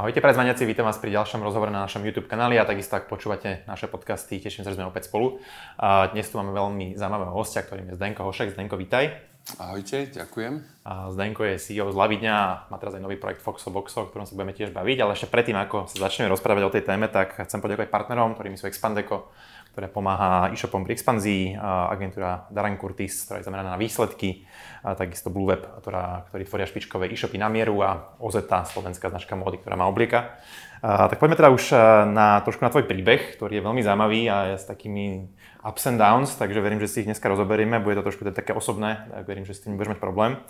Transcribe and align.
Ahojte 0.00 0.24
prezvaniaci, 0.24 0.64
vítam 0.64 0.88
vás 0.88 0.96
pri 0.96 1.12
ďalšom 1.12 1.44
rozhovore 1.44 1.68
na 1.68 1.84
našom 1.84 2.00
YouTube 2.00 2.24
kanáli 2.24 2.56
a 2.56 2.64
takisto 2.64 2.96
ak 2.96 3.04
počúvate 3.04 3.68
naše 3.68 3.84
podcasty, 3.84 4.40
teším 4.40 4.64
sa, 4.64 4.72
že 4.72 4.80
sme 4.80 4.88
opäť 4.88 5.12
spolu. 5.12 5.44
A 5.76 6.08
dnes 6.08 6.24
tu 6.24 6.40
máme 6.40 6.56
veľmi 6.56 6.96
zaujímavého 6.96 7.36
hostia, 7.36 7.60
ktorým 7.60 7.92
je 7.92 8.00
Zdenko 8.00 8.24
Hošek. 8.24 8.56
Zdenko, 8.56 8.80
vítaj. 8.80 9.20
Ahojte, 9.60 10.08
ďakujem. 10.08 10.64
A 10.88 11.12
Zdenko 11.12 11.44
je 11.44 11.60
CEO 11.60 11.92
z 11.92 12.00
Lavidňa 12.00 12.32
a 12.32 12.64
má 12.72 12.80
teraz 12.80 12.96
aj 12.96 13.04
nový 13.04 13.20
projekt 13.20 13.44
Foxo 13.44 13.68
Boxo, 13.68 14.04
o 14.04 14.08
ktorom 14.08 14.24
sa 14.24 14.32
budeme 14.32 14.56
tiež 14.56 14.72
baviť, 14.72 15.04
ale 15.04 15.12
ešte 15.12 15.28
predtým, 15.28 15.60
ako 15.60 15.84
sa 15.92 16.08
začneme 16.08 16.32
rozprávať 16.32 16.62
o 16.64 16.72
tej 16.72 16.88
téme, 16.88 17.04
tak 17.12 17.36
chcem 17.36 17.60
poďakovať 17.60 17.92
partnerom, 17.92 18.40
ktorými 18.40 18.56
sú 18.56 18.72
Expandeco, 18.72 19.28
ktoré 19.70 19.86
pomáha 19.86 20.50
e-shopom 20.50 20.82
pri 20.82 20.98
expanzii, 20.98 21.54
agentúra 21.62 22.50
Darren 22.50 22.74
Curtis, 22.74 23.26
ktorá 23.26 23.38
je 23.40 23.46
zameraná 23.46 23.74
na 23.74 23.80
výsledky, 23.80 24.44
a 24.80 24.96
takisto 24.96 25.28
Blue 25.28 25.44
Web, 25.44 25.68
ktorá, 25.84 26.24
ktorí 26.32 26.48
tvoria 26.48 26.66
špičkové 26.66 27.06
e-shopy 27.12 27.36
na 27.36 27.52
mieru 27.52 27.84
a 27.84 28.16
OZ, 28.16 28.48
slovenská 28.48 29.12
značka 29.12 29.36
módy, 29.36 29.60
ktorá 29.60 29.76
má 29.76 29.84
oblieka. 29.84 30.40
A, 30.80 31.04
tak 31.12 31.20
poďme 31.20 31.36
teda 31.36 31.52
už 31.52 31.76
na, 32.08 32.40
trošku 32.40 32.64
na 32.64 32.72
tvoj 32.72 32.88
príbeh, 32.88 33.36
ktorý 33.36 33.60
je 33.60 33.66
veľmi 33.68 33.84
zaujímavý 33.84 34.20
a 34.32 34.36
je 34.52 34.56
s 34.56 34.64
takými 34.64 35.28
ups 35.60 35.84
and 35.84 36.00
downs, 36.00 36.32
takže 36.40 36.64
verím, 36.64 36.80
že 36.80 36.88
si 36.88 37.04
ich 37.04 37.08
dneska 37.12 37.28
rozoberieme. 37.28 37.76
Bude 37.84 38.00
to 38.00 38.08
trošku 38.08 38.24
také 38.32 38.56
osobné, 38.56 39.04
tak 39.12 39.28
verím, 39.28 39.44
že 39.44 39.52
s 39.52 39.60
tým 39.60 39.76
budeš 39.76 39.92
mať 39.92 40.00
problém. 40.00 40.40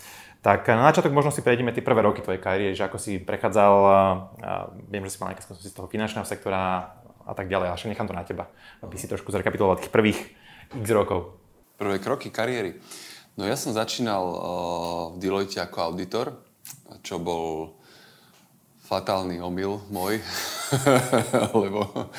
Tak 0.40 0.70
na 0.70 0.86
začiatok 0.88 1.10
možno 1.10 1.34
si 1.34 1.42
prejdeme 1.42 1.74
tie 1.74 1.82
prvé 1.82 2.06
roky 2.06 2.22
tvojej 2.22 2.38
kariéry, 2.38 2.78
že 2.78 2.86
ako 2.86 2.96
si 3.02 3.18
prechádzal, 3.18 3.74
viem, 4.88 5.02
že 5.04 5.12
si 5.12 5.18
mal 5.18 5.34
nejaké 5.34 5.42
z 5.42 5.74
toho 5.74 5.90
finančného 5.90 6.24
sektora, 6.24 6.94
a 7.30 7.34
tak 7.38 7.46
ďalej. 7.46 7.70
Ale 7.70 7.90
nechám 7.94 8.10
to 8.10 8.18
na 8.18 8.26
teba, 8.26 8.50
aby 8.82 8.98
si 8.98 9.06
trošku 9.06 9.30
zrekapituloval 9.30 9.78
tých 9.78 9.94
prvých 9.94 10.18
x 10.74 10.86
rokov. 10.90 11.38
Prvé 11.78 12.02
kroky 12.02 12.34
kariéry. 12.34 12.76
No 13.38 13.46
ja 13.46 13.54
som 13.54 13.70
začínal 13.70 14.20
uh, 14.20 14.36
v 15.14 15.22
Deloitte 15.22 15.62
ako 15.62 15.94
auditor, 15.94 16.34
čo 17.06 17.22
bol 17.22 17.78
fatálny 18.90 19.38
omyl 19.38 19.78
môj, 19.88 20.18
lebo 21.62 22.10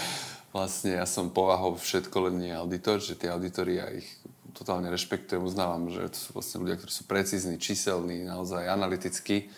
vlastne 0.56 1.04
ja 1.04 1.06
som 1.06 1.28
povahou 1.28 1.76
všetko 1.76 2.32
len 2.32 2.36
nie 2.40 2.54
auditor, 2.56 3.04
že 3.04 3.20
tie 3.20 3.28
auditory 3.28 3.84
ja 3.84 3.92
ich 3.92 4.08
totálne 4.56 4.88
rešpektujem, 4.88 5.44
uznávam, 5.44 5.92
že 5.92 6.12
to 6.16 6.18
sú 6.18 6.30
vlastne 6.32 6.64
ľudia, 6.64 6.80
ktorí 6.80 6.92
sú 6.92 7.04
precízni, 7.08 7.60
číselní, 7.60 8.24
naozaj 8.24 8.72
analytickí 8.72 9.52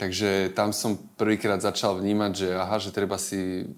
Takže 0.00 0.56
tam 0.56 0.72
som 0.72 0.96
prvýkrát 0.96 1.60
začal 1.60 2.00
vnímať, 2.00 2.32
že 2.32 2.48
aha, 2.56 2.80
že 2.80 2.88
treba 2.88 3.20
si, 3.20 3.68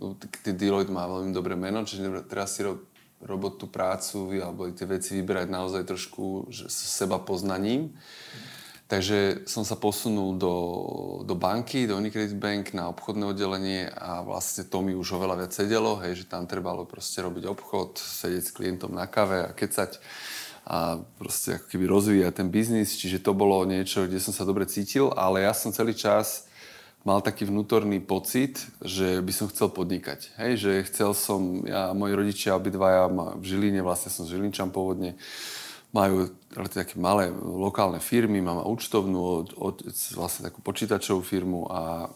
Deloitte 0.47 0.95
má 0.95 1.03
veľmi 1.11 1.35
dobré 1.35 1.59
meno, 1.59 1.83
čiže 1.83 2.31
treba 2.31 2.47
si 2.47 2.63
ro, 2.63 2.79
robotu, 3.27 3.67
prácu 3.67 4.31
alebo 4.39 4.71
tie 4.71 4.87
veci 4.87 5.19
vyberať 5.19 5.51
naozaj 5.51 5.83
trošku 5.83 6.47
že, 6.47 6.71
s 6.71 6.79
seba 6.95 7.19
poznaním. 7.19 7.91
Takže 8.87 9.51
som 9.51 9.67
sa 9.67 9.75
posunul 9.75 10.39
do, 10.39 10.55
do 11.27 11.35
banky, 11.35 11.91
do 11.91 11.99
Unicredit 11.99 12.39
Bank 12.39 12.71
na 12.71 12.87
obchodné 12.93 13.25
oddelenie 13.35 13.91
a 13.91 14.23
vlastne 14.23 14.63
to 14.69 14.79
mi 14.79 14.95
už 14.95 15.19
oveľa 15.19 15.43
viac 15.43 15.53
sedelo, 15.57 15.99
hej, 16.07 16.23
že 16.23 16.31
tam 16.31 16.47
trebalo 16.47 16.87
proste 16.87 17.19
robiť 17.19 17.51
obchod, 17.51 17.99
sedieť 17.99 18.45
s 18.47 18.55
klientom 18.55 18.95
na 18.95 19.11
kave 19.11 19.49
a 19.49 19.51
kecať 19.51 19.99
a 20.63 21.03
proste 21.19 21.59
ako 21.59 21.67
keby 21.67 21.85
rozvíjať 21.91 22.33
ten 22.39 22.49
biznis, 22.49 22.95
čiže 22.95 23.19
to 23.19 23.35
bolo 23.35 23.67
niečo, 23.67 24.07
kde 24.07 24.23
som 24.23 24.31
sa 24.31 24.47
dobre 24.47 24.67
cítil, 24.71 25.11
ale 25.11 25.43
ja 25.43 25.51
som 25.51 25.75
celý 25.75 25.93
čas 25.93 26.47
mal 27.03 27.19
taký 27.19 27.51
vnútorný 27.51 27.99
pocit, 27.99 28.63
že 28.79 29.19
by 29.19 29.33
som 29.35 29.51
chcel 29.51 29.75
podnikať. 29.75 30.39
Hej, 30.39 30.53
že 30.63 30.73
chcel 30.87 31.11
som, 31.19 31.67
ja, 31.67 31.91
moji 31.91 32.15
rodičia 32.15 32.55
obidvaja 32.55 33.11
v 33.11 33.43
Žiline, 33.43 33.83
vlastne 33.83 34.15
som 34.15 34.23
z 34.23 34.39
Žilinčan 34.39 34.71
pôvodne, 34.71 35.19
majú 35.93 36.31
také 36.73 36.97
malé 36.97 37.29
lokálne 37.35 38.01
firmy, 38.01 38.41
mám 38.41 38.65
účtovnú, 38.65 39.19
od, 39.19 39.49
od, 39.59 39.77
vlastne 40.17 40.49
takú 40.49 40.65
počítačovú 40.65 41.21
firmu 41.21 41.69
a 41.69 42.09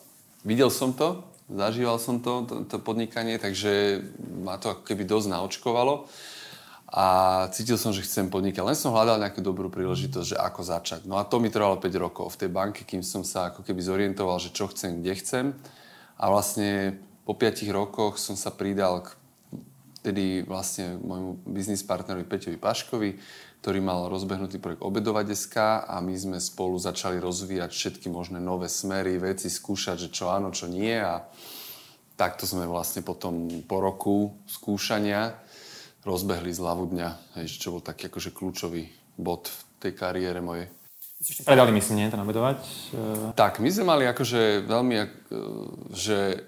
videl 0.46 0.72
som 0.72 0.96
to, 0.96 1.26
zažíval 1.50 2.00
som 2.00 2.22
to, 2.22 2.46
to, 2.48 2.54
to 2.64 2.78
podnikanie, 2.80 3.36
takže 3.36 4.00
ma 4.40 4.56
to 4.56 4.72
ako 4.72 4.82
keby 4.86 5.04
dosť 5.04 5.28
naočkovalo 5.28 6.08
a 6.86 7.06
cítil 7.50 7.74
som, 7.74 7.90
že 7.90 8.06
chcem 8.06 8.30
podnikať. 8.30 8.62
Len 8.62 8.78
som 8.78 8.94
hľadal 8.94 9.18
nejakú 9.18 9.42
dobrú 9.42 9.66
príležitosť, 9.66 10.28
že 10.32 10.36
ako 10.38 10.60
začať. 10.62 11.00
No 11.02 11.18
a 11.18 11.26
to 11.26 11.42
mi 11.42 11.50
trvalo 11.50 11.82
5 11.82 11.90
rokov 11.98 12.38
v 12.38 12.46
tej 12.46 12.50
banke, 12.54 12.86
kým 12.86 13.02
som 13.02 13.26
sa 13.26 13.50
ako 13.50 13.66
keby 13.66 13.82
zorientoval, 13.82 14.38
že 14.38 14.54
čo 14.54 14.70
chcem, 14.70 15.02
kde 15.02 15.12
chcem. 15.18 15.46
A 16.14 16.30
vlastne 16.30 16.94
po 17.26 17.34
5 17.34 17.66
rokoch 17.74 18.22
som 18.22 18.38
sa 18.38 18.54
pridal 18.54 19.02
k 19.02 19.18
tedy 20.06 20.46
vlastne 20.46 21.02
môjmu 21.02 21.42
biznis 21.50 21.82
partnerovi 21.82 22.22
Peťovi 22.22 22.62
Paškovi, 22.62 23.18
ktorý 23.58 23.82
mal 23.82 24.06
rozbehnutý 24.06 24.62
projekt 24.62 24.86
Obedová 24.86 25.26
deska 25.26 25.82
a 25.82 25.98
my 25.98 26.14
sme 26.14 26.38
spolu 26.38 26.78
začali 26.78 27.18
rozvíjať 27.18 27.74
všetky 27.74 28.06
možné 28.06 28.38
nové 28.38 28.70
smery, 28.70 29.18
veci, 29.18 29.50
skúšať, 29.50 30.06
že 30.06 30.08
čo 30.14 30.30
áno, 30.30 30.54
čo 30.54 30.70
nie 30.70 30.94
a 30.94 31.26
takto 32.14 32.46
sme 32.46 32.70
vlastne 32.70 33.02
potom 33.02 33.66
po 33.66 33.82
roku 33.82 34.38
skúšania 34.46 35.34
rozbehli 36.06 36.54
z 36.54 36.62
hlavu 36.62 36.94
dňa, 36.94 37.08
hej, 37.42 37.58
čo 37.58 37.74
bol 37.74 37.82
taký 37.82 38.06
akože 38.06 38.30
kľúčový 38.30 38.86
bod 39.18 39.50
v 39.50 39.58
tej 39.82 39.92
kariére 39.98 40.38
mojej. 40.38 40.70
Predali 41.42 41.72
my 41.74 41.82
si 41.82 41.92
nie, 41.98 42.06
to 42.06 42.20
nabedovať? 42.20 42.60
Tak, 43.34 43.58
my 43.58 43.68
sme 43.72 43.84
mali 43.88 44.04
akože 44.06 44.68
veľmi, 44.68 44.94
e, 45.00 45.06
že 45.96 46.44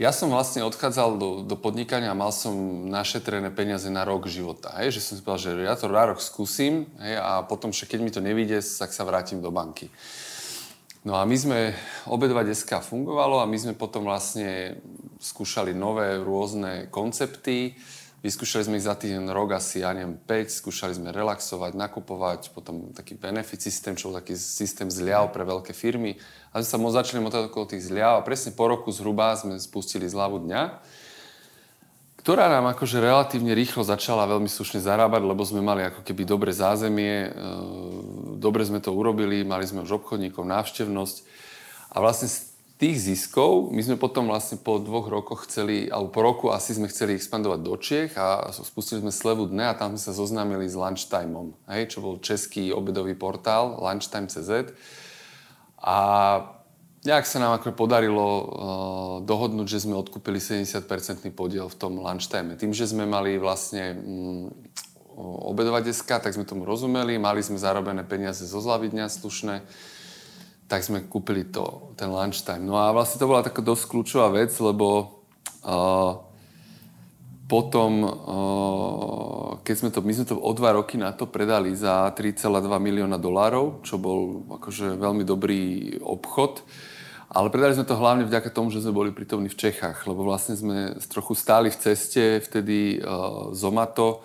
ja 0.00 0.10
som 0.16 0.32
vlastne 0.32 0.64
odchádzal 0.64 1.20
do, 1.20 1.30
do 1.44 1.56
podnikania 1.60 2.10
a 2.10 2.16
mal 2.16 2.32
som 2.32 2.56
našetrené 2.88 3.52
peniaze 3.52 3.92
na 3.92 4.00
rok 4.02 4.24
života. 4.26 4.72
Hej? 4.80 4.96
Že 4.96 5.00
som 5.04 5.14
si 5.14 5.22
povedal, 5.22 5.44
že 5.44 5.68
ja 5.68 5.76
to 5.76 5.92
na 5.92 6.08
rok 6.08 6.18
skúsim 6.24 6.88
hej? 7.04 7.20
a 7.20 7.44
potom, 7.44 7.68
že 7.68 7.84
keď 7.84 8.00
mi 8.00 8.08
to 8.08 8.24
nevíde, 8.24 8.56
tak 8.64 8.96
sa 8.96 9.04
vrátim 9.04 9.44
do 9.44 9.52
banky. 9.52 9.92
No 11.04 11.20
a 11.20 11.28
my 11.28 11.36
sme, 11.36 11.76
obedva 12.08 12.40
deska 12.40 12.80
fungovalo 12.80 13.44
a 13.44 13.48
my 13.48 13.56
sme 13.60 13.76
potom 13.76 14.08
vlastne 14.08 14.80
skúšali 15.20 15.76
nové 15.76 16.16
rôzne 16.16 16.88
koncepty, 16.88 17.76
Vyskúšali 18.20 18.68
sme 18.68 18.76
ich 18.76 18.84
za 18.84 18.92
týždeň 18.92 19.32
rok 19.32 19.56
asi, 19.56 19.80
ja 19.80 19.96
neviem, 19.96 20.20
5, 20.20 20.60
skúšali 20.60 20.92
sme 20.92 21.08
relaxovať, 21.08 21.72
nakupovať, 21.72 22.52
potom 22.52 22.92
taký 22.92 23.16
benefit 23.16 23.64
systém, 23.64 23.96
čo 23.96 24.12
bol 24.12 24.20
taký 24.20 24.36
systém 24.36 24.92
zľav 24.92 25.32
pre 25.32 25.40
veľké 25.40 25.72
firmy. 25.72 26.20
A 26.52 26.60
sme 26.60 26.68
sa 26.68 26.76
moc 26.76 26.92
začali 26.92 27.24
motať 27.24 27.48
okolo 27.48 27.72
tých 27.72 27.88
zľav 27.88 28.20
a 28.20 28.26
presne 28.26 28.52
po 28.52 28.68
roku 28.68 28.92
zhruba 28.92 29.32
sme 29.40 29.56
spustili 29.56 30.04
zľavu 30.04 30.36
dňa, 30.44 30.62
ktorá 32.20 32.52
nám 32.52 32.76
akože 32.76 33.00
relatívne 33.00 33.56
rýchlo 33.56 33.80
začala 33.80 34.28
veľmi 34.28 34.52
slušne 34.52 34.84
zarábať, 34.84 35.24
lebo 35.24 35.40
sme 35.40 35.64
mali 35.64 35.88
ako 35.88 36.04
keby 36.04 36.28
dobre 36.28 36.52
zázemie, 36.52 37.32
e, 37.32 37.48
dobre 38.36 38.60
sme 38.68 38.84
to 38.84 38.92
urobili, 38.92 39.48
mali 39.48 39.64
sme 39.64 39.80
už 39.88 40.04
obchodníkov, 40.04 40.44
návštevnosť. 40.44 41.16
A 41.96 42.04
vlastne 42.04 42.28
tých 42.80 42.96
ziskov 42.96 43.68
my 43.68 43.80
sme 43.84 44.00
potom 44.00 44.32
vlastne 44.32 44.56
po 44.56 44.80
dvoch 44.80 45.12
rokoch 45.12 45.44
chceli, 45.44 45.92
alebo 45.92 46.08
po 46.08 46.20
roku 46.24 46.46
asi 46.48 46.72
sme 46.72 46.88
chceli 46.88 47.12
expandovať 47.12 47.60
do 47.60 47.76
Čiech 47.76 48.16
a 48.16 48.48
spustili 48.56 49.04
sme 49.04 49.12
slevu 49.12 49.44
dne 49.52 49.68
a 49.68 49.76
tam 49.76 49.92
sme 49.92 50.00
sa 50.00 50.16
zoznámili 50.16 50.64
s 50.64 50.80
Lunchtimeom, 50.80 51.52
hej, 51.68 51.92
čo 51.92 52.00
bol 52.00 52.24
český 52.24 52.72
obedový 52.72 53.12
portál 53.12 53.76
Lunchtime.cz 53.76 54.72
a 55.76 55.96
nejak 57.04 57.24
sa 57.28 57.38
nám 57.40 57.60
ako 57.60 57.76
podarilo 57.76 58.24
uh, 58.24 58.44
dohodnúť, 59.28 59.68
že 59.68 59.84
sme 59.84 60.00
odkúpili 60.00 60.40
70% 60.40 60.80
podiel 61.36 61.68
v 61.68 61.76
tom 61.76 62.00
Lunchtime. 62.00 62.56
Tým, 62.56 62.72
že 62.72 62.88
sme 62.88 63.04
mali 63.04 63.36
vlastne 63.36 63.96
um, 63.96 64.48
obedová 65.20 65.84
deska, 65.84 66.20
tak 66.20 66.32
sme 66.32 66.48
tomu 66.48 66.64
rozumeli, 66.64 67.20
mali 67.20 67.44
sme 67.44 67.60
zarobené 67.60 68.08
peniaze 68.08 68.44
zo 68.44 68.60
zlavy 68.60 68.88
dňa 68.92 69.06
slušné, 69.08 69.54
tak 70.70 70.86
sme 70.86 71.02
kúpili 71.02 71.50
to, 71.50 71.90
ten 71.98 72.06
lunchtime. 72.06 72.62
No 72.62 72.78
a 72.78 72.94
vlastne 72.94 73.18
to 73.18 73.26
bola 73.26 73.42
taká 73.42 73.58
dosť 73.58 73.90
kľúčová 73.90 74.30
vec, 74.30 74.54
lebo 74.62 75.18
uh, 75.66 76.22
potom, 77.50 77.92
uh, 78.06 79.48
keď 79.66 79.74
sme 79.74 79.90
to, 79.90 79.98
my 80.06 80.12
sme 80.14 80.26
to 80.30 80.38
o 80.38 80.52
dva 80.54 80.78
roky 80.78 80.94
na 80.94 81.10
to 81.10 81.26
predali 81.26 81.74
za 81.74 82.14
3,2 82.14 82.46
milióna 82.70 83.18
dolárov, 83.18 83.82
čo 83.82 83.98
bol 83.98 84.46
akože 84.62 84.94
veľmi 84.94 85.26
dobrý 85.26 85.98
obchod. 85.98 86.62
Ale 87.34 87.50
predali 87.50 87.74
sme 87.74 87.86
to 87.90 87.98
hlavne 87.98 88.22
vďaka 88.30 88.54
tomu, 88.54 88.70
že 88.70 88.82
sme 88.82 88.94
boli 88.94 89.10
prítomní 89.10 89.50
v 89.50 89.58
Čechách, 89.58 90.06
lebo 90.06 90.22
vlastne 90.22 90.54
sme 90.54 90.94
trochu 91.10 91.34
stáli 91.34 91.74
v 91.74 91.78
ceste, 91.82 92.38
vtedy 92.46 93.02
uh, 93.02 93.50
Zomato, 93.58 94.22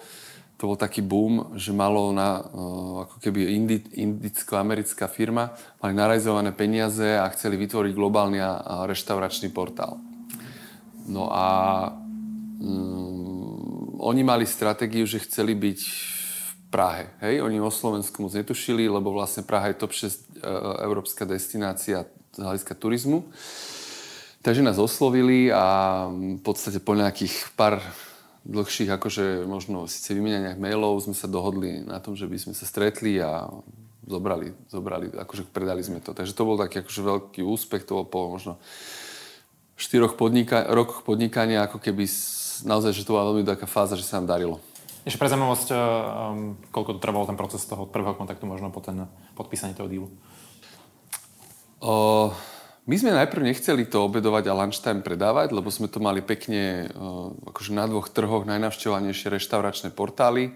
to 0.55 0.71
bol 0.71 0.79
taký 0.79 1.03
boom, 1.03 1.51
že 1.59 1.75
malo 1.75 2.15
na, 2.15 2.39
uh, 2.39 3.03
ako 3.03 3.19
keby 3.19 3.51
indi, 3.51 3.83
indicko-americká 3.99 5.11
firma, 5.11 5.51
mali 5.83 5.91
narajzované 5.91 6.55
peniaze 6.55 7.03
a 7.03 7.27
chceli 7.35 7.59
vytvoriť 7.59 7.91
globálny 7.91 8.39
a, 8.39 8.87
reštauračný 8.87 9.51
portál. 9.51 9.99
No 11.11 11.27
a 11.27 11.45
um, 12.63 13.99
oni 13.99 14.23
mali 14.23 14.47
stratégiu, 14.47 15.03
že 15.03 15.19
chceli 15.27 15.59
byť 15.59 15.79
v 15.83 16.51
Prahe. 16.71 17.11
Hej? 17.19 17.43
Oni 17.43 17.59
o 17.59 17.67
Slovensku 17.67 18.23
moc 18.23 18.31
netušili, 18.31 18.87
lebo 18.87 19.11
vlastne 19.11 19.43
Praha 19.43 19.75
je 19.75 19.79
top 19.79 19.91
6 19.91 20.07
uh, 20.07 20.87
európska 20.87 21.27
destinácia 21.27 22.07
z 22.31 22.39
hľadiska 22.39 22.79
turizmu. 22.79 23.27
Takže 24.39 24.61
nás 24.61 24.77
oslovili 24.79 25.49
a 25.49 26.05
v 26.11 26.37
podstate 26.45 26.77
po 26.77 26.93
nejakých 26.93 27.49
pár 27.57 27.81
dlhších, 28.45 28.89
akože 28.93 29.49
možno 29.49 29.89
síce 29.89 30.13
vymenianiach 30.13 30.61
mailov 30.61 31.01
sme 31.01 31.17
sa 31.17 31.25
dohodli 31.25 31.81
na 31.81 31.97
tom, 31.97 32.13
že 32.13 32.29
by 32.29 32.37
sme 32.37 32.53
sa 32.53 32.69
stretli 32.69 33.17
a 33.17 33.49
zobrali, 34.05 34.53
zobrali, 34.69 35.09
akože 35.09 35.49
predali 35.49 35.81
sme 35.81 35.97
to. 35.97 36.13
Takže 36.13 36.37
to 36.37 36.45
bol 36.45 36.55
taký 36.55 36.85
akože 36.85 37.01
veľký 37.01 37.41
úspech, 37.41 37.89
to 37.89 37.97
bolo 37.97 38.05
po 38.05 38.19
možno 38.29 38.61
štyroch 39.75 40.13
podnika- 40.13 40.69
rokoch 40.69 41.01
podnikania, 41.01 41.65
ako 41.65 41.81
keby 41.81 42.05
naozaj, 42.63 42.93
že 42.93 43.03
to 43.03 43.17
bola 43.17 43.33
veľmi 43.33 43.43
taká 43.43 43.65
fáza, 43.65 43.97
že 43.97 44.05
sa 44.05 44.21
nám 44.21 44.29
darilo. 44.29 44.61
Ešte 45.05 45.21
pre 45.21 45.29
zaujímavosť, 45.29 45.69
um, 45.69 45.77
koľko 46.73 46.97
to 46.97 47.03
trvalo 47.03 47.29
ten 47.29 47.37
proces 47.37 47.61
toho 47.65 47.85
prvého 47.85 48.17
kontaktu 48.17 48.45
možno 48.49 48.73
po 48.73 48.81
ten 48.81 49.05
podpísanie 49.37 49.77
toho 49.77 49.89
dealu? 49.89 50.09
Uh, 51.77 52.33
my 52.85 52.95
sme 53.01 53.17
najprv 53.17 53.49
nechceli 53.49 53.89
to 53.89 54.05
obedovať 54.05 54.45
a 54.45 54.57
lunchtime 54.57 55.01
predávať, 55.01 55.57
lebo 55.57 55.73
sme 55.73 55.89
to 55.89 55.97
mali 55.97 56.21
pekne 56.21 56.93
uh, 56.93 57.33
akože 57.49 57.73
na 57.73 57.89
dvoch 57.89 58.13
trhoch 58.13 58.45
najnavštevovanejšie 58.45 59.33
reštauračné 59.33 59.89
portály. 59.89 60.53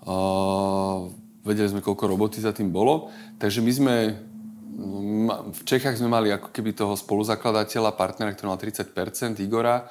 Uh, 0.00 1.12
vedeli 1.44 1.68
sme, 1.68 1.84
koľko 1.84 2.08
roboty 2.08 2.40
za 2.40 2.56
tým 2.56 2.72
bolo. 2.72 3.12
Takže 3.36 3.60
my 3.60 3.72
sme 3.72 3.94
v 5.52 5.60
Čechách 5.68 6.00
sme 6.00 6.08
mali 6.08 6.32
ako 6.32 6.48
keby 6.48 6.72
toho 6.72 6.96
spoluzakladateľa, 6.96 7.92
partnera, 7.92 8.32
ktorý 8.32 8.56
mal 8.56 8.60
30%, 8.60 9.44
Igora. 9.44 9.84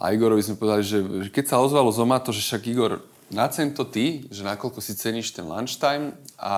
A 0.00 0.12
Igorovi 0.16 0.40
sme 0.40 0.56
povedali, 0.56 0.84
že 0.84 0.98
keď 1.28 1.44
sa 1.44 1.60
ozvalo 1.60 1.92
Zomato, 1.92 2.32
že 2.32 2.40
však 2.40 2.72
Igor, 2.72 3.04
nacen 3.28 3.76
to 3.76 3.84
ty, 3.84 4.24
že 4.32 4.44
nakoľko 4.44 4.80
si 4.80 4.96
ceníš 4.96 5.36
ten 5.36 5.44
lunchtime 5.44 6.16
a, 6.40 6.56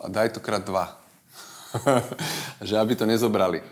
a 0.00 0.06
daj 0.08 0.36
to 0.36 0.40
krát 0.40 0.64
dva. 0.64 1.01
že 2.68 2.74
aby 2.76 2.92
to 2.96 3.08
nezobrali. 3.08 3.64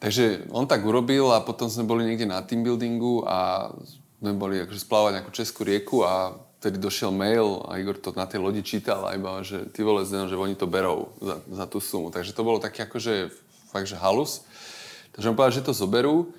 Takže 0.00 0.48
on 0.48 0.64
tak 0.64 0.80
urobil 0.80 1.28
a 1.30 1.44
potom 1.44 1.68
sme 1.68 1.84
boli 1.84 2.08
niekde 2.08 2.24
na 2.24 2.40
team 2.40 2.64
buildingu 2.64 3.28
a 3.28 3.68
sme 4.20 4.32
boli 4.32 4.60
akože 4.64 4.80
splávať 4.80 5.20
nejakú 5.20 5.32
českú 5.32 5.60
rieku 5.64 6.04
a 6.04 6.36
vtedy 6.60 6.76
došiel 6.80 7.12
mail 7.12 7.64
a 7.68 7.80
Igor 7.80 7.96
to 7.96 8.12
na 8.16 8.24
tej 8.24 8.40
lodi 8.40 8.60
čítal 8.64 9.04
a 9.08 9.16
iba, 9.16 9.40
že 9.44 9.68
ty 9.72 9.80
vole 9.84 10.04
zdeno, 10.04 10.28
že 10.28 10.36
oni 10.36 10.56
to 10.56 10.68
berou 10.68 11.12
za, 11.20 11.40
za 11.48 11.64
tú 11.68 11.80
sumu. 11.80 12.12
Takže 12.12 12.36
to 12.36 12.44
bolo 12.44 12.60
také 12.60 12.84
akože 12.84 13.32
fakt, 13.72 13.88
že 13.88 13.96
halus. 13.96 14.44
Takže 15.16 15.32
on 15.32 15.36
povedal, 15.36 15.56
že 15.60 15.66
to 15.68 15.76
zoberú 15.76 16.32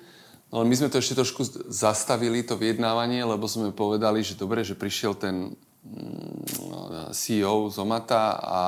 No 0.52 0.60
ale 0.60 0.68
my 0.68 0.76
sme 0.76 0.92
to 0.92 1.00
ešte 1.00 1.16
trošku 1.16 1.48
zastavili, 1.72 2.44
to 2.44 2.60
vyjednávanie, 2.60 3.24
lebo 3.24 3.48
sme 3.48 3.72
povedali, 3.72 4.20
že 4.20 4.36
dobre, 4.36 4.60
že 4.60 4.76
prišiel 4.76 5.16
ten 5.16 5.56
mm, 5.80 7.08
CEO 7.16 7.72
Zomata 7.72 8.36
a 8.36 8.60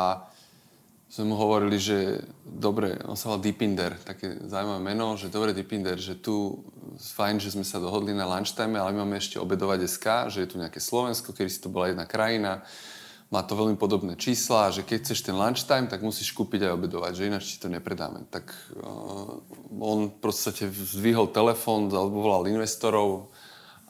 sme 1.15 1.31
mu 1.31 1.39
hovorili, 1.39 1.79
že 1.79 2.27
dobre, 2.43 2.99
on 3.07 3.15
sa 3.15 3.31
volal 3.31 3.47
Deepinder, 3.47 3.95
také 4.03 4.35
zaujímavé 4.51 4.83
meno, 4.83 5.15
že 5.15 5.31
dobre 5.31 5.55
Deepinder, 5.55 5.95
že 5.95 6.19
tu 6.19 6.67
fajn, 6.99 7.39
že 7.39 7.55
sme 7.55 7.63
sa 7.63 7.79
dohodli 7.79 8.11
na 8.11 8.27
lunchtime, 8.27 8.75
ale 8.75 8.91
my 8.91 9.07
máme 9.07 9.23
ešte 9.23 9.39
obedovať 9.39 9.87
SK, 9.87 10.07
že 10.35 10.43
je 10.43 10.51
tu 10.51 10.59
nejaké 10.59 10.83
Slovensko, 10.83 11.31
kedy 11.31 11.47
si 11.47 11.63
to 11.63 11.71
bola 11.71 11.95
jedna 11.95 12.03
krajina, 12.03 12.67
má 13.31 13.47
to 13.47 13.55
veľmi 13.55 13.79
podobné 13.79 14.19
čísla, 14.19 14.75
že 14.75 14.83
keď 14.83 15.07
chceš 15.07 15.23
ten 15.23 15.39
lunchtime, 15.39 15.87
tak 15.87 16.03
musíš 16.03 16.35
kúpiť 16.35 16.67
aj 16.67 16.83
obedovať, 16.83 17.13
že 17.15 17.27
ináč 17.31 17.45
ti 17.47 17.63
to 17.63 17.71
nepredáme. 17.71 18.27
Tak 18.35 18.51
uh, 18.75 19.39
on 19.71 20.11
podstate 20.19 20.67
zdvihol 20.67 21.31
telefón, 21.31 21.95
volal 21.95 22.51
investorov 22.51 23.31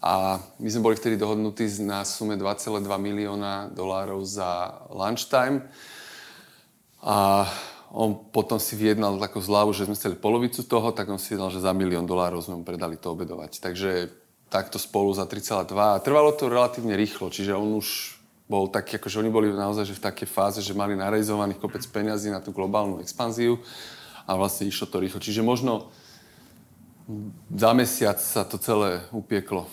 a 0.05 0.37
my 0.61 0.69
sme 0.69 0.93
boli 0.93 0.97
vtedy 1.01 1.17
dohodnutí 1.17 1.73
na 1.81 2.05
sume 2.05 2.37
2,2 2.37 2.85
milióna 2.85 3.73
dolárov 3.73 4.21
za 4.29 4.85
lunchtime. 4.93 5.65
A 7.05 7.45
on 7.93 8.17
potom 8.17 8.57
si 8.57 8.75
vyjednal 8.75 9.21
takú 9.21 9.39
zľavu, 9.39 9.77
že 9.77 9.85
sme 9.85 9.95
chceli 9.95 10.17
polovicu 10.17 10.65
toho, 10.65 10.91
tak 10.91 11.07
on 11.13 11.21
si 11.21 11.37
vyjednal, 11.37 11.53
že 11.53 11.63
za 11.63 11.77
milión 11.77 12.09
dolárov 12.09 12.43
sme 12.43 12.59
mu 12.59 12.65
predali 12.65 12.97
to 12.97 13.13
obedovať. 13.13 13.61
Takže 13.61 14.09
takto 14.49 14.81
spolu 14.81 15.13
za 15.13 15.29
3,2. 15.29 15.71
A 15.77 16.01
trvalo 16.01 16.33
to 16.33 16.49
relatívne 16.49 16.97
rýchlo, 16.97 17.29
čiže 17.29 17.53
on 17.53 17.79
už 17.79 18.19
bol 18.45 18.69
taký, 18.69 19.01
akože 19.01 19.21
oni 19.25 19.31
boli 19.33 19.49
naozaj 19.53 19.89
že 19.89 19.97
v 19.97 20.05
takej 20.05 20.29
fáze, 20.29 20.61
že 20.61 20.77
mali 20.77 20.97
narejzovaných 20.97 21.61
kopec 21.61 21.85
peňazí 21.89 22.29
na 22.29 22.45
tú 22.45 22.53
globálnu 22.53 23.01
expanziu 23.01 23.61
a 24.29 24.37
vlastne 24.37 24.69
išlo 24.69 24.89
to 24.89 25.01
rýchlo. 25.01 25.21
Čiže 25.21 25.41
možno 25.41 25.89
za 27.53 27.73
mesiac 27.77 28.17
sa 28.21 28.49
to 28.49 28.57
celé 28.61 29.05
upieklo, 29.13 29.69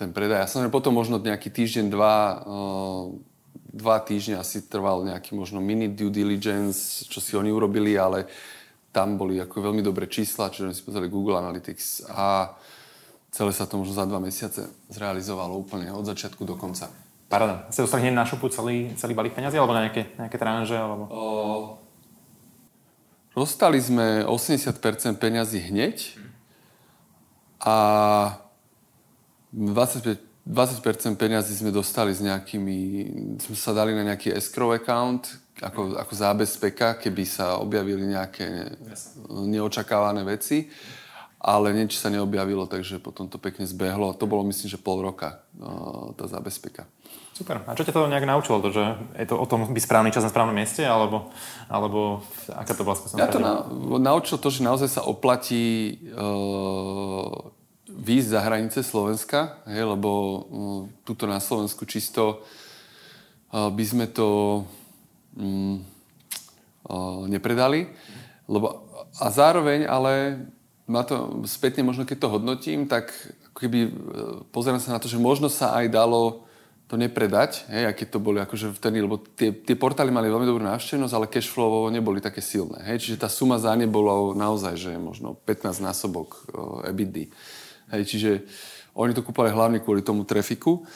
ten 0.00 0.12
predaj. 0.12 0.44
Ja 0.44 0.48
som 0.48 0.64
potom 0.72 0.96
možno 0.96 1.20
nejaký 1.20 1.52
týždeň, 1.52 1.86
dva, 1.92 2.44
dva 3.74 3.98
týždne 3.98 4.38
asi 4.38 4.62
trval 4.70 5.02
nejaký 5.02 5.34
možno 5.34 5.58
mini 5.58 5.90
due 5.90 6.14
diligence, 6.14 7.02
čo 7.10 7.18
si 7.18 7.34
oni 7.34 7.50
urobili, 7.50 7.98
ale 7.98 8.30
tam 8.94 9.18
boli 9.18 9.42
ako 9.42 9.58
veľmi 9.58 9.82
dobré 9.82 10.06
čísla, 10.06 10.54
čiže 10.54 10.78
si 10.78 10.86
pozreli 10.86 11.10
Google 11.10 11.42
Analytics 11.42 12.06
a 12.14 12.54
celé 13.34 13.50
sa 13.50 13.66
to 13.66 13.82
možno 13.82 13.98
za 13.98 14.06
dva 14.06 14.22
mesiace 14.22 14.70
zrealizovalo 14.86 15.58
úplne 15.58 15.90
od 15.90 16.06
začiatku 16.06 16.46
do 16.46 16.54
konca. 16.54 16.86
Paráda. 17.26 17.66
Ste 17.74 17.82
dostali 17.82 18.06
hneď 18.06 18.14
na 18.14 18.22
šupu 18.22 18.46
celý, 18.46 18.94
celý 18.94 19.18
balík 19.18 19.34
peniazy 19.34 19.58
alebo 19.58 19.74
na 19.74 19.90
nejaké, 19.90 20.14
nejaké 20.14 20.38
tranže? 20.38 20.78
Alebo... 20.78 21.10
O, 21.10 21.24
dostali 23.34 23.82
sme 23.82 24.22
80% 24.22 24.70
peňazí 25.18 25.58
hneď 25.66 26.14
a 27.58 27.76
25, 29.50 30.33
20% 30.44 31.16
peňazí 31.16 31.56
sme 31.56 31.72
dostali 31.72 32.12
s 32.12 32.20
nejakými, 32.20 32.78
sme 33.40 33.56
sa 33.56 33.72
dali 33.72 33.96
na 33.96 34.04
nejaký 34.04 34.32
escrow 34.36 34.76
account, 34.76 35.40
ako, 35.64 35.96
ako 35.96 36.12
zábezpeka, 36.12 37.00
keby 37.00 37.24
sa 37.24 37.56
objavili 37.56 38.04
nejaké 38.04 38.76
neočakávané 39.30 40.20
veci 40.26 40.68
ale 41.44 41.76
niečo 41.76 42.00
sa 42.00 42.08
neobjavilo, 42.08 42.64
takže 42.64 42.96
potom 43.04 43.28
to 43.28 43.36
pekne 43.36 43.68
zbehlo. 43.68 44.16
To 44.16 44.24
bolo 44.24 44.48
myslím, 44.48 44.72
že 44.72 44.80
pol 44.80 45.04
roka 45.04 45.44
tá 46.16 46.24
zábezpeka. 46.24 46.88
Super. 47.36 47.60
A 47.68 47.76
čo 47.76 47.84
ťa 47.84 47.92
to 47.92 48.08
nejak 48.08 48.24
naučilo? 48.24 48.64
To, 48.64 48.72
že 48.72 48.96
je 49.20 49.26
to 49.28 49.36
o 49.36 49.44
tom 49.44 49.68
byť 49.68 49.82
správny 49.84 50.08
čas 50.08 50.24
na 50.24 50.32
správnom 50.32 50.56
mieste? 50.56 50.80
Alebo, 50.88 51.28
alebo 51.68 52.24
aká 52.48 52.72
to 52.72 52.86
bola 52.86 52.96
skúsenosť? 52.96 53.20
Ja 53.20 53.28
to 53.28 53.44
na, 53.44 53.68
naučilo 54.00 54.40
to, 54.40 54.48
že 54.48 54.64
naozaj 54.64 54.88
sa 54.88 55.02
oplatí 55.04 55.98
uh, 56.16 57.52
výjsť 57.94 58.28
za 58.28 58.40
hranice 58.42 58.78
Slovenska, 58.82 59.62
hej, 59.70 59.86
lebo 59.86 60.10
uh, 60.10 60.40
tuto 61.06 61.30
na 61.30 61.38
Slovensku 61.38 61.86
čisto 61.86 62.42
uh, 62.42 63.70
by 63.70 63.84
sme 63.86 64.06
to 64.10 64.62
um, 65.38 65.78
uh, 66.90 67.24
nepredali. 67.30 67.86
Lebo, 68.50 68.82
a 69.22 69.30
zároveň 69.30 69.86
ale 69.86 70.44
ma 70.84 71.06
to 71.06 71.46
spätne, 71.48 71.86
možno 71.86 72.04
keď 72.04 72.18
to 72.26 72.32
hodnotím, 72.34 72.84
tak 72.84 73.14
keby 73.56 73.88
pozerám 74.52 74.82
sa 74.82 74.98
na 74.98 75.00
to, 75.00 75.08
že 75.08 75.16
možno 75.16 75.48
sa 75.48 75.72
aj 75.78 75.88
dalo 75.88 76.44
to 76.84 77.00
nepredať, 77.00 77.64
hej, 77.72 77.88
aké 77.88 78.04
to 78.04 78.20
boli 78.20 78.44
akože 78.44 78.76
vtedy, 78.76 79.00
lebo 79.00 79.16
tie, 79.16 79.56
tie 79.56 79.72
portály 79.72 80.12
mali 80.12 80.28
veľmi 80.28 80.44
dobrú 80.44 80.60
návštevnosť, 80.68 81.14
ale 81.16 81.32
cashflowovo 81.32 81.88
neboli 81.88 82.20
také 82.20 82.44
silné. 82.44 82.84
Hej, 82.84 83.08
čiže 83.08 83.24
tá 83.24 83.32
suma 83.32 83.56
za 83.56 83.72
ne 83.72 83.88
bola 83.88 84.36
naozaj, 84.36 84.76
že 84.76 84.92
možno 85.00 85.32
15 85.48 85.80
násobok 85.80 86.44
uh, 86.52 86.84
EBITDA. 86.92 87.32
Hej, 87.92 88.02
čiže 88.08 88.30
oni 88.94 89.12
to 89.12 89.26
kúpali 89.26 89.50
hlavne 89.50 89.82
kvôli 89.82 90.00
tomu 90.00 90.22
trafiku. 90.22 90.86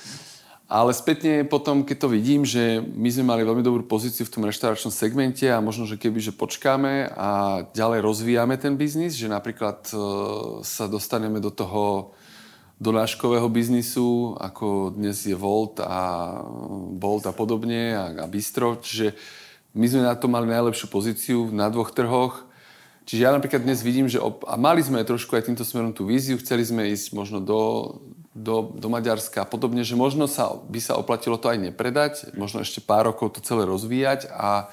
Ale 0.68 0.92
spätne 0.92 1.48
potom, 1.48 1.80
keď 1.80 1.96
to 2.04 2.08
vidím, 2.12 2.44
že 2.44 2.84
my 2.84 3.08
sme 3.08 3.24
mali 3.32 3.40
veľmi 3.40 3.64
dobrú 3.64 3.88
pozíciu 3.88 4.28
v 4.28 4.32
tom 4.36 4.44
reštauračnom 4.44 4.92
segmente 4.92 5.48
a 5.48 5.64
možno, 5.64 5.88
že 5.88 5.96
keby, 5.96 6.20
že 6.20 6.36
počkáme 6.36 7.08
a 7.16 7.64
ďalej 7.72 8.04
rozvíjame 8.04 8.60
ten 8.60 8.76
biznis, 8.76 9.16
že 9.16 9.32
napríklad 9.32 9.80
uh, 9.96 10.60
sa 10.60 10.84
dostaneme 10.84 11.40
do 11.40 11.48
toho 11.48 12.12
donáškového 12.76 13.48
biznisu, 13.48 14.36
ako 14.36 14.92
dnes 14.92 15.24
je 15.24 15.32
Volt 15.32 15.80
a 15.80 16.36
Bolt 16.94 17.24
a 17.24 17.32
podobne 17.32 17.96
a, 17.96 18.04
a 18.22 18.26
Bistro. 18.28 18.76
Čiže 18.76 19.16
my 19.72 19.88
sme 19.88 20.04
na 20.04 20.14
to 20.20 20.28
mali 20.28 20.52
najlepšiu 20.52 20.86
pozíciu 20.92 21.38
na 21.48 21.72
dvoch 21.72 21.96
trhoch. 21.96 22.44
Čiže 23.08 23.24
ja 23.24 23.32
napríklad 23.32 23.64
dnes 23.64 23.80
vidím, 23.80 24.04
že 24.04 24.20
op- 24.20 24.44
a 24.44 24.60
mali 24.60 24.84
sme 24.84 25.00
trošku 25.00 25.32
aj 25.32 25.48
týmto 25.48 25.64
smerom 25.64 25.96
tú 25.96 26.04
víziu, 26.04 26.36
chceli 26.36 26.60
sme 26.60 26.92
ísť 26.92 27.16
možno 27.16 27.40
do, 27.40 27.96
do, 28.36 28.76
do 28.76 28.88
Maďarska 28.92 29.42
a 29.42 29.48
podobne, 29.48 29.80
že 29.80 29.96
možno 29.96 30.28
sa, 30.28 30.52
by 30.68 30.76
sa 30.76 31.00
oplatilo 31.00 31.40
to 31.40 31.48
aj 31.48 31.56
nepredať, 31.56 32.36
možno 32.36 32.60
ešte 32.60 32.84
pár 32.84 33.08
rokov 33.08 33.32
to 33.32 33.40
celé 33.40 33.64
rozvíjať 33.64 34.28
a 34.28 34.68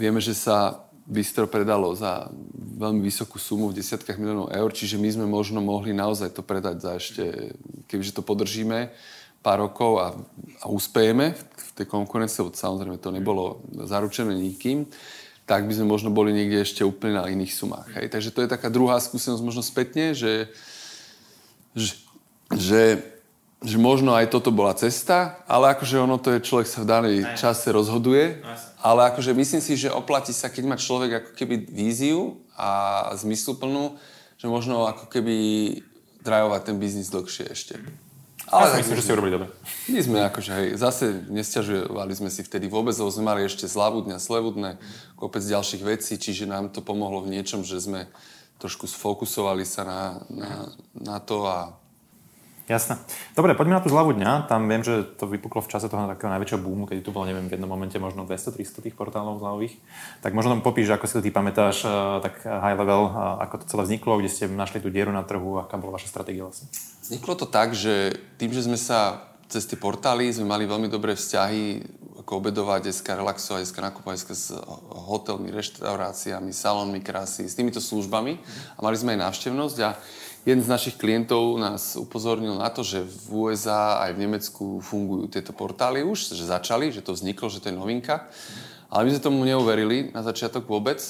vieme, 0.00 0.24
že 0.24 0.32
sa 0.32 0.88
Bistro 1.04 1.44
predalo 1.46 1.92
za 1.92 2.32
veľmi 2.80 3.04
vysokú 3.04 3.36
sumu 3.36 3.68
v 3.68 3.76
desiatkách 3.76 4.16
miliónov 4.16 4.50
eur, 4.56 4.72
čiže 4.72 4.96
my 4.96 5.12
sme 5.12 5.26
možno 5.28 5.60
mohli 5.60 5.92
naozaj 5.92 6.32
to 6.32 6.40
predať 6.40 6.80
za 6.80 6.96
ešte, 6.96 7.54
kebyže 7.92 8.16
to 8.16 8.24
podržíme 8.24 8.88
pár 9.44 9.68
rokov 9.68 9.92
a, 10.00 10.06
a 10.64 10.66
uspejeme 10.72 11.36
v 11.36 11.70
tej 11.76 11.86
konkurencii, 11.86 12.40
samozrejme 12.56 12.96
to 12.98 13.12
nebolo 13.12 13.60
zaručené 13.84 14.32
nikým, 14.32 14.88
tak 15.46 15.70
by 15.70 15.72
sme 15.78 15.86
možno 15.86 16.10
boli 16.10 16.34
niekde 16.34 16.66
ešte 16.66 16.82
úplne 16.82 17.22
na 17.22 17.30
iných 17.30 17.54
sumách. 17.54 17.88
Hej? 17.94 18.10
Takže 18.10 18.34
to 18.34 18.42
je 18.42 18.50
taká 18.50 18.66
druhá 18.66 18.98
skúsenosť 18.98 19.42
možno 19.46 19.62
spätne, 19.62 20.12
že, 20.12 20.50
že, 21.72 21.94
že 22.50 22.82
že 23.64 23.80
možno 23.80 24.12
aj 24.12 24.28
toto 24.28 24.52
bola 24.52 24.76
cesta, 24.76 25.40
ale 25.48 25.72
akože 25.72 25.96
ono 25.96 26.20
to 26.20 26.36
je, 26.36 26.44
človek 26.44 26.68
sa 26.68 26.84
v 26.84 26.90
danej 26.92 27.16
čase 27.40 27.72
rozhoduje, 27.72 28.44
ale 28.84 29.08
akože 29.08 29.32
myslím 29.32 29.62
si, 29.64 29.80
že 29.80 29.88
oplatí 29.88 30.36
sa, 30.36 30.52
keď 30.52 30.64
má 30.68 30.76
človek 30.76 31.24
ako 31.24 31.30
keby 31.32 31.64
víziu 31.72 32.36
a 32.52 33.10
zmysluplnú, 33.16 33.96
že 34.36 34.46
možno 34.46 34.84
ako 34.84 35.08
keby 35.08 35.34
drajovať 36.20 36.60
ten 36.68 36.76
biznis 36.76 37.08
dlhšie 37.08 37.48
ešte. 37.48 37.80
Ale 38.46 38.70
ja 38.70 38.78
myslím, 38.78 38.96
že 38.98 39.04
ste 39.06 39.14
urobili 39.18 39.34
dobre. 39.34 39.48
My 39.90 40.00
sme 40.02 40.18
akože, 40.30 40.50
hej, 40.54 40.68
zase 40.78 41.26
nesťažovali 41.26 42.12
sme 42.14 42.30
si 42.30 42.46
vtedy 42.46 42.70
vôbec, 42.70 42.94
lebo 42.94 43.10
sme 43.10 43.26
mali 43.26 43.42
ešte 43.42 43.66
zľavu 43.66 44.06
dňa, 44.06 44.22
slevu 44.22 44.54
dne, 44.54 44.78
kopec 45.18 45.42
ďalších 45.42 45.82
vecí, 45.82 46.14
čiže 46.14 46.46
nám 46.46 46.70
to 46.70 46.78
pomohlo 46.78 47.26
v 47.26 47.34
niečom, 47.34 47.66
že 47.66 47.82
sme 47.82 48.06
trošku 48.62 48.86
sfokusovali 48.86 49.66
sa 49.66 49.82
na, 49.82 50.02
na, 50.30 50.50
na 50.94 51.16
to 51.18 51.44
a 51.44 51.74
Jasné. 52.66 52.98
Dobre, 53.38 53.54
poďme 53.54 53.78
na 53.78 53.82
tú 53.82 53.94
zľavu 53.94 54.18
dňa. 54.18 54.50
Tam 54.50 54.66
viem, 54.66 54.82
že 54.82 55.06
to 55.14 55.30
vypuklo 55.30 55.62
v 55.62 55.70
čase 55.70 55.86
toho 55.86 56.10
takého 56.10 56.26
najväčšieho 56.34 56.58
boomu, 56.58 56.90
keď 56.90 56.98
tu 56.98 57.14
bolo, 57.14 57.30
neviem, 57.30 57.46
v 57.46 57.54
jednom 57.54 57.70
momente 57.70 57.94
možno 58.02 58.26
200-300 58.26 58.82
tých 58.82 58.98
portálov 58.98 59.38
zľavových. 59.38 59.78
Tak 60.18 60.34
možno 60.34 60.58
popíš, 60.58 60.90
ako 60.90 61.06
si 61.06 61.14
to 61.14 61.22
ty 61.22 61.30
pamätáš, 61.30 61.86
eh, 61.86 61.90
tak 62.26 62.42
high 62.42 62.74
level, 62.74 63.06
eh, 63.06 63.14
ako 63.46 63.62
to 63.62 63.70
celé 63.70 63.82
vzniklo, 63.86 64.18
kde 64.18 64.30
ste 64.34 64.50
našli 64.50 64.82
tú 64.82 64.90
dieru 64.90 65.14
na 65.14 65.22
trhu, 65.22 65.62
aká 65.62 65.78
bola 65.78 65.94
vaša 65.94 66.10
stratégia 66.10 66.42
vlastne? 66.42 66.66
Vzniklo 67.06 67.38
to 67.38 67.46
tak, 67.46 67.70
že 67.70 68.18
tým, 68.34 68.50
že 68.50 68.66
sme 68.66 68.74
sa 68.74 69.30
cez 69.46 69.62
tie 69.62 69.78
portály 69.78 70.26
sme 70.34 70.50
mali 70.50 70.66
veľmi 70.66 70.90
dobré 70.90 71.14
vzťahy 71.14 71.78
ako 72.26 72.42
obedovať, 72.42 72.90
dneska 72.90 73.14
relaxovať, 73.14 73.62
dneska 73.62 73.78
nakupovať 73.78 74.14
dneska 74.18 74.34
s 74.34 74.46
hotelmi, 74.90 75.54
reštauráciami, 75.54 76.50
salónmi 76.50 76.98
krásy, 76.98 77.46
s 77.46 77.54
týmito 77.54 77.78
službami 77.78 78.42
a 78.74 78.78
mali 78.82 78.98
sme 78.98 79.14
aj 79.14 79.30
návštevnosť 79.30 79.78
a 79.86 79.94
jeden 80.46 80.62
z 80.62 80.70
našich 80.70 80.94
klientov 80.94 81.58
nás 81.58 81.98
upozornil 81.98 82.54
na 82.54 82.70
to, 82.70 82.86
že 82.86 83.02
v 83.02 83.50
USA 83.50 84.06
aj 84.06 84.14
v 84.14 84.22
Nemecku 84.22 84.64
fungujú 84.78 85.26
tieto 85.26 85.50
portály 85.50 86.06
už, 86.06 86.30
že 86.38 86.46
začali, 86.46 86.94
že 86.94 87.02
to 87.02 87.18
vzniklo, 87.18 87.50
že 87.50 87.58
to 87.58 87.68
je 87.68 87.74
novinka. 87.74 88.30
Ale 88.86 89.10
my 89.10 89.10
sme 89.10 89.26
tomu 89.26 89.42
neuverili 89.42 90.14
na 90.14 90.22
začiatok 90.22 90.70
vôbec, 90.70 91.02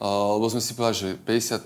lebo 0.00 0.46
sme 0.46 0.62
si 0.62 0.72
povedali, 0.72 0.96
že 0.96 1.08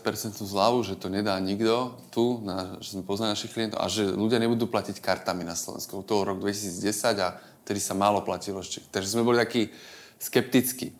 50% 0.00 0.42
zľavu, 0.42 0.80
že 0.82 0.96
to 0.96 1.12
nedá 1.12 1.36
nikto 1.38 1.94
tu, 2.08 2.40
na, 2.40 2.80
že 2.80 2.96
sme 2.96 3.04
poznali 3.04 3.36
našich 3.36 3.52
klientov 3.52 3.78
a 3.78 3.86
že 3.86 4.08
ľudia 4.08 4.40
nebudú 4.40 4.66
platiť 4.66 4.98
kartami 4.98 5.44
na 5.44 5.54
Slovensku. 5.54 6.00
To 6.08 6.24
rok 6.24 6.40
2010 6.40 7.20
a 7.20 7.36
vtedy 7.68 7.84
sa 7.84 7.92
málo 7.92 8.24
platilo 8.24 8.64
ešte. 8.64 8.80
Takže 8.88 9.12
sme 9.12 9.28
boli 9.28 9.36
takí 9.36 9.68
skeptickí. 10.16 10.96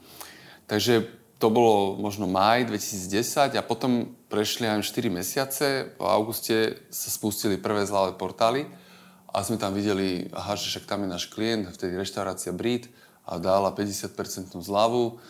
Takže 0.68 1.24
to 1.42 1.50
bolo 1.50 1.98
možno 1.98 2.30
maj 2.30 2.70
2010 2.70 3.58
a 3.58 3.62
potom 3.66 4.14
prešli 4.34 4.66
aj 4.66 4.82
4 4.82 5.14
mesiace. 5.14 5.94
V 5.94 6.02
auguste 6.02 6.82
sa 6.90 7.06
spustili 7.06 7.54
prvé 7.54 7.86
zlavé 7.86 8.18
portály 8.18 8.66
a 9.30 9.46
sme 9.46 9.62
tam 9.62 9.70
videli, 9.70 10.26
aha, 10.34 10.58
že 10.58 10.74
však 10.74 10.90
tam 10.90 11.06
je 11.06 11.14
náš 11.14 11.30
klient, 11.30 11.70
vtedy 11.70 11.94
reštaurácia 11.94 12.50
Brit 12.50 12.90
a 13.22 13.38
dala 13.38 13.70
50% 13.70 14.58
zľavu 14.58 15.22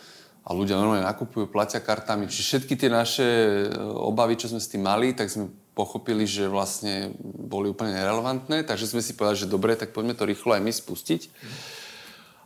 a 0.45 0.49
ľudia 0.53 0.77
normálne 0.77 1.05
nakupujú, 1.05 1.53
platia 1.53 1.81
kartami. 1.81 2.25
Čiže 2.25 2.65
všetky 2.65 2.73
tie 2.77 2.89
naše 2.89 3.25
e, 3.25 3.77
obavy, 3.81 4.37
čo 4.41 4.49
sme 4.49 4.61
s 4.61 4.69
tým 4.69 4.81
mali, 4.81 5.13
tak 5.13 5.29
sme 5.29 5.53
pochopili, 5.73 6.25
že 6.25 6.49
vlastne 6.49 7.13
boli 7.21 7.69
úplne 7.69 7.93
nerelevantné, 7.93 8.65
takže 8.65 8.89
sme 8.89 9.01
si 9.05 9.17
povedali, 9.17 9.41
že 9.41 9.49
dobre, 9.49 9.73
tak 9.77 9.93
poďme 9.93 10.17
to 10.17 10.25
rýchlo 10.25 10.53
aj 10.57 10.61
my 10.65 10.73
spustiť. 10.73 11.21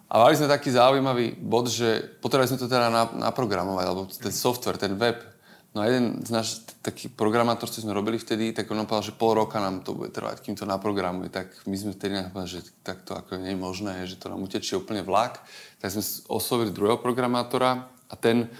A 0.09 0.27
mali 0.27 0.35
sme 0.35 0.49
taký 0.49 0.71
zaujímavý 0.75 1.39
bod, 1.39 1.71
že 1.71 2.19
potrebovali 2.23 2.49
sme 2.51 2.59
to 2.59 2.71
teda 2.71 2.87
naprogramovať, 3.19 3.85
alebo 3.85 4.07
ten 4.09 4.33
software, 4.33 4.79
ten 4.79 4.95
web. 4.95 5.38
No 5.79 5.87
a 5.87 5.95
jeden 5.95 6.19
z 6.27 6.35
náš 6.35 6.67
taký 6.83 7.07
programátor, 7.07 7.71
čo 7.71 7.79
sme 7.79 7.95
robili 7.95 8.19
vtedy, 8.19 8.51
tak 8.51 8.67
on 8.67 8.83
povedal, 8.83 9.07
že 9.07 9.15
pol 9.15 9.31
roka 9.31 9.63
nám 9.63 9.79
to 9.79 9.95
bude 9.95 10.11
trvať, 10.11 10.43
kým 10.43 10.59
to 10.59 10.67
naprogramuje. 10.67 11.31
Tak 11.31 11.63
my 11.71 11.75
sme 11.79 11.95
vtedy 11.95 12.19
napadli, 12.19 12.59
že 12.59 12.67
tak 12.83 13.07
to 13.07 13.15
ako 13.15 13.39
nie 13.39 13.55
je 13.55 13.63
možné, 13.63 14.03
že 14.03 14.19
to 14.19 14.27
nám 14.27 14.43
utečie 14.43 14.75
úplne 14.75 15.07
vlak. 15.07 15.39
Tak 15.79 15.95
sme 15.95 16.03
oslovili 16.27 16.75
druhého 16.75 16.99
programátora 16.99 17.87
a 18.11 18.15
ten 18.19 18.51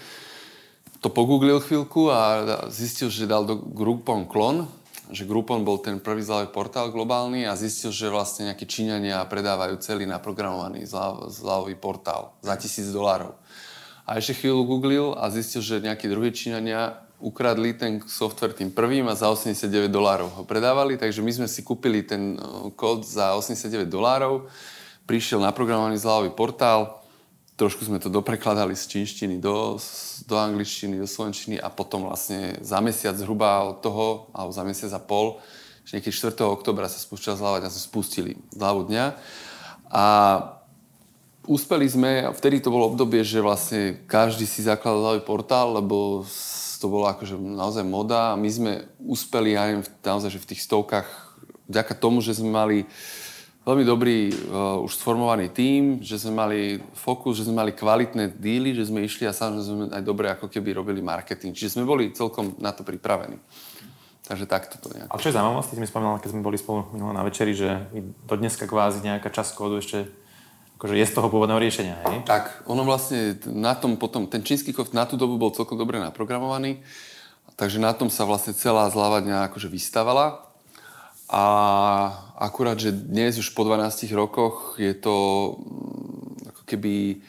to 1.04 1.12
pogooglil 1.12 1.60
chvíľku 1.60 2.08
a 2.08 2.20
zistil, 2.72 3.12
že 3.12 3.28
dal 3.28 3.44
do 3.44 3.60
Groupon 3.68 4.24
klon, 4.24 4.64
že 5.12 5.28
Groupon 5.28 5.60
bol 5.60 5.76
ten 5.76 6.00
prvý 6.00 6.24
zľavý 6.24 6.48
portál 6.48 6.88
globálny 6.88 7.44
a 7.44 7.52
zistil, 7.52 7.92
že 7.92 8.08
vlastne 8.08 8.48
nejakí 8.48 8.64
Číňania 8.64 9.28
predávajú 9.28 9.76
celý 9.84 10.08
naprogramovaný 10.08 10.88
zľavový 11.28 11.76
portál 11.76 12.32
za 12.40 12.56
tisíc 12.56 12.88
dolárov. 12.88 13.36
A 14.08 14.16
ešte 14.16 14.40
chvíľu 14.40 14.64
googlil 14.64 15.12
a 15.20 15.28
zistil, 15.28 15.60
že 15.60 15.84
nejakí 15.84 16.08
druhí 16.08 16.32
Číňania 16.32 17.09
ukradli 17.20 17.76
ten 17.76 18.00
software 18.08 18.56
tým 18.56 18.72
prvým 18.72 19.06
a 19.08 19.14
za 19.14 19.28
89 19.28 19.92
dolárov 19.92 20.28
ho 20.40 20.44
predávali, 20.44 20.96
takže 20.96 21.20
my 21.20 21.32
sme 21.32 21.48
si 21.48 21.60
kúpili 21.60 22.02
ten 22.02 22.36
eh, 22.36 22.42
kód 22.74 23.04
za 23.04 23.36
89 23.36 23.86
dolárov, 23.86 24.48
prišiel 25.04 25.44
naprogramovaný 25.44 26.00
zľavový 26.00 26.32
portál, 26.32 27.00
trošku 27.60 27.84
sme 27.84 28.00
to 28.00 28.08
doprekladali 28.08 28.72
z 28.72 28.88
čínštiny 28.88 29.36
do, 29.36 29.76
do 30.24 30.34
angličtiny, 30.40 30.96
do 30.96 31.04
slovenčiny 31.04 31.60
a 31.60 31.68
potom 31.68 32.08
vlastne 32.08 32.56
za 32.64 32.80
mesiac 32.80 33.12
zhruba 33.20 33.68
od 33.68 33.84
toho, 33.84 34.32
alebo 34.32 34.48
za 34.48 34.64
mesiac 34.64 34.88
a 34.96 35.00
pol, 35.02 35.36
že 35.84 36.00
niekedy 36.00 36.16
4. 36.16 36.40
oktobra 36.48 36.88
sa 36.88 36.96
spúšťal 36.96 37.36
zľava 37.36 37.60
a 37.60 37.68
sme 37.68 37.84
spustili 37.84 38.32
zľavu 38.56 38.88
dňa. 38.88 39.06
A 39.92 40.04
úspeli 41.44 41.84
sme, 41.84 42.32
vtedy 42.32 42.64
to 42.64 42.72
bolo 42.72 42.88
obdobie, 42.88 43.20
že 43.20 43.44
vlastne 43.44 43.98
každý 44.08 44.48
si 44.48 44.64
zakladal 44.64 45.20
portál, 45.20 45.76
lebo 45.76 46.24
to 46.80 46.88
bola 46.88 47.12
akože 47.12 47.36
naozaj 47.36 47.84
moda 47.84 48.32
a 48.32 48.40
my 48.40 48.48
sme 48.48 48.72
úspeli 49.04 49.52
aj 49.52 50.00
naozaj, 50.00 50.32
že 50.32 50.40
v 50.40 50.48
tých 50.56 50.64
stovkách, 50.64 51.08
vďaka 51.68 51.92
tomu, 52.00 52.24
že 52.24 52.32
sme 52.32 52.48
mali 52.48 52.88
veľmi 53.68 53.84
dobrý 53.84 54.32
uh, 54.32 54.80
už 54.80 54.96
sformovaný 54.96 55.52
tím, 55.52 56.00
že 56.00 56.16
sme 56.16 56.32
mali 56.32 56.60
fokus, 56.96 57.36
že 57.36 57.44
sme 57.44 57.60
mali 57.60 57.76
kvalitné 57.76 58.32
díly, 58.40 58.72
že 58.72 58.88
sme 58.88 59.04
išli 59.04 59.28
a 59.28 59.36
samozrejme 59.36 59.62
sme 59.62 59.84
aj 59.92 60.02
dobre 60.02 60.32
ako 60.32 60.48
keby 60.48 60.72
robili 60.72 61.04
marketing. 61.04 61.52
Čiže 61.52 61.76
sme 61.76 61.84
boli 61.84 62.16
celkom 62.16 62.56
na 62.56 62.72
to 62.72 62.80
pripravení. 62.80 63.36
Takže 64.24 64.46
takto 64.46 64.78
to 64.78 64.94
nejako. 64.94 65.10
A 65.12 65.20
čo 65.20 65.28
je 65.28 65.36
zaujímavé, 65.36 65.66
ty 65.66 65.74
mi 65.76 65.90
spomínal, 65.90 66.22
keď 66.22 66.30
sme 66.32 66.46
boli 66.46 66.56
spolu 66.56 66.86
minulé 66.94 67.12
na 67.12 67.26
večeri, 67.26 67.52
že 67.52 67.90
do 68.24 68.34
dneska 68.38 68.64
kvázi 68.64 69.02
nejaká 69.02 69.28
časť 69.28 69.58
kódu 69.58 69.82
ešte 69.82 70.06
akože 70.80 70.96
je 70.96 71.04
z 71.04 71.12
toho 71.12 71.28
pôvodného 71.28 71.60
riešenia, 71.60 72.00
hej? 72.08 72.24
Tak, 72.24 72.64
ono 72.64 72.88
vlastne 72.88 73.36
na 73.52 73.76
tom 73.76 74.00
potom, 74.00 74.24
ten 74.24 74.40
čínsky 74.40 74.72
kód 74.72 74.96
na 74.96 75.04
tú 75.04 75.20
dobu 75.20 75.36
bol 75.36 75.52
celkom 75.52 75.76
dobre 75.76 76.00
naprogramovaný, 76.00 76.80
takže 77.60 77.76
na 77.76 77.92
tom 77.92 78.08
sa 78.08 78.24
vlastne 78.24 78.56
celá 78.56 78.88
zľava 78.88 79.20
dňa 79.20 79.52
akože 79.52 79.68
vystavala 79.68 80.40
a 81.28 81.44
akurát, 82.40 82.80
že 82.80 82.96
dnes 82.96 83.36
už 83.36 83.52
po 83.52 83.68
12 83.68 84.08
rokoch 84.16 84.80
je 84.80 84.96
to 84.96 85.16
mm, 85.60 86.48
ako 86.48 86.62
keby 86.64 87.20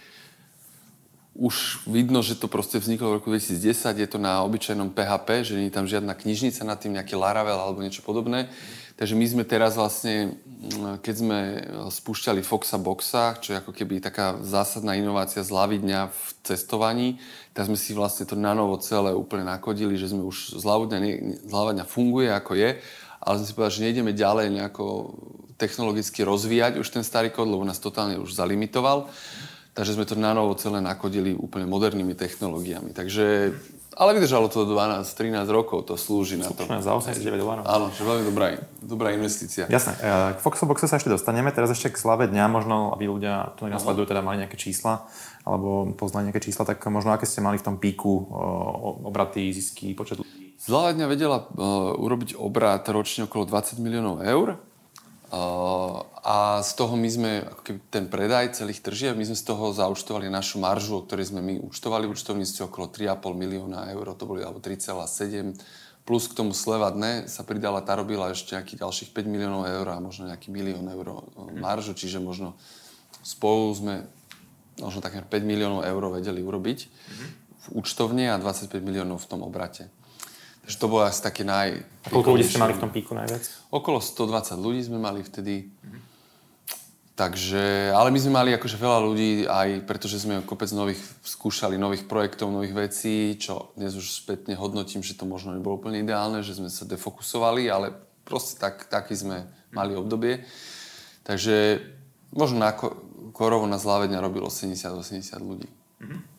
už 1.36 1.84
vidno, 1.91 2.24
že 2.24 2.39
to 2.39 2.48
proste 2.48 2.79
vzniklo 2.79 3.12
v 3.12 3.15
roku 3.20 3.27
2010, 3.36 4.00
je 4.00 4.08
to 4.08 4.15
na 4.15 4.48
obyčajnom 4.48 4.96
PHP, 4.96 5.43
že 5.43 5.60
nie 5.60 5.67
je 5.67 5.75
tam 5.75 5.91
žiadna 5.91 6.15
knižnica 6.15 6.63
nad 6.63 6.79
tým, 6.79 6.96
nejaký 6.96 7.20
Laravel 7.20 7.60
alebo 7.60 7.84
niečo 7.84 8.00
podobné. 8.00 8.48
Takže 9.01 9.17
my 9.17 9.25
sme 9.25 9.43
teraz 9.50 9.81
vlastne, 9.81 10.38
mm, 10.46 11.01
keď 11.01 11.15
sme 11.17 11.39
spúšťali 11.89 12.46
Foxa 12.46 12.77
Boxa, 12.77 13.34
čo 13.41 13.58
je 13.58 13.58
ako 13.58 13.74
keby 13.74 13.98
taká 13.98 14.38
zásadná 14.46 14.93
inovácia 14.93 15.41
z 15.41 15.50
dňa 15.81 16.13
v 16.13 16.22
cestovaní, 16.46 17.17
tak 17.58 17.65
sme 17.65 17.81
si 17.81 17.98
vlastne 17.98 18.29
to 18.29 18.38
na 18.38 18.53
novo 18.53 18.77
celé 18.77 19.10
úplne 19.10 19.50
nakodili, 19.50 19.98
že 19.98 20.13
sme 20.13 20.22
už 20.22 20.62
z 20.62 20.65
dňa 21.74 21.86
funguje 21.89 22.29
ako 22.29 22.53
je 22.53 22.77
ale 23.22 23.38
sme 23.38 23.46
si 23.46 23.53
povedali, 23.53 23.77
že 23.77 23.86
nejdeme 23.86 24.12
ďalej 24.17 24.48
nejako 24.50 24.86
technologicky 25.62 26.25
rozvíjať 26.25 26.81
už 26.81 26.89
ten 26.89 27.05
starý 27.05 27.29
kód, 27.29 27.53
lebo 27.53 27.62
nás 27.62 27.77
totálne 27.77 28.17
už 28.17 28.34
zalimitoval. 28.34 29.13
Takže 29.77 29.93
sme 29.96 30.10
to 30.10 30.17
na 30.17 30.34
novo 30.34 30.58
celé 30.58 30.81
nakodili 30.81 31.38
úplne 31.38 31.70
modernými 31.70 32.17
technológiami. 32.17 32.91
Takže, 32.98 33.55
ale 33.98 34.15
vydržalo 34.15 34.48
to 34.48 34.63
12-13 34.63 35.43
rokov, 35.51 35.83
to 35.83 36.00
slúži 36.00 36.39
na 36.39 36.48
to. 36.48 36.63
za 36.63 36.91
89 36.95 37.36
dolárov. 37.36 37.63
Áno, 37.67 37.91
že 37.91 38.07
veľmi 38.07 38.24
dobrá, 38.24 38.55
dobrá 38.79 39.12
investícia. 39.12 39.67
Jasné. 39.67 40.00
K 40.36 40.39
Foxoboxe 40.39 40.88
sa 40.88 40.95
ešte 40.95 41.12
dostaneme. 41.12 41.51
Teraz 41.51 41.75
ešte 41.75 41.91
k 41.91 41.98
slave 42.00 42.31
dňa, 42.31 42.45
možno, 42.48 42.95
aby 42.95 43.12
ľudia, 43.12 43.51
tu 43.60 43.67
nasledujú, 43.67 44.07
teda 44.07 44.24
mali 44.24 44.48
nejaké 44.48 44.55
čísla, 44.55 45.05
alebo 45.43 45.91
poznali 45.98 46.31
nejaké 46.31 46.39
čísla, 46.39 46.63
tak 46.63 46.79
možno 46.88 47.12
aké 47.12 47.27
ste 47.27 47.43
mali 47.43 47.60
v 47.60 47.65
tom 47.67 47.75
píku 47.75 48.31
obraty, 49.03 49.51
zisky, 49.51 49.91
počet 49.91 50.24
ľudí? 50.24 50.55
Zlá 50.62 50.93
dňa 50.93 51.05
vedela 51.10 51.38
uh, 51.41 51.98
urobiť 51.98 52.38
obrát 52.38 52.86
ročne 52.86 53.25
okolo 53.25 53.50
20 53.50 53.81
miliónov 53.81 54.21
eur. 54.21 54.62
A 55.31 56.59
z 56.59 56.71
toho 56.75 57.00
my 57.00 57.07
sme, 57.07 57.31
ten 57.88 58.11
predaj 58.11 58.59
celých 58.59 58.83
tržieb, 58.83 59.15
my 59.15 59.23
sme 59.23 59.38
z 59.39 59.47
toho 59.47 59.71
zaučtovali 59.71 60.27
našu 60.27 60.59
maržu, 60.59 61.00
o 61.00 61.05
ktorej 61.07 61.31
sme 61.31 61.39
my 61.39 61.53
účtovali 61.71 62.03
v 62.03 62.11
účtovníctve 62.11 62.67
okolo 62.67 62.91
3,5 62.91 63.31
milióna 63.31 63.95
eur, 63.95 64.11
to 64.19 64.27
boli 64.27 64.43
alebo 64.43 64.59
3,7 64.59 65.55
plus 66.01 66.27
k 66.27 66.33
tomu 66.33 66.51
sleva 66.51 66.89
dne 66.89 67.29
sa 67.29 67.45
pridala, 67.45 67.85
tá 67.85 67.93
robila 67.93 68.33
ešte 68.33 68.57
nejakých 68.57 68.81
ďalších 68.83 69.09
5 69.13 69.31
miliónov 69.31 69.63
eur 69.69 69.85
a 69.93 70.01
možno 70.01 70.27
nejaký 70.27 70.50
milión 70.50 70.85
eur 70.89 71.23
mhm. 71.23 71.61
maržu, 71.61 71.93
čiže 71.93 72.19
možno 72.19 72.57
spolu 73.21 73.71
sme 73.71 73.93
možno 74.81 75.00
takmer 75.00 75.23
5 75.29 75.45
miliónov 75.45 75.85
eur 75.85 76.03
vedeli 76.09 76.41
urobiť 76.41 76.79
mhm. 76.89 77.25
v 77.55 77.67
účtovne 77.77 78.33
a 78.33 78.35
25 78.35 78.81
miliónov 78.81 79.21
v 79.21 79.29
tom 79.29 79.45
obrate. 79.45 79.93
Takže 80.62 80.77
to 80.77 80.88
bolo 80.88 81.03
asi 81.06 81.22
také 81.25 81.41
naj... 81.41 81.82
A 82.06 82.08
koľko 82.10 82.38
ľudí 82.38 82.46
ste 82.46 82.62
mali 82.62 82.77
v 82.77 82.82
tom 82.82 82.91
píku 82.94 83.18
najviac? 83.18 83.44
Okolo 83.74 83.98
120 83.98 84.58
ľudí 84.62 84.82
sme 84.86 85.01
mali 85.01 85.25
vtedy. 85.25 85.68
Mm-hmm. 85.68 86.01
Takže, 87.12 87.94
ale 87.94 88.10
my 88.10 88.18
sme 88.18 88.34
mali 88.34 88.50
akože 88.58 88.82
veľa 88.82 89.00
ľudí 89.06 89.46
aj 89.46 89.86
pretože 89.86 90.18
sme 90.18 90.41
kopec 90.41 90.74
nových, 90.74 90.98
skúšali 91.22 91.77
nových 91.77 92.10
projektov, 92.10 92.50
nových 92.50 92.74
vecí, 92.74 93.38
čo 93.38 93.75
dnes 93.77 93.94
už 93.94 94.10
spätne 94.10 94.58
hodnotím, 94.58 95.06
že 95.06 95.13
to 95.13 95.30
možno 95.30 95.53
nebolo 95.53 95.77
úplne 95.77 96.01
ideálne, 96.01 96.41
že 96.41 96.58
sme 96.58 96.72
sa 96.72 96.88
defokusovali, 96.88 97.70
ale 97.70 97.94
proste 98.25 98.58
tak, 98.58 98.89
taký 98.89 99.13
sme 99.13 99.46
mali 99.70 99.94
obdobie. 99.94 100.41
Takže 101.22 101.84
možno 102.34 102.63
na 102.63 102.74
Korovo 103.36 103.70
na 103.70 103.77
Zlávedňa 103.77 104.24
robilo 104.24 104.50
70-80 104.50 105.22
ľudí. 105.46 105.70
Mm-hmm. 106.01 106.30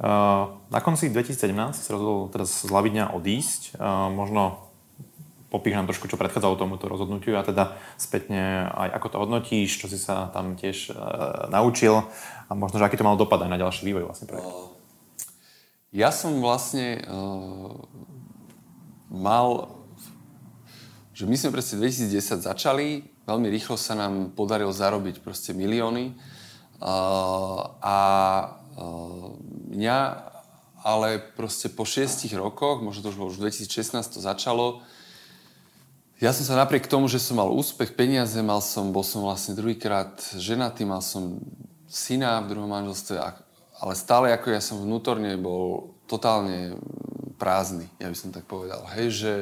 Na 0.00 0.80
konci 0.80 1.12
2017 1.12 1.76
sa 1.76 1.90
rozhodol 1.92 2.32
teraz 2.32 2.64
z 2.64 2.72
Lavidňa 2.72 3.12
odísť. 3.12 3.76
Možno 4.16 4.72
popíš 5.52 5.76
nám 5.76 5.90
trošku, 5.90 6.08
čo 6.08 6.16
predchádzalo 6.16 6.56
tomuto 6.56 6.88
rozhodnutiu 6.88 7.36
a 7.36 7.44
teda 7.44 7.76
spätne 8.00 8.70
aj 8.70 8.96
ako 8.96 9.06
to 9.12 9.16
hodnotíš, 9.20 9.76
čo 9.76 9.92
si 9.92 10.00
sa 10.00 10.32
tam 10.32 10.56
tiež 10.56 10.94
naučil 11.52 12.06
a 12.48 12.52
možno, 12.56 12.80
že 12.80 12.86
aký 12.86 12.96
to 12.96 13.04
malo 13.04 13.20
dopad 13.20 13.44
aj 13.44 13.50
na 13.50 13.60
ďalší 13.60 13.84
vývoj 13.84 14.08
vlastne 14.08 14.30
projektu. 14.30 14.80
Ja 15.90 16.14
som 16.14 16.38
vlastne 16.38 17.02
uh, 17.02 17.74
mal, 19.10 19.74
že 21.10 21.26
my 21.26 21.34
sme 21.34 21.50
proste 21.50 21.74
2010 21.82 22.46
začali, 22.46 23.10
veľmi 23.26 23.50
rýchlo 23.50 23.74
sa 23.74 23.98
nám 23.98 24.30
podarilo 24.38 24.70
zarobiť 24.70 25.18
proste 25.18 25.50
milióny 25.50 26.14
uh, 26.14 27.74
a 27.82 27.96
mňa 29.70 29.98
ale 30.80 31.20
proste 31.36 31.68
po 31.68 31.84
šiestich 31.84 32.32
rokoch, 32.32 32.80
možno 32.80 33.04
to 33.04 33.12
už 33.12 33.36
už 33.36 33.40
2016 33.40 34.00
to 34.00 34.20
začalo, 34.20 34.80
ja 36.20 36.36
som 36.36 36.44
sa 36.44 36.52
napriek 36.52 36.84
tomu, 36.84 37.08
že 37.08 37.16
som 37.16 37.40
mal 37.40 37.48
úspech, 37.48 37.96
peniaze, 37.96 38.36
mal 38.44 38.60
som, 38.60 38.92
bol 38.92 39.00
som 39.00 39.24
vlastne 39.24 39.56
druhýkrát 39.56 40.20
ženatý, 40.36 40.84
mal 40.84 41.00
som 41.00 41.40
syna 41.88 42.44
v 42.44 42.52
druhom 42.52 42.68
manželstve 42.68 43.16
ale 43.80 43.96
stále 43.96 44.28
ako 44.36 44.52
ja 44.52 44.60
som 44.60 44.84
vnútorne 44.84 45.40
bol 45.40 45.96
totálne 46.04 46.76
prázdny, 47.40 47.88
ja 47.96 48.12
by 48.12 48.16
som 48.16 48.28
tak 48.28 48.44
povedal. 48.44 48.84
Hej, 48.92 49.16
že, 49.16 49.34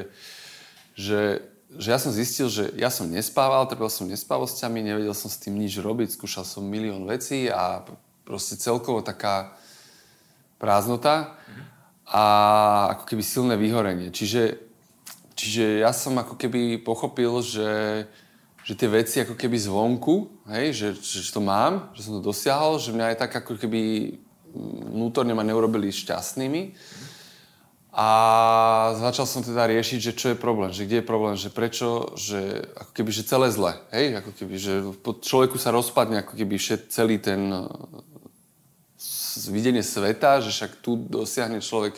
že, 0.94 1.20
že 1.74 1.88
ja 1.90 1.98
som 1.98 2.14
zistil, 2.14 2.46
že 2.46 2.70
ja 2.78 2.94
som 2.94 3.10
nespával, 3.10 3.66
trpel 3.66 3.90
som 3.90 4.06
nespavosťami, 4.06 4.78
nevedel 4.78 5.18
som 5.18 5.26
s 5.26 5.42
tým 5.42 5.58
nič 5.58 5.82
robiť, 5.82 6.14
skúšal 6.14 6.46
som 6.46 6.62
milión 6.62 7.02
vecí 7.10 7.50
a 7.50 7.82
proste 8.28 8.60
celkovo 8.60 9.00
taká 9.00 9.56
prázdnota 10.60 11.32
a 12.04 12.24
ako 12.92 13.04
keby 13.08 13.22
silné 13.24 13.56
vyhorenie. 13.56 14.12
Čiže, 14.12 14.60
čiže 15.32 15.80
ja 15.80 15.96
som 15.96 16.12
ako 16.20 16.36
keby 16.36 16.84
pochopil, 16.84 17.40
že, 17.40 18.04
že 18.68 18.76
tie 18.76 18.88
veci 18.92 19.24
ako 19.24 19.32
keby 19.32 19.56
zvonku, 19.56 20.44
hej, 20.52 20.76
že, 20.76 20.88
že 21.00 21.32
to 21.32 21.40
mám, 21.40 21.88
že 21.96 22.04
som 22.04 22.20
to 22.20 22.28
dosiahol, 22.28 22.76
že 22.76 22.92
mňa 22.92 23.16
aj 23.16 23.16
tak 23.16 23.32
ako 23.40 23.56
keby 23.56 24.12
vnútorne 24.92 25.32
ma 25.32 25.40
neurobili 25.40 25.88
šťastnými. 25.88 26.76
A 27.98 28.08
začal 28.94 29.26
som 29.26 29.42
teda 29.42 29.66
riešiť, 29.66 29.98
že 29.98 30.12
čo 30.14 30.30
je 30.30 30.38
problém, 30.38 30.70
že 30.70 30.86
kde 30.86 31.02
je 31.02 31.10
problém, 31.10 31.34
že 31.34 31.50
prečo, 31.50 32.14
že 32.14 32.62
ako 32.78 32.92
keby, 32.94 33.10
že 33.10 33.26
celé 33.26 33.50
zle, 33.50 33.74
hej, 33.90 34.14
ako 34.22 34.30
keby, 34.38 34.54
že 34.54 34.72
po 35.02 35.18
človeku 35.18 35.58
sa 35.58 35.74
rozpadne 35.74 36.22
ako 36.22 36.38
keby 36.38 36.54
všet, 36.62 36.94
celý 36.94 37.18
ten 37.18 37.50
videnie 39.46 39.86
sveta, 39.86 40.42
že 40.42 40.50
však 40.50 40.82
tu 40.82 40.98
dosiahne 40.98 41.62
človek 41.62 41.94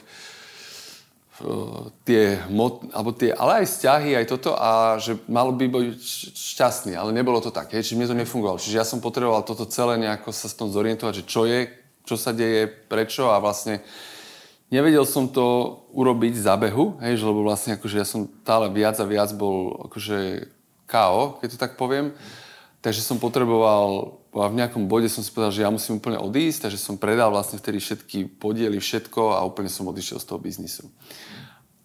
uh, 1.40 1.88
tie, 2.04 2.36
mot, 2.52 2.84
alebo 2.92 3.16
tie, 3.16 3.32
ale 3.32 3.64
aj 3.64 3.72
vzťahy, 3.72 4.20
aj 4.20 4.26
toto 4.28 4.52
a 4.52 5.00
že 5.00 5.16
malo 5.24 5.56
by 5.56 5.64
byť 5.64 6.00
šťastný, 6.36 6.92
ale 6.92 7.16
nebolo 7.16 7.40
to 7.40 7.48
tak, 7.48 7.72
hej, 7.72 7.80
čiže 7.80 7.96
mne 7.96 8.10
to 8.12 8.20
nefungovalo. 8.20 8.60
Čiže 8.60 8.78
ja 8.78 8.84
som 8.84 9.00
potreboval 9.00 9.40
toto 9.48 9.64
celé 9.64 9.96
nejako 9.96 10.30
sa 10.36 10.52
s 10.52 10.58
tom 10.58 10.68
zorientovať, 10.68 11.24
že 11.24 11.28
čo 11.28 11.48
je, 11.48 11.72
čo 12.04 12.20
sa 12.20 12.36
deje, 12.36 12.68
prečo 12.68 13.32
a 13.32 13.40
vlastne 13.40 13.80
nevedel 14.70 15.02
som 15.04 15.26
to 15.26 15.78
urobiť 15.92 16.38
za 16.38 16.54
behu, 16.60 16.96
hej, 17.02 17.18
lebo 17.20 17.42
vlastne 17.42 17.76
akože 17.76 17.96
ja 17.98 18.06
som 18.06 18.30
stále 18.46 18.70
viac 18.70 18.96
a 19.02 19.08
viac 19.08 19.34
bol 19.34 19.88
akože 19.90 20.46
KO, 20.90 21.38
keď 21.38 21.48
to 21.54 21.58
tak 21.58 21.78
poviem. 21.78 22.10
Takže 22.80 23.04
som 23.04 23.20
potreboval, 23.20 24.19
a 24.30 24.46
v 24.46 24.58
nejakom 24.62 24.86
bode 24.86 25.10
som 25.10 25.26
si 25.26 25.34
povedal, 25.34 25.50
že 25.50 25.66
ja 25.66 25.70
musím 25.74 25.98
úplne 25.98 26.14
odísť, 26.22 26.70
takže 26.70 26.78
som 26.78 26.94
predal 26.94 27.34
vlastne 27.34 27.58
vtedy 27.58 27.82
všetky 27.82 28.38
podiely, 28.38 28.78
všetko 28.78 29.34
a 29.34 29.42
úplne 29.42 29.66
som 29.66 29.90
odišiel 29.90 30.22
z 30.22 30.26
toho 30.30 30.38
biznisu. 30.38 30.86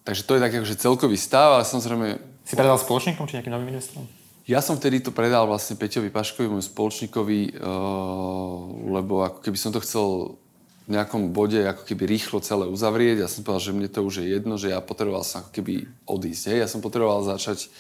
Takže 0.05 0.21
to 0.21 0.37
je 0.37 0.43
tak 0.45 0.53
akože 0.53 0.77
celkový 0.77 1.17
stav, 1.17 1.57
ale 1.57 1.65
samozrejme... 1.65 2.21
Si 2.45 2.53
predal 2.53 2.77
spoločníkom 2.77 3.25
či 3.25 3.41
nejakým 3.41 3.49
novým 3.49 3.73
investorom? 3.73 4.05
Ja 4.45 4.61
som 4.61 4.77
vtedy 4.77 5.01
to 5.01 5.09
predal 5.09 5.49
vlastne 5.49 5.73
Peťovi 5.73 6.13
Paškovi, 6.13 6.45
môjmu 6.45 6.61
spoločníkovi, 6.69 7.57
uh, 7.57 8.93
lebo 8.93 9.25
ako 9.25 9.41
keby 9.41 9.57
som 9.57 9.73
to 9.73 9.81
chcel 9.81 10.37
v 10.85 10.93
nejakom 10.93 11.33
bode 11.33 11.57
ako 11.57 11.81
keby 11.81 12.05
rýchlo 12.05 12.45
celé 12.45 12.69
uzavrieť. 12.69 13.25
Ja 13.25 13.29
som 13.31 13.41
povedal, 13.41 13.73
že 13.73 13.73
mne 13.73 13.89
to 13.89 14.05
už 14.05 14.21
je 14.21 14.37
jedno, 14.37 14.61
že 14.61 14.69
ja 14.69 14.85
potreboval 14.85 15.25
som 15.25 15.41
ako 15.41 15.49
keby 15.49 15.89
odísť. 16.05 16.53
Hej. 16.53 16.57
Ja 16.61 16.69
som 16.69 16.85
potreboval 16.85 17.25
začať 17.25 17.73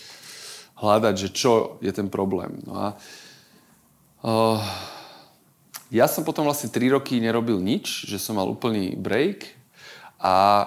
hľadať, 0.81 1.13
že 1.21 1.29
čo 1.29 1.77
je 1.85 1.93
ten 1.93 2.09
problém. 2.09 2.65
No 2.65 2.73
a 2.73 2.97
uh, 2.97 3.25
ja 5.93 6.05
som 6.09 6.25
potom 6.25 6.49
vlastne 6.49 6.73
3 6.73 6.97
roky 6.97 7.21
nerobil 7.21 7.61
nič, 7.61 8.09
že 8.09 8.17
som 8.17 8.41
mal 8.41 8.49
úplný 8.49 8.97
break 8.97 9.53
a 10.17 10.65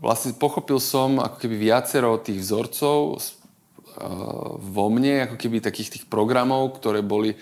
vlastne 0.00 0.32
pochopil 0.36 0.80
som 0.80 1.20
ako 1.20 1.36
keby 1.36 1.68
viacero 1.68 2.16
tých 2.16 2.40
vzorcov 2.40 3.20
vo 4.58 4.86
mne, 4.90 5.30
ako 5.30 5.36
keby 5.38 5.62
takých 5.62 6.00
tých 6.00 6.04
programov, 6.10 6.80
ktoré 6.80 7.04
boli... 7.04 7.38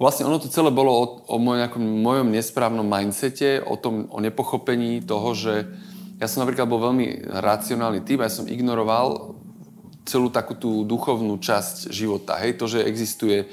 Vlastne 0.00 0.26
ono 0.26 0.42
to 0.42 0.50
celé 0.50 0.74
bolo 0.74 0.90
o, 0.90 1.04
o 1.30 1.36
moj, 1.38 1.62
nejakom, 1.62 1.84
mojom 1.84 2.34
nesprávnom 2.34 2.82
mindsete, 2.82 3.62
o 3.62 3.78
tom, 3.78 4.10
o 4.10 4.18
nepochopení 4.18 5.04
toho, 5.04 5.30
že 5.36 5.68
ja 6.18 6.26
som 6.26 6.42
napríklad 6.42 6.66
bol 6.66 6.82
veľmi 6.90 7.30
racionálny 7.30 8.02
typ 8.02 8.18
a 8.18 8.26
ja 8.26 8.34
som 8.34 8.50
ignoroval 8.50 9.38
celú 10.02 10.34
takú 10.34 10.58
tú 10.58 10.82
duchovnú 10.82 11.38
časť 11.38 11.94
života. 11.94 12.34
Hej, 12.42 12.58
to, 12.58 12.66
že 12.66 12.82
existuje 12.82 13.46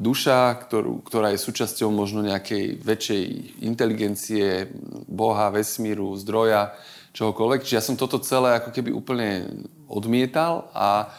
duša, 0.00 0.56
ktorú, 0.64 1.04
ktorá 1.04 1.36
je 1.36 1.44
súčasťou 1.44 1.92
možno 1.92 2.24
nejakej 2.24 2.80
väčšej 2.80 3.22
inteligencie, 3.60 4.72
Boha, 5.04 5.52
vesmíru, 5.52 6.16
zdroja, 6.16 6.72
čohokoľvek. 7.12 7.60
Čiže 7.68 7.76
ja 7.76 7.84
som 7.84 8.00
toto 8.00 8.16
celé 8.24 8.56
ako 8.56 8.72
keby 8.72 8.90
úplne 8.96 9.60
odmietal 9.86 10.72
a 10.72 11.12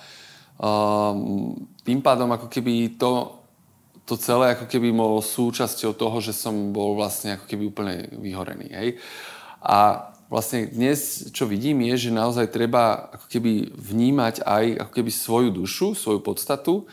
Um, 0.62 1.58
tým 1.82 2.06
pádom 2.06 2.30
ako 2.38 2.46
keby 2.46 2.94
to, 3.02 3.34
to 4.06 4.13
celé 4.13 4.54
ako 4.54 4.70
keby 4.70 4.94
bolo 4.94 5.17
súčasťou 5.17 5.98
toho, 5.98 6.22
že 6.22 6.38
som 6.38 6.70
bol 6.70 6.94
vlastne 6.94 7.34
ako 7.34 7.50
keby 7.50 7.63
úplne 7.65 7.96
vyhorený. 8.22 8.70
Hej? 8.70 8.89
A 9.58 10.13
vlastne 10.30 10.70
dnes, 10.70 11.34
čo 11.34 11.50
vidím, 11.50 11.82
je, 11.89 12.06
že 12.06 12.12
naozaj 12.13 12.54
treba 12.54 13.10
ako 13.10 13.26
keby 13.26 13.74
vnímať 13.74 14.46
aj 14.46 14.86
ako 14.86 14.91
keby 15.02 15.10
svoju 15.10 15.50
dušu, 15.50 15.98
svoju 15.98 16.22
podstatu 16.22 16.86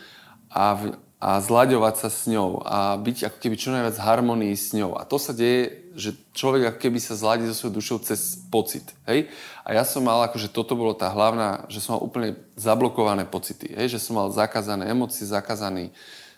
a, 0.48 0.72
v, 0.72 0.96
a 1.18 1.42
zlaďovať 1.42 1.94
sa 1.98 2.08
s 2.14 2.30
ňou 2.30 2.62
a 2.62 2.94
byť 2.94 3.26
ako 3.26 3.38
keby 3.42 3.56
čo 3.58 3.74
najviac 3.74 3.98
harmonii 3.98 4.54
s 4.54 4.70
ňou. 4.70 4.94
A 4.94 5.02
to 5.02 5.18
sa 5.18 5.34
deje 5.34 5.88
že 5.98 6.14
človek 6.30 6.70
ako 6.70 6.78
keby 6.78 6.98
sa 7.02 7.18
zladí 7.18 7.42
so 7.50 7.58
svojou 7.58 7.82
dušou 7.82 7.98
cez 8.06 8.38
pocit. 8.54 8.86
Hej? 9.10 9.26
A 9.66 9.74
ja 9.74 9.82
som 9.82 10.06
mal, 10.06 10.22
akože 10.30 10.46
toto 10.54 10.78
bolo 10.78 10.94
tá 10.94 11.10
hlavná, 11.10 11.66
že 11.66 11.82
som 11.82 11.98
mal 11.98 12.06
úplne 12.06 12.38
zablokované 12.54 13.26
pocity. 13.26 13.74
Hej? 13.74 13.98
Že 13.98 14.04
som 14.06 14.14
mal 14.14 14.30
zakázané 14.30 14.86
emócie, 14.86 15.26
zakázaný 15.26 15.90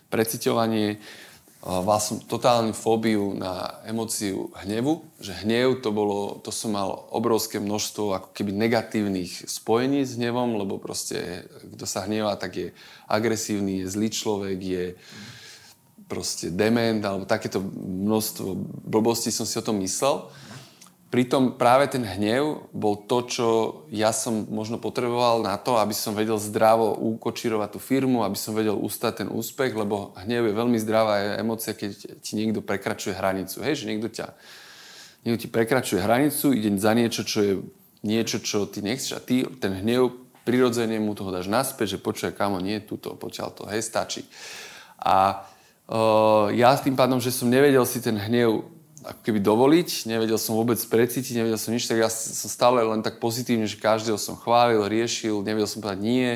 preciťovanie. 0.09 0.97
Som 2.01 2.17
totálnu 2.25 2.73
fóbiu 2.73 3.37
na 3.37 3.77
emóciu 3.85 4.49
hnevu, 4.65 5.05
že 5.21 5.37
hnev 5.45 5.85
to 5.85 5.93
bolo, 5.93 6.41
to 6.41 6.49
som 6.49 6.73
mal 6.73 6.89
obrovské 7.13 7.61
množstvo 7.61 8.17
ako 8.17 8.29
keby 8.33 8.49
negatívnych 8.49 9.45
spojení 9.45 10.01
s 10.01 10.17
hnevom, 10.17 10.57
lebo 10.57 10.81
proste 10.81 11.45
kto 11.77 11.85
sa 11.85 12.09
hnevá, 12.09 12.33
tak 12.41 12.51
je 12.57 12.67
agresívny, 13.05 13.85
je 13.85 13.93
zlý 13.93 14.09
človek, 14.09 14.57
je, 14.57 14.85
proste 16.11 16.51
dement 16.51 16.99
alebo 17.07 17.23
takéto 17.23 17.63
množstvo 17.63 18.51
blbostí 18.83 19.31
som 19.31 19.47
si 19.47 19.55
o 19.55 19.63
tom 19.63 19.79
myslel. 19.79 20.27
Pritom 21.11 21.59
práve 21.59 21.91
ten 21.91 22.07
hnev 22.07 22.71
bol 22.71 22.95
to, 23.03 23.27
čo 23.27 23.47
ja 23.91 24.15
som 24.15 24.47
možno 24.47 24.79
potreboval 24.79 25.43
na 25.43 25.59
to, 25.59 25.75
aby 25.75 25.91
som 25.91 26.15
vedel 26.15 26.39
zdravo 26.39 26.95
ukočírovať 26.95 27.69
tú 27.75 27.79
firmu, 27.83 28.23
aby 28.23 28.39
som 28.39 28.55
vedel 28.55 28.79
ustať 28.79 29.27
ten 29.27 29.29
úspech, 29.29 29.75
lebo 29.75 30.15
hnev 30.23 30.47
je 30.47 30.55
veľmi 30.55 30.79
zdravá 30.79 31.35
emócia, 31.35 31.75
keď 31.75 32.23
ti 32.23 32.31
niekto 32.39 32.63
prekračuje 32.63 33.11
hranicu. 33.11 33.59
Hej, 33.59 33.83
že 33.83 33.87
niekto 33.91 34.07
ťa 34.07 34.31
niekto 35.27 35.45
ti 35.45 35.49
prekračuje 35.51 35.99
hranicu, 35.99 36.55
ide 36.55 36.71
za 36.79 36.95
niečo, 36.95 37.27
čo 37.27 37.39
je 37.43 37.53
niečo, 38.07 38.39
čo 38.39 38.65
ty 38.71 38.79
nechceš 38.79 39.11
a 39.13 39.21
ty 39.21 39.43
ten 39.59 39.83
hnev 39.83 40.15
prirodzene 40.47 40.97
mu 40.97 41.13
toho 41.13 41.29
dáš 41.29 41.51
naspäť, 41.51 41.99
že 41.99 42.03
počuje, 42.03 42.31
kamo, 42.33 42.63
nie, 42.63 42.81
túto, 42.81 43.13
poťaľ 43.13 43.47
to, 43.51 43.63
hej, 43.67 43.83
stačí. 43.83 44.25
A 44.97 45.45
ja 46.55 46.69
tým 46.79 46.95
pádom, 46.95 47.19
že 47.19 47.35
som 47.35 47.51
nevedel 47.51 47.83
si 47.83 47.99
ten 47.99 48.15
hnev 48.15 48.63
ako 49.03 49.21
keby 49.25 49.39
dovoliť, 49.41 50.09
nevedel 50.09 50.37
som 50.37 50.57
vôbec 50.57 50.77
precítiť, 50.77 51.41
nevedel 51.41 51.59
som 51.59 51.73
nič, 51.73 51.89
tak 51.89 52.01
ja 52.01 52.09
som 52.09 52.49
stále 52.49 52.85
len 52.85 53.01
tak 53.01 53.17
pozitívne, 53.21 53.65
že 53.65 53.81
každého 53.81 54.17
som 54.17 54.37
chválil, 54.37 54.85
riešil, 54.85 55.41
nevedel 55.41 55.69
som 55.69 55.81
povedať 55.81 56.01
nie. 56.01 56.29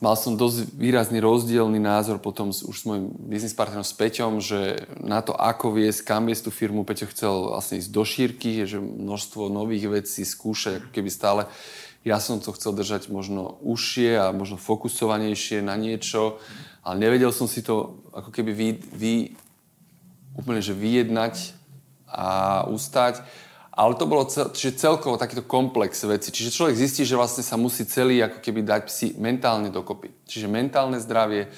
Mal 0.00 0.16
som 0.16 0.32
dosť 0.32 0.72
výrazný 0.72 1.20
rozdielný 1.20 1.76
názor 1.76 2.16
potom 2.24 2.56
už 2.56 2.72
s 2.72 2.88
môjim 2.88 3.12
biznis 3.20 3.52
partnerom 3.52 3.84
s 3.84 3.92
Peťom, 3.92 4.40
že 4.40 4.88
na 4.96 5.20
to, 5.20 5.36
ako 5.36 5.76
viesť, 5.76 6.08
kam 6.08 6.24
viesť 6.24 6.48
tú 6.48 6.50
firmu, 6.50 6.88
Peťo 6.88 7.10
chcel 7.12 7.52
vlastne 7.52 7.76
ísť 7.78 7.90
do 7.92 8.02
šírky, 8.02 8.64
že 8.64 8.80
množstvo 8.80 9.52
nových 9.52 9.92
vecí 9.92 10.24
skúšať, 10.24 10.80
ako 10.80 10.88
keby 10.90 11.10
stále 11.12 11.42
ja 12.00 12.16
som 12.16 12.40
to 12.40 12.56
chcel 12.56 12.72
držať 12.72 13.12
možno 13.12 13.60
užšie 13.60 14.16
a 14.16 14.32
možno 14.32 14.56
fokusovanejšie 14.56 15.60
na 15.60 15.76
niečo 15.76 16.40
ale 16.80 16.96
nevedel 16.96 17.28
som 17.32 17.44
si 17.44 17.60
to 17.60 18.00
ako 18.12 18.32
keby 18.32 18.52
vy, 18.56 18.68
vy 18.96 19.14
úplne 20.32 20.64
že 20.64 20.72
vyjednať 20.72 21.59
a 22.10 22.66
ustať. 22.66 23.22
ale 23.70 23.94
to 23.96 24.04
bolo 24.04 24.26
cel, 24.26 24.50
čiže 24.50 24.82
celkovo 24.82 25.16
takýto 25.16 25.46
komplex 25.46 26.04
veci. 26.04 26.34
Čiže 26.34 26.52
človek 26.52 26.76
zistí, 26.76 27.06
že 27.06 27.16
vlastne 27.16 27.40
sa 27.40 27.56
musí 27.56 27.86
celý 27.86 28.20
ako 28.20 28.42
keby 28.42 28.60
dať 28.66 28.82
si 28.90 29.06
mentálne 29.16 29.72
dokopy. 29.72 30.12
Čiže 30.26 30.50
mentálne 30.50 31.00
zdravie, 31.00 31.48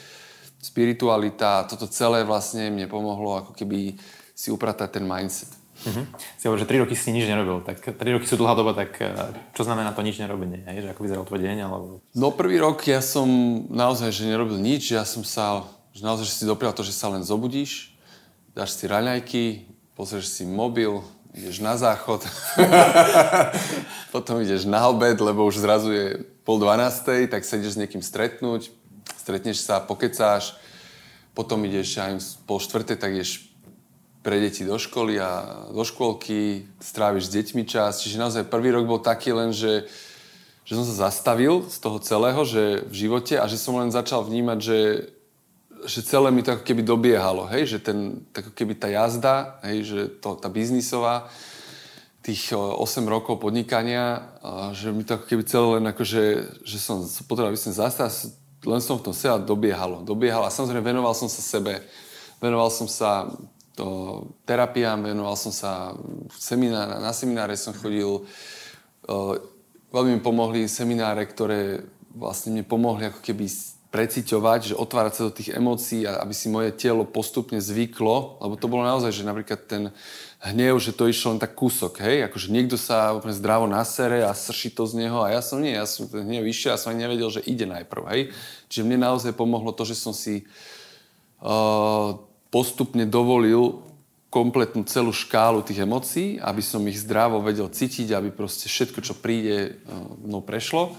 spiritualita, 0.62 1.67
toto 1.67 1.91
celé 1.91 2.23
vlastne 2.23 2.71
mne 2.71 2.87
pomohlo 2.87 3.43
ako 3.43 3.53
keby 3.59 3.99
si 4.37 4.55
upratať 4.55 5.01
ten 5.01 5.05
mindset. 5.09 5.51
Uh-huh. 5.83 6.07
Si 6.38 6.47
hovoril, 6.47 6.62
že 6.62 6.71
3 6.71 6.83
roky 6.87 6.95
si 6.95 7.11
nič 7.11 7.27
nerobil. 7.27 7.59
Tak 7.67 7.99
3 7.99 7.99
roky 8.15 8.27
sú 8.31 8.38
dlhá 8.38 8.55
doba, 8.55 8.71
tak 8.71 8.95
eh, 9.03 9.11
čo 9.51 9.67
znamená 9.67 9.91
to 9.91 10.07
nič 10.07 10.23
nerobenie? 10.23 10.62
Hej? 10.71 10.87
Že 10.87 10.88
ako 10.95 11.01
vyzeral 11.03 11.25
tvoj 11.27 11.41
deň? 11.43 11.57
Alebo... 11.67 11.87
No 12.15 12.31
prvý 12.31 12.62
rok 12.62 12.87
ja 12.87 13.03
som 13.03 13.27
naozaj, 13.67 14.15
že 14.15 14.31
nerobil 14.31 14.62
nič. 14.62 14.95
Ja 14.95 15.03
som 15.03 15.27
sa, 15.27 15.67
že 15.91 16.07
naozaj, 16.07 16.31
že 16.31 16.35
si 16.38 16.45
doprial 16.47 16.71
to, 16.71 16.87
že 16.87 16.95
sa 16.95 17.11
len 17.11 17.27
zobudíš, 17.27 17.99
dáš 18.55 18.79
si 18.79 18.87
raňajky, 18.87 19.71
pozrieš 19.96 20.33
si 20.33 20.44
mobil, 20.48 21.05
ideš 21.33 21.64
na 21.64 21.76
záchod, 21.76 22.24
potom 24.14 24.40
ideš 24.44 24.68
na 24.68 24.88
obed, 24.88 25.16
lebo 25.16 25.48
už 25.48 25.64
zrazu 25.64 25.90
je 25.92 26.07
pol 26.44 26.61
dvanástej, 26.61 27.28
tak 27.33 27.44
sa 27.44 27.57
ideš 27.57 27.76
s 27.76 27.81
niekým 27.81 28.05
stretnúť, 28.05 28.68
stretneš 29.16 29.64
sa, 29.64 29.81
pokecáš, 29.81 30.57
potom 31.33 31.64
ideš 31.64 31.96
aj 31.96 32.12
pol 32.44 32.61
štvrtej, 32.61 32.96
tak 33.00 33.16
ideš 33.16 33.52
pre 34.22 34.38
deti 34.38 34.62
do 34.62 34.78
školy 34.78 35.18
a 35.18 35.66
do 35.74 35.83
škôlky, 35.83 36.70
stráviš 36.78 37.26
s 37.26 37.35
deťmi 37.35 37.66
čas. 37.66 38.07
Čiže 38.07 38.22
naozaj 38.22 38.50
prvý 38.52 38.70
rok 38.70 38.87
bol 38.87 39.02
taký 39.02 39.35
len, 39.35 39.50
že, 39.50 39.90
že 40.62 40.78
som 40.78 40.87
sa 40.87 41.11
zastavil 41.11 41.66
z 41.66 41.76
toho 41.83 41.98
celého, 41.98 42.38
že 42.46 42.87
v 42.87 42.94
živote 42.94 43.35
a 43.35 43.50
že 43.50 43.59
som 43.59 43.74
len 43.83 43.90
začal 43.90 44.22
vnímať, 44.22 44.59
že, 44.62 44.78
že 45.87 46.07
celé 46.07 46.31
mi 46.31 46.42
to 46.42 46.55
ako 46.55 46.64
keby 46.64 46.83
dobiehalo, 46.87 47.51
hej, 47.51 47.77
že 47.77 47.79
ten, 47.83 48.27
ako 48.31 48.55
keby 48.55 48.79
tá 48.79 48.87
jazda, 48.90 49.59
hej, 49.66 49.79
že 49.83 49.99
to, 50.23 50.38
tá 50.38 50.47
biznisová, 50.47 51.27
tých 52.23 52.55
8 52.55 52.79
rokov 53.11 53.42
podnikania, 53.42 54.31
že 54.79 54.95
mi 54.95 55.03
to 55.03 55.18
ako 55.18 55.27
keby 55.27 55.42
celé 55.42 55.66
len 55.79 55.85
akože, 55.90 56.23
že 56.62 56.79
som 56.79 57.03
potreboval 57.27 57.59
vysne 57.59 57.75
zastať, 57.75 58.31
len 58.62 58.79
som 58.79 59.03
v 59.03 59.11
tom 59.11 59.14
seba 59.14 59.42
dobiehalo, 59.42 60.07
dobiehalo 60.07 60.47
a 60.47 60.55
samozrejme 60.55 60.87
venoval 60.87 61.18
som 61.18 61.27
sa 61.27 61.42
sebe, 61.42 61.83
venoval 62.38 62.71
som 62.71 62.87
sa 62.87 63.27
to 63.75 64.23
terapiám, 64.47 65.03
venoval 65.03 65.35
som 65.35 65.51
sa 65.51 65.99
seminár, 66.38 67.03
na 67.03 67.11
semináre 67.11 67.59
som 67.59 67.75
chodil, 67.75 68.23
veľmi 69.90 70.14
mi 70.14 70.23
pomohli 70.23 70.71
semináre, 70.71 71.27
ktoré 71.27 71.83
vlastne 72.14 72.55
mne 72.55 72.64
pomohli 72.68 73.11
ako 73.11 73.18
keby 73.18 73.51
preciťovať, 73.92 74.72
že 74.72 74.78
otvárať 74.81 75.12
sa 75.12 75.22
do 75.28 75.37
tých 75.37 75.52
emócií 75.52 76.09
a 76.09 76.24
aby 76.24 76.33
si 76.33 76.48
moje 76.48 76.72
telo 76.72 77.05
postupne 77.05 77.61
zvyklo, 77.61 78.40
lebo 78.40 78.57
to 78.57 78.66
bolo 78.66 78.88
naozaj, 78.88 79.12
že 79.12 79.28
napríklad 79.28 79.68
ten 79.68 79.92
hnev, 80.40 80.81
že 80.81 80.96
to 80.96 81.12
išlo 81.12 81.37
len 81.37 81.40
tak 81.44 81.52
kúsok, 81.52 82.00
hej, 82.00 82.24
akože 82.26 82.48
niekto 82.48 82.81
sa 82.81 83.12
úplne 83.12 83.37
zdravo 83.37 83.68
nasere 83.68 84.24
a 84.24 84.33
srší 84.33 84.72
to 84.72 84.88
z 84.88 85.05
neho 85.05 85.20
a 85.20 85.31
ja 85.31 85.44
som 85.44 85.61
nie, 85.61 85.76
ja 85.76 85.85
som 85.85 86.09
ten 86.09 86.24
hnev 86.24 86.48
išiel, 86.48 86.72
ja 86.72 86.81
som 86.81 86.96
ani 86.96 87.05
nevedel, 87.05 87.28
že 87.28 87.44
ide 87.44 87.68
najprv, 87.68 88.02
hej. 88.16 88.22
Čiže 88.72 88.88
mne 88.88 89.12
naozaj 89.12 89.37
pomohlo 89.37 89.70
to, 89.76 89.85
že 89.85 89.94
som 89.94 90.16
si 90.16 90.48
uh, 91.44 92.16
postupne 92.48 93.05
dovolil 93.05 93.85
kompletnú 94.33 94.88
celú 94.88 95.12
škálu 95.12 95.61
tých 95.61 95.85
emócií, 95.85 96.40
aby 96.40 96.64
som 96.64 96.81
ich 96.88 96.96
zdravo 96.96 97.44
vedel 97.44 97.68
cítiť, 97.68 98.16
aby 98.16 98.33
proste 98.33 98.64
všetko, 98.64 99.05
čo 99.05 99.12
príde, 99.12 99.76
no 100.24 100.40
prešlo. 100.40 100.96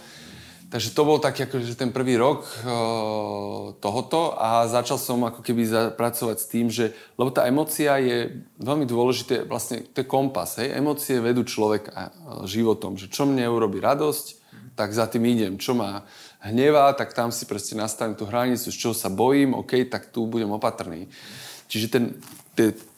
Takže 0.74 0.90
to 0.98 1.06
bol 1.06 1.22
taký 1.22 1.46
akože 1.46 1.78
ten 1.78 1.94
prvý 1.94 2.18
rok 2.18 2.50
uh, 2.66 3.78
tohoto 3.78 4.34
a 4.34 4.66
začal 4.66 4.98
som 4.98 5.22
ako 5.22 5.46
keby 5.46 5.94
pracovať 5.94 6.38
s 6.42 6.50
tým, 6.50 6.74
že, 6.74 6.98
lebo 7.14 7.30
tá 7.30 7.46
emócia 7.46 7.94
je 8.02 8.42
veľmi 8.58 8.90
dôležité, 8.90 9.46
vlastne 9.46 9.86
to 9.86 10.02
je 10.02 10.10
kompas, 10.10 10.58
hej, 10.58 10.74
emócie 10.74 11.22
vedú 11.22 11.46
človeka 11.46 12.10
životom, 12.50 12.98
že 12.98 13.06
čo 13.06 13.30
mne 13.30 13.46
urobí 13.54 13.78
radosť, 13.78 14.42
tak 14.74 14.98
za 14.98 15.06
tým 15.06 15.30
idem, 15.30 15.62
čo 15.62 15.78
ma 15.78 16.10
hnevá, 16.42 16.90
tak 16.98 17.14
tam 17.14 17.30
si 17.30 17.46
proste 17.46 17.78
nastavím 17.78 18.18
tú 18.18 18.26
hranicu, 18.26 18.74
z 18.74 18.74
čoho 18.74 18.98
sa 18.98 19.14
bojím, 19.14 19.54
OK, 19.54 19.86
tak 19.86 20.10
tu 20.10 20.26
budem 20.26 20.50
opatrný. 20.50 21.06
Čiže 21.68 21.88
ten, 21.90 22.04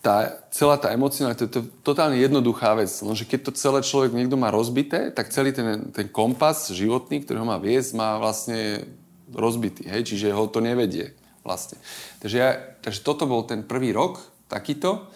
tá, 0.04 0.44
celá 0.52 0.76
tá 0.76 0.92
emocionálna, 0.92 1.40
to 1.40 1.48
je 1.48 1.54
to 1.58 1.62
totálne 1.82 2.20
jednoduchá 2.20 2.76
vec. 2.76 2.92
No, 3.02 3.16
že 3.16 3.24
keď 3.24 3.50
to 3.50 3.52
celé 3.56 3.80
človek 3.82 4.12
niekto 4.12 4.36
má 4.36 4.52
rozbité, 4.52 5.10
tak 5.10 5.32
celý 5.32 5.56
ten, 5.56 5.90
ten 5.96 6.08
kompas 6.12 6.70
životný, 6.70 7.24
ktorý 7.24 7.42
ho 7.42 7.48
má 7.48 7.58
viesť, 7.58 7.96
má 7.96 8.20
vlastne 8.20 8.84
rozbitý. 9.32 9.88
Hej? 9.88 10.12
Čiže 10.14 10.36
ho 10.36 10.46
to 10.52 10.60
nevedie 10.60 11.16
vlastne. 11.42 11.80
Takže, 12.20 12.38
ja, 12.38 12.58
takže 12.84 13.06
toto 13.06 13.24
bol 13.30 13.48
ten 13.48 13.64
prvý 13.64 13.96
rok, 13.96 14.20
takýto. 14.52 15.08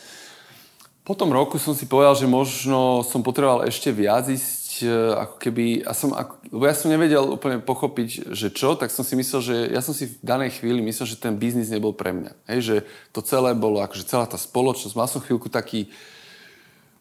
Po 1.03 1.17
tom 1.17 1.33
roku 1.33 1.57
som 1.57 1.73
si 1.73 1.89
povedal, 1.89 2.13
že 2.13 2.29
možno 2.29 3.01
som 3.01 3.25
potreboval 3.25 3.65
ešte 3.65 3.89
viac 3.89 4.29
ísť 4.29 4.58
ako 4.87 5.35
keby, 5.41 5.83
a 5.83 5.91
som, 5.91 6.15
ako, 6.15 6.39
ja 6.63 6.75
som 6.77 6.93
nevedel 6.93 7.25
úplne 7.25 7.59
pochopiť, 7.59 8.31
že 8.31 8.47
čo, 8.53 8.77
tak 8.79 8.93
som 8.93 9.03
si 9.03 9.17
myslel, 9.19 9.41
že 9.41 9.55
ja 9.73 9.81
som 9.83 9.91
si 9.91 10.07
v 10.07 10.15
danej 10.23 10.61
chvíli 10.61 10.79
myslel, 10.85 11.09
že 11.09 11.19
ten 11.19 11.35
biznis 11.35 11.73
nebol 11.73 11.91
pre 11.91 12.15
mňa. 12.15 12.31
Hej, 12.47 12.59
že 12.61 12.75
to 13.11 13.19
celé 13.19 13.51
bolo, 13.57 13.83
akože 13.83 14.07
celá 14.07 14.29
tá 14.29 14.39
spoločnosť, 14.39 14.95
mal 14.95 15.09
som 15.09 15.19
chvíľku 15.19 15.49
taký, 15.51 15.91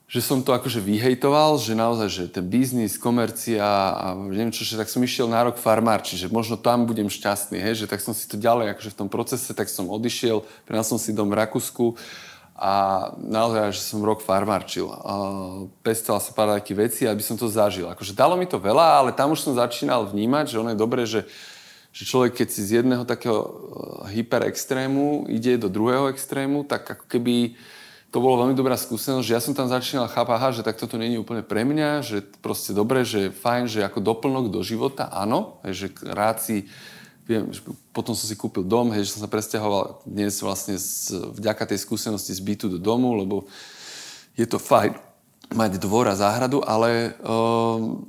že 0.09 0.25
som 0.25 0.41
to 0.41 0.57
akože 0.57 0.81
vyhejtoval, 0.81 1.61
že 1.61 1.77
naozaj, 1.77 2.09
že 2.09 2.25
ten 2.33 2.47
biznis, 2.49 2.97
komercia 2.97 3.61
a 3.93 4.17
neviem 4.17 4.49
čo, 4.49 4.65
že 4.65 4.81
tak 4.81 4.89
som 4.89 5.05
išiel 5.05 5.29
na 5.29 5.45
rok 5.45 5.61
farmár, 5.61 6.01
čiže 6.01 6.33
možno 6.33 6.57
tam 6.57 6.89
budem 6.89 7.13
šťastný, 7.13 7.61
hej, 7.61 7.85
že 7.85 7.87
tak 7.87 8.01
som 8.01 8.17
si 8.17 8.25
to 8.25 8.41
ďalej, 8.41 8.73
akože 8.73 8.97
v 8.97 8.99
tom 9.05 9.09
procese, 9.13 9.53
tak 9.53 9.69
som 9.69 9.85
odišiel, 9.93 10.41
prenal 10.65 10.81
som 10.81 10.97
si 10.97 11.13
dom 11.13 11.29
v 11.29 11.37
Rakúsku 11.45 11.93
a 12.59 12.73
naozaj, 13.23 13.71
že 13.71 13.87
som 13.87 14.03
rok 14.03 14.19
farmárčil. 14.19 14.91
Pestoval 15.87 16.19
sa 16.19 16.35
pár 16.35 16.59
takých 16.59 16.91
vecí, 16.91 17.03
aby 17.07 17.23
som 17.23 17.39
to 17.39 17.47
zažil. 17.47 17.87
Akože 17.87 18.19
dalo 18.19 18.35
mi 18.35 18.51
to 18.51 18.59
veľa, 18.59 18.99
ale 18.99 19.11
tam 19.15 19.31
už 19.31 19.47
som 19.47 19.55
začínal 19.55 20.11
vnímať, 20.11 20.51
že 20.51 20.59
ono 20.59 20.75
je 20.75 20.83
dobré, 20.83 21.07
že, 21.07 21.23
že 21.95 22.03
človek, 22.03 22.43
keď 22.43 22.49
si 22.51 22.67
z 22.67 22.71
jedného 22.83 23.07
takého 23.07 23.39
e, 23.39 23.49
hyperextrému 24.19 25.31
ide 25.31 25.55
do 25.55 25.71
druhého 25.71 26.11
extrému, 26.11 26.67
tak 26.67 26.99
ako 26.99 27.07
keby 27.07 27.55
to 28.11 28.19
bolo 28.19 28.43
veľmi 28.43 28.59
dobrá 28.59 28.75
skúsenosť, 28.75 29.23
že 29.23 29.37
ja 29.37 29.43
som 29.45 29.55
tam 29.55 29.71
začínal 29.71 30.11
chápať, 30.11 30.59
že 30.59 30.67
tak 30.67 30.81
toto 30.81 30.99
není 30.99 31.15
úplne 31.15 31.47
pre 31.47 31.63
mňa, 31.63 32.03
že 32.03 32.27
proste 32.43 32.75
dobre, 32.75 33.07
že 33.07 33.31
fajn, 33.31 33.71
že 33.71 33.87
ako 33.87 34.03
doplnok 34.03 34.51
do 34.51 34.67
života, 34.67 35.07
áno, 35.13 35.63
že 35.63 35.95
rád 36.03 36.43
si 36.43 36.67
viem, 37.29 37.53
potom 37.93 38.17
som 38.17 38.25
si 38.25 38.33
kúpil 38.33 38.65
dom, 38.65 38.89
hej, 38.97 39.05
že 39.05 39.21
som 39.21 39.23
sa 39.23 39.31
presťahoval 39.31 40.09
dnes 40.09 40.41
vlastne 40.41 40.81
z, 40.81 41.13
vďaka 41.37 41.69
tej 41.69 41.85
skúsenosti 41.85 42.33
z 42.33 42.41
bytu 42.41 42.67
do 42.73 42.81
domu, 42.81 43.13
lebo 43.13 43.45
je 44.33 44.49
to 44.49 44.57
fajn 44.57 44.97
mať 45.53 45.77
dvor 45.77 46.09
a 46.09 46.17
záhradu, 46.17 46.65
ale 46.65 47.13
um, 47.21 48.01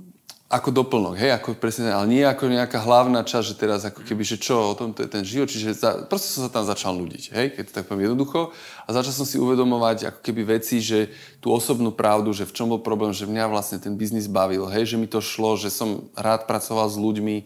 ako 0.50 0.72
doplnok, 0.72 1.14
hej, 1.20 1.36
ako 1.36 1.60
presne, 1.62 1.94
ale 1.94 2.10
nie 2.10 2.24
ako 2.26 2.50
nejaká 2.50 2.82
hlavná 2.82 3.22
časť, 3.22 3.46
že 3.54 3.60
teraz 3.60 3.86
ako 3.86 4.02
keby, 4.02 4.24
že 4.26 4.42
čo, 4.42 4.72
o 4.72 4.78
tom 4.80 4.96
to 4.96 5.06
je 5.06 5.12
ten 5.12 5.22
život, 5.22 5.52
čiže 5.52 5.78
za, 5.78 5.90
proste 6.10 6.32
som 6.32 6.48
sa 6.48 6.52
tam 6.52 6.66
začal 6.66 6.96
nudiť, 6.98 7.24
hej, 7.36 7.46
keď 7.54 7.64
to 7.70 7.76
tak 7.76 7.86
poviem 7.86 8.10
jednoducho. 8.10 8.50
A 8.88 8.90
začal 8.90 9.14
som 9.14 9.28
si 9.30 9.38
uvedomovať 9.38 10.10
ako 10.10 10.20
keby 10.26 10.58
veci, 10.58 10.82
že 10.82 11.14
tú 11.38 11.54
osobnú 11.54 11.94
pravdu, 11.94 12.34
že 12.34 12.50
v 12.50 12.56
čom 12.56 12.72
bol 12.72 12.82
problém, 12.82 13.14
že 13.14 13.30
mňa 13.30 13.46
vlastne 13.46 13.78
ten 13.78 13.94
biznis 13.94 14.26
bavil, 14.26 14.66
hej, 14.72 14.96
že 14.96 14.98
mi 14.98 15.06
to 15.06 15.22
šlo, 15.22 15.54
že 15.54 15.70
som 15.70 16.10
rád 16.18 16.50
pracoval 16.50 16.88
s 16.90 16.98
ľuďmi, 16.98 17.46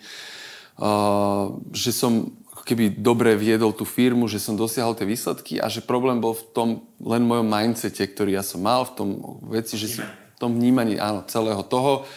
že 1.74 1.92
som 1.94 2.34
keby 2.64 2.96
dobre 2.96 3.36
viedol 3.36 3.76
tú 3.76 3.84
firmu, 3.84 4.32
že 4.32 4.40
som 4.40 4.56
dosiahol 4.56 4.96
tie 4.96 5.04
výsledky 5.04 5.60
a 5.60 5.68
že 5.68 5.84
problém 5.84 6.24
bol 6.24 6.32
v 6.32 6.44
tom 6.56 6.70
len 7.04 7.28
mojom 7.28 7.44
mindsete, 7.44 8.00
ktorý 8.08 8.40
ja 8.40 8.44
som 8.44 8.64
mal, 8.64 8.88
v 8.88 8.96
tom 8.96 9.10
veci, 9.52 9.76
že 9.76 9.88
si, 9.92 10.00
v 10.00 10.38
tom 10.40 10.56
vnímaní 10.56 10.96
áno, 10.96 11.28
celého 11.28 11.60
toho, 11.68 12.08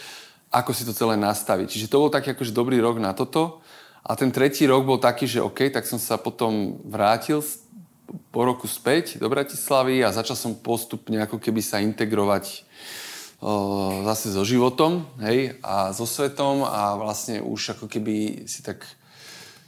ako 0.47 0.71
si 0.71 0.87
to 0.87 0.95
celé 0.95 1.19
nastaviť. 1.19 1.67
Čiže 1.67 1.91
to 1.91 1.99
bol 1.99 2.11
taký 2.11 2.31
akože 2.31 2.55
dobrý 2.55 2.79
rok 2.79 2.95
na 3.03 3.11
toto. 3.11 3.59
A 4.07 4.15
ten 4.15 4.31
tretí 4.31 4.63
rok 4.63 4.87
bol 4.87 5.03
taký, 5.03 5.27
že 5.27 5.43
OK, 5.43 5.67
tak 5.67 5.83
som 5.83 5.99
sa 5.99 6.15
potom 6.15 6.79
vrátil 6.87 7.43
po 8.31 8.47
roku 8.47 8.63
späť 8.71 9.19
do 9.19 9.27
Bratislavy 9.27 9.99
a 9.99 10.15
začal 10.15 10.39
som 10.39 10.55
postupne 10.55 11.19
ako 11.19 11.43
keby 11.43 11.59
sa 11.59 11.83
integrovať 11.83 12.63
zase 14.03 14.33
so 14.33 14.41
životom, 14.41 15.05
hej, 15.21 15.61
a 15.61 15.93
so 15.93 16.09
svetom 16.09 16.65
a 16.65 16.97
vlastne 16.97 17.37
už 17.37 17.77
ako 17.77 17.85
keby 17.85 18.49
si 18.49 18.65
tak 18.65 18.81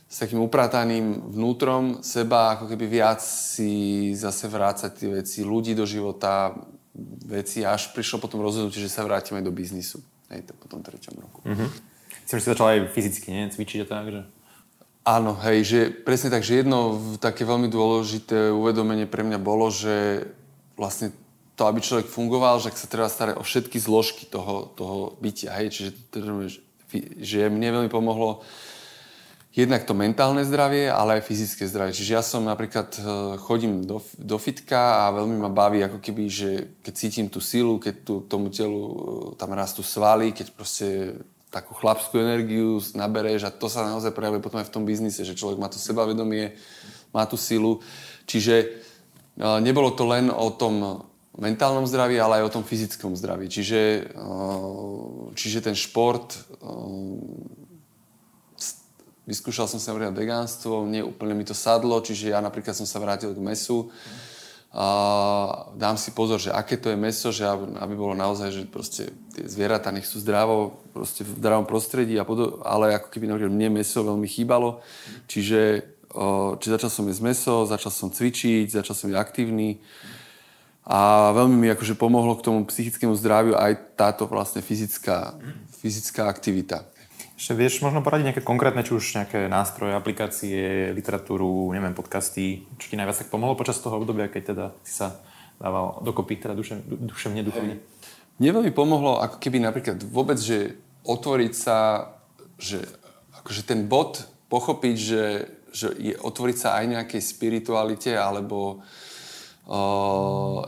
s 0.10 0.17
takým 0.17 0.41
uprataným 0.41 1.29
vnútrom 1.29 2.01
seba, 2.01 2.58
ako 2.58 2.65
keby 2.65 2.89
viac 2.89 3.21
si 3.21 4.10
zase 4.17 4.49
vrácať 4.49 4.91
tie 4.97 5.10
veci, 5.21 5.45
ľudí 5.45 5.77
do 5.77 5.86
života, 5.86 6.58
veci, 7.29 7.62
až 7.62 7.93
prišlo 7.93 8.17
potom 8.17 8.41
rozhodnutie, 8.41 8.82
že 8.82 8.89
sa 8.89 9.05
vrátime 9.05 9.45
do 9.45 9.53
biznisu. 9.53 10.01
Hej, 10.34 10.49
to 10.49 10.58
po 10.58 10.65
tom 10.65 10.82
treťom 10.82 11.13
roku. 11.21 11.39
Mm-hmm. 11.45 11.69
Chcem, 12.25 12.36
že 12.38 12.43
si 12.45 12.49
začal 12.49 12.67
aj 12.73 12.79
fyzicky, 12.89 13.27
nie? 13.29 13.53
Cvičiť 13.53 13.86
a 13.86 13.88
tak, 13.88 14.05
že... 14.10 14.21
Áno, 15.05 15.38
hej, 15.45 15.58
že 15.62 15.79
presne 15.93 16.34
tak, 16.34 16.41
že 16.41 16.62
jedno 16.62 16.97
také 17.21 17.45
veľmi 17.45 17.69
dôležité 17.69 18.49
uvedomenie 18.49 19.05
pre 19.05 19.21
mňa 19.21 19.38
bolo, 19.41 19.69
že 19.69 20.25
vlastne 20.73 21.13
to, 21.60 21.67
aby 21.67 21.84
človek 21.84 22.08
fungoval, 22.08 22.63
že 22.63 22.72
sa 22.72 22.88
treba 22.88 23.12
starať 23.12 23.36
o 23.36 23.43
všetky 23.43 23.76
zložky 23.84 24.24
toho, 24.32 24.72
toho 24.80 25.19
bytia. 25.19 25.52
Hej? 25.60 25.67
Čiže 25.76 25.89
že 27.19 27.52
mne 27.52 27.84
veľmi 27.84 27.91
pomohlo 27.91 28.39
jednak 29.52 29.84
to 29.84 29.98
mentálne 29.98 30.45
zdravie, 30.48 30.88
ale 30.88 31.19
aj 31.19 31.28
fyzické 31.28 31.67
zdravie. 31.67 31.91
Čiže 31.91 32.15
ja 32.15 32.24
som 32.24 32.48
napríklad 32.48 32.95
e, 32.95 33.02
chodím 33.43 33.84
do, 33.84 34.00
do 34.15 34.38
fitka 34.39 35.04
a 35.04 35.12
veľmi 35.12 35.36
ma 35.36 35.52
baví, 35.52 35.84
ako 35.84 36.00
keby, 36.00 36.24
že 36.32 36.50
keď 36.80 36.93
cítim 36.95 37.28
tú 37.28 37.43
silu, 37.43 37.76
keď 37.76 37.95
tu, 38.08 38.13
tomu 38.24 38.54
telu 38.54 38.80
e, 38.80 38.95
tam 39.36 39.52
rastú 39.52 39.84
svaly, 39.84 40.32
keď 40.32 40.48
proste 40.56 41.19
takú 41.50 41.74
chlapskú 41.74 42.22
energiu 42.22 42.78
nabereš 42.93 43.50
a 43.50 43.52
to 43.52 43.65
sa 43.67 43.84
naozaj 43.84 44.13
prejavuje 44.13 44.39
potom 44.39 44.62
aj 44.62 44.69
v 44.69 44.76
tom 44.80 44.86
biznise, 44.86 45.26
že 45.26 45.34
človek 45.34 45.58
má 45.58 45.65
to 45.65 45.82
sebavedomie, 45.82 46.54
má 47.10 47.26
tú 47.26 47.36
silu. 47.36 47.82
Čiže 48.30 48.56
e, 48.63 48.67
nebolo 49.65 49.91
to 49.91 50.08
len 50.08 50.30
o 50.30 50.54
tom 50.54 51.09
mentálnom 51.39 51.88
zdraví, 51.88 52.19
ale 52.19 52.43
aj 52.43 52.52
o 52.52 52.54
tom 52.60 52.63
fyzickom 52.67 53.15
zdraví. 53.15 53.47
Čiže, 53.47 54.12
čiže 55.36 55.60
ten 55.63 55.75
šport 55.75 56.36
Vyskúšal 59.30 59.69
som 59.69 59.78
sa 59.78 59.93
napríklad 59.93 60.17
vegánstvo, 60.17 60.89
nie 60.89 61.06
úplne 61.06 61.38
mi 61.38 61.45
to 61.45 61.54
sadlo, 61.54 62.02
čiže 62.02 62.34
ja 62.34 62.41
napríklad 62.41 62.73
som 62.73 62.89
sa 62.89 62.97
vrátil 62.97 63.30
k 63.30 63.38
mesu. 63.38 63.93
A 64.73 65.69
dám 65.78 66.02
si 66.02 66.10
pozor, 66.17 66.41
že 66.41 66.49
aké 66.49 66.82
to 66.82 66.89
je 66.89 66.97
meso, 66.97 67.30
že 67.30 67.45
aby 67.45 67.93
bolo 67.93 68.17
naozaj, 68.17 68.49
že 68.49 68.62
proste 68.65 69.13
tie 69.38 69.45
zvieratá 69.45 69.93
nech 69.93 70.10
sú 70.10 70.17
zdravo, 70.17 70.82
proste 70.97 71.21
v 71.21 71.38
zdravom 71.38 71.69
prostredí, 71.69 72.17
a 72.17 72.25
podo- 72.25 72.58
ale 72.65 72.97
ako 72.97 73.13
keby 73.13 73.30
napríklad 73.30 73.54
mne 73.54 73.86
meso 73.86 74.02
veľmi 74.02 74.25
chýbalo. 74.25 74.82
Čiže 75.30 75.86
či 76.58 76.65
začal 76.65 76.89
som 76.89 77.06
jesť 77.06 77.21
meso, 77.21 77.69
začal 77.69 77.93
som 77.93 78.10
cvičiť, 78.10 78.82
začal 78.82 78.97
som 78.97 79.13
byť 79.13 79.17
aktívny 79.17 79.78
a 80.89 81.30
veľmi 81.38 81.54
mi 81.54 81.69
akože 81.69 81.93
pomohlo 81.93 82.34
k 82.34 82.49
tomu 82.49 82.65
psychickému 82.65 83.13
zdraviu 83.13 83.54
aj 83.54 83.93
táto 83.93 84.25
vlastne 84.25 84.65
fyzická, 84.65 85.38
fyzická 85.86 86.25
aktivita. 86.25 86.89
Ešte 87.38 87.54
vieš 87.54 87.86
možno 87.86 88.02
poradiť 88.02 88.34
nejaké 88.34 88.43
konkrétne, 88.43 88.82
či 88.82 88.97
už 88.97 89.21
nejaké 89.21 89.45
nástroje, 89.47 89.93
aplikácie, 89.93 90.89
literatúru, 90.97 91.71
neviem, 91.71 91.93
podcasty, 91.93 92.65
čo 92.82 92.89
ti 92.89 92.97
najviac 92.97 93.21
tak 93.21 93.30
pomohlo 93.30 93.54
počas 93.54 93.78
toho 93.78 94.02
obdobia, 94.02 94.34
keď 94.34 94.43
teda 94.52 94.65
si 94.82 94.97
sa 94.97 95.21
dával 95.62 96.02
dokopy, 96.02 96.41
teda 96.41 96.58
duševne, 96.58 97.45
duchovne? 97.45 97.80
Mne 98.41 98.49
veľmi 98.60 98.73
pomohlo, 98.73 99.21
ako 99.21 99.38
keby 99.38 99.62
napríklad 99.62 100.02
vôbec, 100.10 100.41
že 100.41 100.73
otvoriť 101.06 101.54
sa, 101.54 102.12
že 102.58 102.82
akože 103.39 103.62
ten 103.62 103.86
bod 103.86 104.25
pochopiť, 104.49 104.95
že, 104.97 105.23
že 105.69 105.93
je 105.95 106.17
otvoriť 106.17 106.58
sa 106.58 106.82
aj 106.82 106.86
nejakej 106.97 107.21
spiritualite 107.23 108.17
alebo 108.17 108.82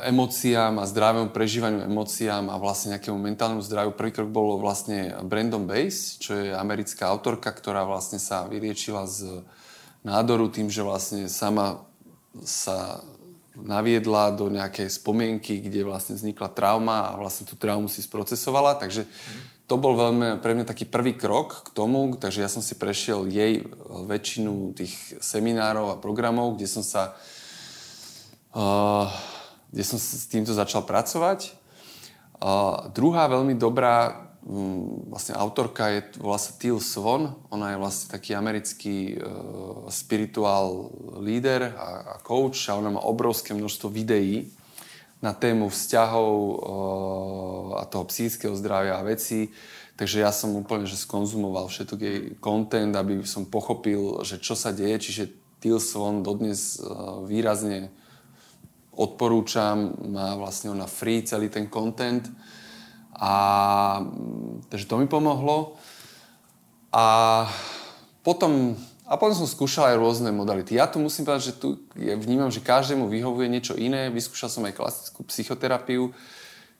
emóciám 0.06 0.78
a 0.78 0.86
zdravému 0.86 1.34
prežívaniu 1.34 1.82
emóciám 1.82 2.54
a 2.54 2.62
vlastne 2.62 2.94
nejakému 2.94 3.18
mentálnemu 3.18 3.66
zdraviu. 3.66 3.98
Prvý 3.98 4.14
krok 4.14 4.30
bolo 4.30 4.62
vlastne 4.62 5.18
Brandon 5.26 5.66
Bass, 5.66 6.22
čo 6.22 6.38
je 6.38 6.54
americká 6.54 7.10
autorka, 7.10 7.50
ktorá 7.50 7.82
vlastne 7.82 8.22
sa 8.22 8.46
vyliečila 8.46 9.10
z 9.10 9.42
nádoru 10.06 10.54
tým, 10.54 10.70
že 10.70 10.86
vlastne 10.86 11.26
sama 11.26 11.82
sa 12.46 13.02
naviedla 13.58 14.38
do 14.38 14.48
nejakej 14.54 14.88
spomienky, 14.94 15.60
kde 15.60 15.82
vlastne 15.84 16.16
vznikla 16.16 16.54
trauma 16.54 17.12
a 17.12 17.18
vlastne 17.18 17.50
tú 17.50 17.58
traumu 17.58 17.90
si 17.90 18.06
sprocesovala. 18.06 18.78
Takže 18.78 19.10
to 19.66 19.82
bol 19.82 19.98
veľmi 19.98 20.40
pre 20.46 20.54
mňa 20.54 20.68
taký 20.68 20.86
prvý 20.86 21.18
krok 21.18 21.68
k 21.68 21.70
tomu, 21.74 22.14
takže 22.16 22.46
ja 22.46 22.50
som 22.52 22.62
si 22.62 22.78
prešiel 22.78 23.26
jej 23.28 23.66
väčšinu 23.90 24.78
tých 24.78 24.94
seminárov 25.20 25.96
a 25.96 26.00
programov, 26.00 26.56
kde 26.56 26.68
som 26.70 26.86
sa 26.86 27.18
kde 29.72 29.84
som 29.88 29.98
s 30.00 30.28
týmto 30.28 30.52
začal 30.52 30.84
pracovať. 30.84 31.56
Druhá 32.92 33.30
veľmi 33.30 33.56
dobrá 33.56 34.28
mm, 34.42 35.14
vlastne 35.14 35.38
autorka 35.38 35.94
je, 35.94 36.00
volá 36.18 36.42
sa 36.42 36.58
Teal 36.58 36.82
Swan. 36.82 37.38
Ona 37.54 37.74
je 37.74 37.78
vlastne 37.78 38.08
taký 38.10 38.34
americký 38.34 39.16
uh, 39.16 39.86
spirituál 39.94 40.90
líder 41.22 41.78
a, 41.78 42.18
a 42.18 42.26
coach 42.26 42.66
a 42.68 42.76
ona 42.76 42.90
má 42.90 43.02
obrovské 43.06 43.54
množstvo 43.54 43.94
videí 43.94 44.50
na 45.22 45.38
tému 45.38 45.70
vzťahov 45.70 46.34
uh, 46.34 46.58
a 47.78 47.86
toho 47.86 48.10
psychického 48.10 48.58
zdravia 48.58 48.98
a 48.98 49.06
vecí. 49.06 49.54
Takže 49.94 50.26
ja 50.26 50.34
som 50.34 50.58
úplne 50.58 50.90
že 50.90 50.98
skonzumoval 50.98 51.70
všetok 51.70 52.00
jej 52.02 52.20
content, 52.42 52.98
aby 52.98 53.22
som 53.22 53.46
pochopil, 53.46 54.26
že 54.26 54.42
čo 54.42 54.58
sa 54.58 54.74
deje. 54.74 54.98
Čiže 54.98 55.24
Teal 55.62 55.78
Swan 55.78 56.26
dodnes 56.26 56.82
uh, 56.82 57.22
výrazne 57.22 57.94
odporúčam, 58.96 59.96
má 60.12 60.36
vlastne 60.36 60.72
ona 60.72 60.88
free 60.88 61.24
celý 61.24 61.48
ten 61.48 61.72
content. 61.72 62.28
A, 63.16 63.34
takže 64.68 64.90
to 64.90 65.00
mi 65.00 65.08
pomohlo. 65.08 65.80
A 66.92 67.48
potom, 68.26 68.76
a 69.08 69.16
potom 69.16 69.36
som 69.38 69.48
skúšal 69.48 69.96
aj 69.96 70.02
rôzne 70.02 70.30
modality. 70.36 70.76
Ja 70.76 70.92
tu 70.92 71.00
musím 71.00 71.24
povedať, 71.24 71.54
že 71.54 71.58
tu 71.58 71.80
ja 71.96 72.20
vnímam, 72.20 72.52
že 72.52 72.60
každému 72.60 73.08
vyhovuje 73.08 73.48
niečo 73.48 73.74
iné. 73.80 74.12
Vyskúšal 74.12 74.50
som 74.52 74.68
aj 74.68 74.76
klasickú 74.76 75.24
psychoterapiu. 75.30 76.12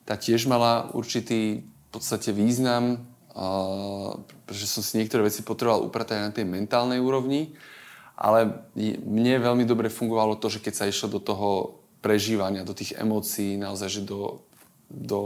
Tá 0.04 0.18
tiež 0.18 0.44
mala 0.50 0.92
určitý 0.92 1.64
v 1.64 1.88
podstate 1.88 2.34
význam, 2.34 3.06
uh, 3.32 4.18
pretože 4.44 4.66
som 4.68 4.82
si 4.84 4.98
niektoré 5.00 5.24
veci 5.24 5.44
potreboval 5.44 5.86
upratať 5.86 6.16
na 6.18 6.30
tej 6.34 6.44
mentálnej 6.44 7.00
úrovni. 7.00 7.54
Ale 8.18 8.68
mne 8.76 9.40
veľmi 9.40 9.64
dobre 9.64 9.88
fungovalo 9.88 10.36
to, 10.36 10.52
že 10.52 10.60
keď 10.60 10.74
sa 10.76 10.88
išlo 10.90 11.08
do 11.08 11.20
toho 11.22 11.81
prežívania, 12.02 12.66
do 12.66 12.74
tých 12.74 12.98
emócií, 12.98 13.54
naozaj, 13.54 13.88
že, 13.88 14.02
do, 14.02 14.42
do, 14.90 15.20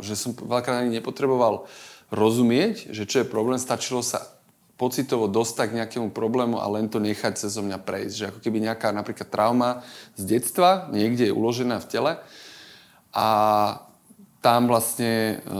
že 0.00 0.16
som 0.16 0.32
veľakrát 0.32 0.82
ani 0.82 0.96
nepotreboval 0.96 1.68
rozumieť, 2.08 2.90
že 2.90 3.04
čo 3.04 3.22
je 3.22 3.28
problém, 3.28 3.60
stačilo 3.60 4.00
sa 4.00 4.24
pocitovo 4.76 5.28
dostať 5.28 5.66
k 5.72 5.76
nejakému 5.82 6.08
problému 6.12 6.60
a 6.60 6.68
len 6.68 6.88
to 6.88 7.00
nechať 7.00 7.40
cez 7.40 7.56
mňa 7.56 7.80
prejsť. 7.80 8.14
Že 8.16 8.28
ako 8.28 8.38
keby 8.44 8.58
nejaká 8.68 8.92
napríklad 8.92 9.28
trauma 9.32 9.84
z 10.16 10.36
detstva 10.36 10.92
niekde 10.92 11.28
je 11.28 11.36
uložená 11.36 11.80
v 11.80 11.88
tele 11.88 12.12
a 13.16 13.28
tam 14.44 14.68
vlastne 14.68 15.40
e, 15.40 15.56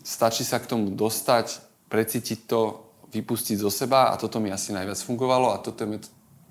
stačí 0.00 0.42
sa 0.42 0.56
k 0.58 0.72
tomu 0.72 0.88
dostať, 0.96 1.60
precítiť 1.92 2.48
to, 2.48 2.80
vypustiť 3.12 3.60
zo 3.60 3.68
seba 3.68 4.08
a 4.08 4.16
toto 4.16 4.40
mi 4.40 4.48
asi 4.48 4.72
najviac 4.72 4.96
fungovalo 5.04 5.52
a 5.52 5.60
toto 5.60 5.84
je 5.84 6.00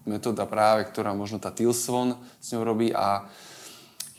metóda 0.05 0.49
práve, 0.49 0.87
ktorá 0.89 1.13
možno 1.13 1.37
tá 1.37 1.53
Tilsvon 1.53 2.17
s 2.41 2.53
ňou 2.53 2.65
robí 2.65 2.89
a 2.91 3.29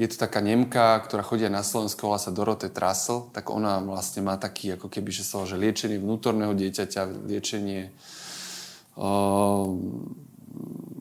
je 0.00 0.08
to 0.08 0.16
taká 0.16 0.40
Nemka, 0.40 0.98
ktorá 1.04 1.22
chodia 1.22 1.52
na 1.52 1.62
Slovensku, 1.62 2.08
volá 2.08 2.18
sa 2.18 2.32
Dorote 2.34 2.72
Trussell, 2.72 3.28
tak 3.30 3.52
ona 3.52 3.78
vlastne 3.78 4.24
má 4.24 4.40
taký, 4.40 4.74
ako 4.74 4.88
keby, 4.88 5.12
že 5.12 5.22
sa 5.22 5.44
že 5.44 5.60
liečenie 5.60 6.00
vnútorného 6.00 6.56
dieťaťa, 6.56 7.28
liečenie 7.28 7.92
uh, 8.96 9.68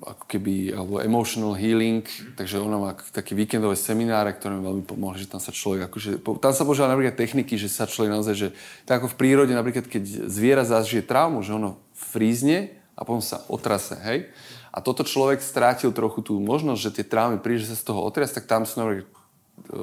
ako 0.01 0.23
keby, 0.25 0.73
alebo 0.73 0.97
emotional 0.99 1.53
healing, 1.53 2.03
takže 2.33 2.57
ona 2.57 2.77
má 2.77 2.91
také 3.13 3.37
víkendové 3.37 3.77
semináre, 3.77 4.33
ktoré 4.33 4.57
mi 4.57 4.65
veľmi 4.65 4.85
pomohli, 4.85 5.21
že 5.21 5.29
tam 5.29 5.39
sa 5.39 5.53
človek, 5.53 5.87
akože, 5.87 6.21
tam 6.41 6.53
sa 6.53 6.65
používa 6.65 6.89
napríklad 6.89 7.15
techniky, 7.15 7.55
že 7.55 7.69
sa 7.69 7.85
človek 7.85 8.11
naozaj, 8.11 8.35
že 8.35 8.47
tak 8.89 9.01
ako 9.01 9.13
v 9.13 9.19
prírode, 9.19 9.53
napríklad 9.53 9.85
keď 9.85 10.27
zviera 10.27 10.65
zažije 10.65 11.05
traumu, 11.05 11.45
že 11.45 11.53
ono 11.53 11.77
frízne 11.93 12.73
a 12.97 13.05
potom 13.05 13.21
sa 13.21 13.45
otrase, 13.47 13.93
hej, 14.01 14.29
a 14.71 14.79
toto 14.79 15.03
človek 15.03 15.43
strátil 15.43 15.91
trochu 15.91 16.23
tú 16.23 16.39
možnosť, 16.39 16.79
že 16.79 16.95
tie 16.95 17.05
traumy 17.05 17.43
príde, 17.43 17.67
sa 17.67 17.75
z 17.75 17.83
toho 17.83 18.07
otriasť, 18.07 18.39
tak 18.39 18.45
tam 18.47 18.63
sú 18.63 18.79
e, 18.79 19.03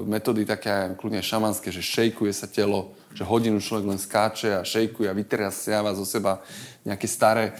metódy 0.08 0.48
také 0.48 0.96
kľudne 0.96 1.20
šamanské, 1.20 1.68
že 1.68 1.84
šejkuje 1.84 2.32
sa 2.32 2.48
telo, 2.48 2.96
že 3.12 3.28
hodinu 3.28 3.60
človek 3.60 3.84
len 3.84 4.00
skáče 4.00 4.56
a 4.56 4.64
šejkuje 4.64 5.12
a 5.12 5.16
vytrasiava 5.16 5.92
zo 5.92 6.08
seba 6.08 6.40
nejaké 6.88 7.04
staré 7.04 7.52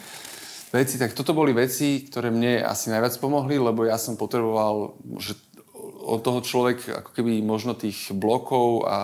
veci. 0.73 0.97
Tak 0.97 1.13
toto 1.13 1.37
boli 1.37 1.53
veci, 1.53 2.09
ktoré 2.09 2.33
mne 2.33 2.65
asi 2.65 2.89
najviac 2.89 3.21
pomohli, 3.21 3.61
lebo 3.61 3.85
ja 3.85 4.01
som 4.01 4.17
potreboval, 4.17 4.97
že 5.21 5.37
od 6.09 6.25
toho 6.25 6.41
človek 6.41 7.05
ako 7.05 7.11
keby 7.13 7.45
možno 7.45 7.77
tých 7.77 8.09
blokov 8.17 8.89
a 8.89 8.99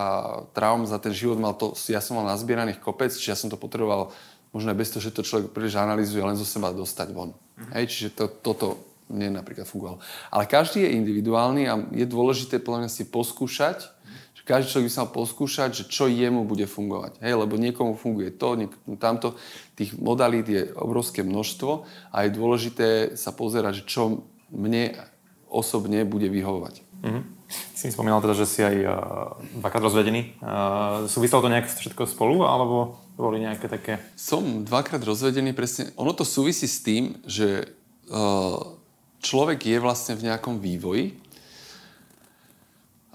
traum 0.57 0.89
za 0.89 0.97
ten 0.97 1.13
život 1.13 1.37
mal 1.37 1.53
to, 1.53 1.77
ja 1.85 2.01
som 2.01 2.17
mal 2.17 2.25
nazbieraných 2.25 2.81
kopec, 2.81 3.13
čiže 3.13 3.31
ja 3.31 3.37
som 3.37 3.53
to 3.53 3.61
potreboval 3.61 4.09
možno 4.55 4.71
aj 4.71 4.79
bez 4.79 4.89
toho, 4.95 5.03
že 5.03 5.11
to 5.11 5.27
človek 5.27 5.51
príliš 5.51 5.75
analýzuje, 5.75 6.23
len 6.23 6.39
zo 6.39 6.47
seba 6.47 6.71
dostať 6.71 7.11
von. 7.11 7.35
Mm-hmm. 7.35 7.71
Hej, 7.75 7.85
čiže 7.91 8.09
to, 8.15 8.31
toto 8.31 8.67
mne 9.11 9.35
napríklad 9.35 9.67
fungovalo. 9.67 9.99
Ale 10.31 10.47
každý 10.47 10.87
je 10.87 10.95
individuálny 10.95 11.67
a 11.67 11.75
je 11.91 12.07
dôležité 12.07 12.63
podľa 12.63 12.87
mňa 12.87 12.91
si 12.95 13.03
poskúšať, 13.05 13.91
že 14.33 14.41
každý 14.47 14.71
človek 14.71 14.87
by 14.87 14.93
sa 14.95 15.01
mal 15.03 15.11
poskúšať, 15.11 15.69
že 15.75 15.83
čo 15.91 16.07
jemu 16.07 16.47
bude 16.47 16.65
fungovať. 16.65 17.19
Hej, 17.19 17.35
lebo 17.35 17.59
niekomu 17.59 17.99
funguje 17.99 18.31
to, 18.31 18.55
niekomu 18.55 18.95
tamto. 18.95 19.35
Tých 19.75 19.93
modalít 19.99 20.47
je 20.47 20.71
obrovské 20.73 21.21
množstvo 21.21 21.83
a 22.15 22.17
je 22.23 22.31
dôležité 22.31 22.87
sa 23.19 23.35
pozerať, 23.35 23.83
že 23.83 23.87
čo 23.91 24.23
mne 24.55 24.95
osobne 25.51 26.07
bude 26.07 26.31
vyhovovať. 26.31 26.81
Mm-hmm. 27.03 27.23
Si 27.77 27.93
spomínal 27.93 28.25
teda, 28.25 28.33
že 28.33 28.49
si 28.49 28.65
aj 28.65 28.75
uh, 28.81 28.97
dvakrát 29.61 29.85
rozvedený. 29.85 30.41
Uh, 30.41 31.05
súviselo 31.05 31.45
to 31.45 31.53
nejak 31.53 31.69
všetko 31.69 32.09
spolu, 32.09 32.41
alebo 32.41 33.04
boli 33.15 33.43
nejaké 33.43 33.71
také... 33.71 33.99
Som 34.19 34.67
dvakrát 34.67 34.99
rozvedený, 34.99 35.55
presne. 35.55 35.95
Ono 35.95 36.11
to 36.11 36.27
súvisí 36.27 36.67
s 36.67 36.83
tým, 36.83 37.15
že 37.23 37.63
uh, 38.11 38.75
človek 39.23 39.63
je 39.63 39.77
vlastne 39.79 40.13
v 40.19 40.27
nejakom 40.27 40.59
vývoji 40.59 41.15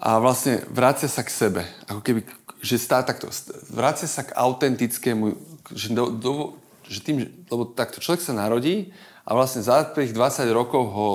a 0.00 0.16
vlastne 0.16 0.64
vracia 0.72 1.06
sa 1.06 1.20
k 1.20 1.30
sebe. 1.30 1.62
Ako 1.84 2.00
keby, 2.00 2.24
že 2.64 2.80
stá 2.80 3.04
takto, 3.04 3.28
vracia 3.68 4.08
sa 4.08 4.24
k 4.24 4.32
autentickému, 4.32 5.36
že, 5.76 5.92
do, 5.92 6.08
do, 6.08 6.32
že 6.88 7.04
tým, 7.04 7.28
lebo 7.52 7.68
takto 7.68 8.00
človek 8.00 8.24
sa 8.24 8.32
narodí 8.32 8.96
a 9.28 9.36
vlastne 9.36 9.60
za 9.60 9.84
tých 9.84 10.16
20 10.16 10.48
rokov 10.56 10.82
ho 10.88 11.08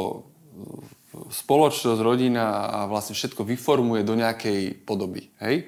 spoločnosť, 1.34 2.00
rodina 2.06 2.69
a 2.69 2.78
vlastne 2.86 3.17
všetko 3.17 3.41
vyformuje 3.41 4.06
do 4.06 4.13
nejakej 4.13 4.86
podoby. 4.86 5.34
Hej? 5.41 5.65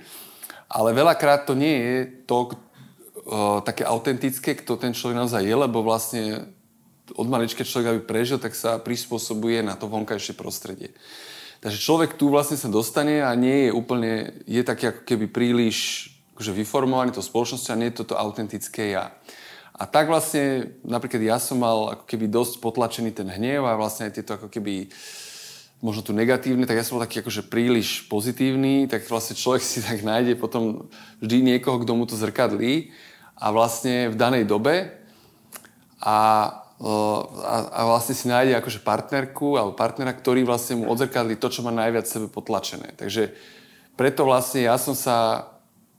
Ale 0.68 0.92
veľakrát 0.92 1.48
to 1.48 1.56
nie 1.56 1.74
je 1.74 1.98
to 2.28 2.54
také 3.64 3.84
autentické, 3.84 4.56
kto 4.56 4.80
ten 4.80 4.96
človek 4.96 5.20
naozaj 5.20 5.44
je, 5.44 5.56
lebo 5.56 5.84
vlastne 5.84 6.48
od 7.16 7.28
malička 7.28 7.64
človek, 7.64 7.88
aby 7.92 8.02
prežil, 8.04 8.40
tak 8.40 8.56
sa 8.56 8.80
prispôsobuje 8.80 9.64
na 9.64 9.80
to 9.80 9.88
vonkajšie 9.88 10.36
prostredie. 10.36 10.92
Takže 11.64 11.80
človek 11.80 12.20
tu 12.20 12.30
vlastne 12.30 12.60
sa 12.60 12.70
dostane 12.70 13.24
a 13.24 13.32
nie 13.34 13.68
je 13.68 13.72
úplne, 13.74 14.44
je 14.46 14.62
taký 14.62 14.94
ako 14.94 15.02
keby 15.08 15.26
príliš 15.32 15.78
akože 16.38 16.54
vyformovaný 16.54 17.18
to 17.18 17.26
spoločnosťou 17.26 17.72
a 17.74 17.80
nie 17.82 17.90
je 17.90 18.00
toto 18.04 18.14
autentické 18.14 18.94
ja. 18.94 19.10
A 19.78 19.86
tak 19.90 20.10
vlastne, 20.10 20.74
napríklad 20.86 21.22
ja 21.22 21.38
som 21.42 21.62
mal 21.62 21.98
ako 21.98 22.04
keby 22.06 22.30
dosť 22.30 22.62
potlačený 22.62 23.14
ten 23.14 23.30
hnev 23.30 23.66
a 23.66 23.78
vlastne 23.78 24.10
aj 24.10 24.22
tieto 24.22 24.38
ako 24.38 24.50
keby 24.50 24.90
možno 25.82 26.02
tu 26.02 26.14
negatívne, 26.14 26.66
tak 26.66 26.82
ja 26.82 26.86
som 26.86 26.98
bol 26.98 27.06
taký 27.06 27.22
akože 27.22 27.46
príliš 27.50 28.10
pozitívny, 28.10 28.90
tak 28.90 29.06
vlastne 29.06 29.38
človek 29.38 29.62
si 29.62 29.82
tak 29.82 30.02
nájde 30.02 30.38
potom 30.38 30.90
vždy 31.22 31.38
niekoho, 31.42 31.82
kto 31.82 31.92
mu 31.94 32.10
to 32.10 32.18
zrkadlí 32.18 32.90
a 33.38 33.48
vlastne 33.54 34.10
v 34.10 34.16
danej 34.18 34.50
dobe 34.50 34.90
a, 36.02 36.18
a, 36.82 37.56
a 37.70 37.82
vlastne 37.86 38.18
si 38.18 38.26
nájde 38.26 38.58
akože 38.58 38.82
partnerku 38.82 39.58
alebo 39.58 39.78
partnera, 39.78 40.14
ktorý 40.14 40.46
vlastne 40.46 40.82
mu 40.82 40.90
odzrkadlí 40.90 41.38
to, 41.38 41.54
čo 41.54 41.62
má 41.62 41.70
najviac 41.70 42.10
sebe 42.10 42.28
potlačené. 42.30 42.98
Takže 42.98 43.38
preto 43.98 44.26
vlastne 44.26 44.66
ja 44.66 44.78
som 44.82 44.98
sa 44.98 45.50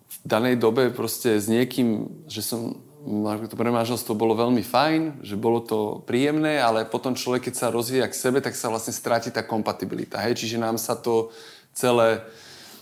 v 0.08 0.16
danej 0.26 0.58
dobe 0.58 0.90
proste 0.90 1.38
s 1.38 1.46
niekým, 1.46 2.06
že 2.26 2.42
som 2.42 2.78
to 3.48 3.56
pre 3.56 3.70
manželstvo 3.72 4.12
bolo 4.12 4.36
veľmi 4.36 4.60
fajn, 4.60 5.24
že 5.24 5.38
bolo 5.38 5.64
to 5.64 6.04
príjemné, 6.04 6.60
ale 6.60 6.84
potom 6.84 7.16
človek, 7.16 7.48
keď 7.48 7.54
sa 7.54 7.72
rozvíja 7.72 8.10
k 8.10 8.18
sebe, 8.18 8.42
tak 8.42 8.52
sa 8.52 8.68
vlastne 8.68 8.92
stráti 8.92 9.32
tá 9.32 9.40
kompatibilita. 9.46 10.20
Hej? 10.20 10.44
Čiže 10.44 10.60
nám 10.60 10.76
sa 10.76 10.98
to 10.98 11.32
celé 11.72 12.20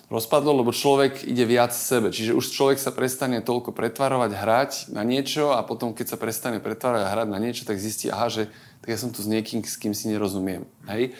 rozpadlo, 0.07 0.63
lebo 0.63 0.71
človek 0.71 1.27
ide 1.27 1.43
viac 1.43 1.75
sebe. 1.75 2.15
Čiže 2.15 2.39
už 2.39 2.55
človek 2.55 2.79
sa 2.79 2.95
prestane 2.95 3.43
toľko 3.43 3.75
pretvarovať, 3.75 4.31
hrať 4.31 4.73
na 4.95 5.03
niečo 5.03 5.51
a 5.51 5.67
potom, 5.67 5.91
keď 5.91 6.15
sa 6.15 6.21
prestane 6.21 6.63
pretvarovať 6.63 7.03
a 7.03 7.13
hrať 7.13 7.29
na 7.31 7.39
niečo, 7.43 7.67
tak 7.67 7.83
zistí, 7.83 8.07
aha, 8.07 8.31
že 8.31 8.43
tak 8.83 8.95
ja 8.95 8.99
som 8.99 9.11
tu 9.11 9.19
s 9.19 9.27
niekým, 9.27 9.67
s 9.67 9.75
kým 9.75 9.91
si 9.91 10.07
nerozumiem. 10.07 10.63
Hej? 10.87 11.19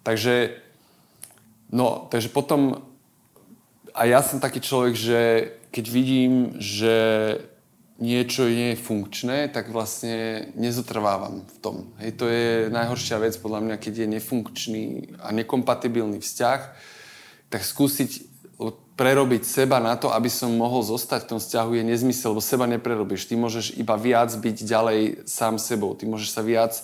Takže, 0.00 0.56
no, 1.68 2.08
takže 2.08 2.32
potom 2.32 2.80
a 3.92 4.08
ja 4.08 4.24
som 4.24 4.40
taký 4.40 4.64
človek, 4.64 4.94
že 4.96 5.20
keď 5.68 5.84
vidím, 5.92 6.56
že 6.56 6.96
niečo 8.00 8.48
nie 8.48 8.74
je 8.74 8.82
funkčné, 8.82 9.52
tak 9.52 9.68
vlastne 9.70 10.48
nezotrvávam 10.56 11.44
v 11.44 11.56
tom. 11.60 11.76
Hej, 12.00 12.18
to 12.18 12.26
je 12.26 12.72
najhoršia 12.72 13.20
vec 13.20 13.36
podľa 13.38 13.60
mňa, 13.62 13.76
keď 13.78 13.94
je 14.02 14.12
nefunkčný 14.18 14.84
a 15.22 15.30
nekompatibilný 15.30 16.18
vzťah, 16.18 16.60
tak 17.52 17.68
skúsiť 17.68 18.32
prerobiť 18.96 19.42
seba 19.42 19.80
na 19.80 19.96
to, 19.96 20.12
aby 20.12 20.28
som 20.28 20.52
mohol 20.52 20.84
zostať 20.84 21.24
v 21.24 21.30
tom 21.34 21.40
vzťahu 21.40 21.70
je 21.80 21.84
nezmysel, 21.84 22.36
lebo 22.36 22.44
seba 22.44 22.68
neprerobíš. 22.68 23.26
Ty 23.26 23.34
môžeš 23.40 23.76
iba 23.80 23.96
viac 23.96 24.30
byť 24.30 24.56
ďalej 24.62 25.00
sám 25.24 25.56
sebou. 25.56 25.96
Ty 25.96 26.06
môžeš 26.06 26.30
sa 26.30 26.42
viac 26.44 26.76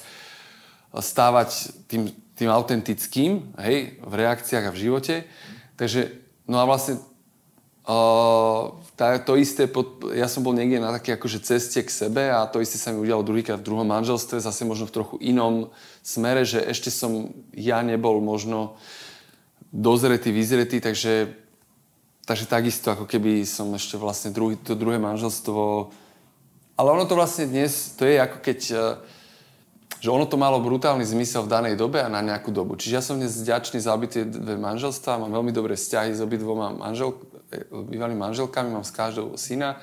stávať 0.92 1.72
tým, 1.87 2.09
tým 2.35 2.48
autentickým 2.48 3.52
hej, 3.61 4.00
v 4.00 4.12
reakciách 4.12 4.64
a 4.66 4.74
v 4.74 4.81
živote. 4.81 5.14
Takže, 5.76 6.12
no 6.48 6.61
a 6.61 6.68
vlastne 6.68 7.00
Uh, 7.88 8.76
tá, 9.00 9.16
to 9.16 9.33
isté, 9.40 9.64
pod, 9.64 10.12
ja 10.12 10.28
som 10.28 10.44
bol 10.44 10.52
niekde 10.52 10.76
na 10.76 10.92
také 10.92 11.16
akože 11.16 11.40
ceste 11.40 11.81
k 11.81 11.88
sebe 11.88 12.28
a 12.28 12.44
to 12.44 12.61
isté 12.61 12.76
sa 12.76 12.92
mi 12.92 13.00
udialo 13.00 13.24
druhýkrát 13.24 13.64
v 13.64 13.64
druhom 13.64 13.88
manželstve, 13.88 14.44
zase 14.44 14.68
možno 14.68 14.85
v 14.85 14.92
trochu 14.92 15.16
inom 15.24 15.72
smere, 16.04 16.44
že 16.44 16.61
ešte 16.61 16.92
som 16.92 17.33
ja 17.57 17.81
nebol 17.81 18.20
možno 18.20 18.76
dozretý, 19.70 20.33
vyzretý, 20.33 20.81
takže, 20.81 21.33
takže 22.24 22.44
takisto 22.48 22.92
ako 22.92 23.04
keby 23.04 23.44
som 23.44 23.72
ešte 23.76 24.00
vlastne 24.00 24.33
druhý, 24.33 24.57
to 24.57 24.72
druhé 24.78 24.96
manželstvo 24.96 25.92
ale 26.78 26.94
ono 26.94 27.11
to 27.11 27.18
vlastne 27.18 27.50
dnes, 27.50 27.98
to 27.98 28.07
je 28.07 28.22
ako 28.22 28.38
keď 28.38 28.59
že 29.98 30.14
ono 30.14 30.31
to 30.31 30.38
malo 30.38 30.62
brutálny 30.62 31.02
zmysel 31.02 31.42
v 31.42 31.50
danej 31.50 31.74
dobe 31.74 31.98
a 31.98 32.07
na 32.07 32.22
nejakú 32.22 32.54
dobu. 32.54 32.78
Čiže 32.78 32.94
ja 32.94 33.02
som 33.02 33.18
dnes 33.18 33.35
vďačný 33.35 33.83
za 33.83 33.98
obidve 33.98 34.31
dve 34.31 34.54
manželstva, 34.54 35.18
mám 35.18 35.35
veľmi 35.35 35.50
dobré 35.50 35.74
vzťahy 35.74 36.14
s 36.14 36.22
obidvoma 36.22 36.70
manžel, 36.70 37.18
bývalými 37.66 38.22
manželkami, 38.22 38.70
mám 38.70 38.87
s 38.87 38.94
každou 38.94 39.35
syna 39.35 39.83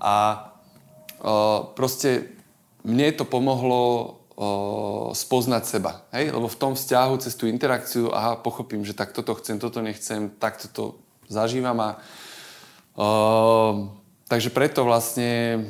a 0.00 0.48
uh, 1.20 1.76
proste 1.76 2.32
mne 2.88 3.12
to 3.12 3.28
pomohlo 3.28 4.16
uh, 4.36 5.10
spoznať 5.14 5.62
seba. 5.66 6.06
Hej? 6.14 6.34
Lebo 6.34 6.46
v 6.50 6.60
tom 6.60 6.72
vzťahu, 6.74 7.14
cez 7.22 7.34
tú 7.34 7.46
interakciu, 7.46 8.10
aha, 8.10 8.38
pochopím, 8.38 8.82
že 8.82 8.94
tak 8.94 9.14
toto 9.14 9.34
chcem, 9.38 9.58
toto 9.58 9.80
nechcem, 9.80 10.30
takto 10.38 10.66
to 10.70 10.84
zažívam 11.30 11.78
a 11.80 11.90
uh, 12.98 13.88
takže 14.28 14.50
preto 14.50 14.84
vlastne 14.84 15.62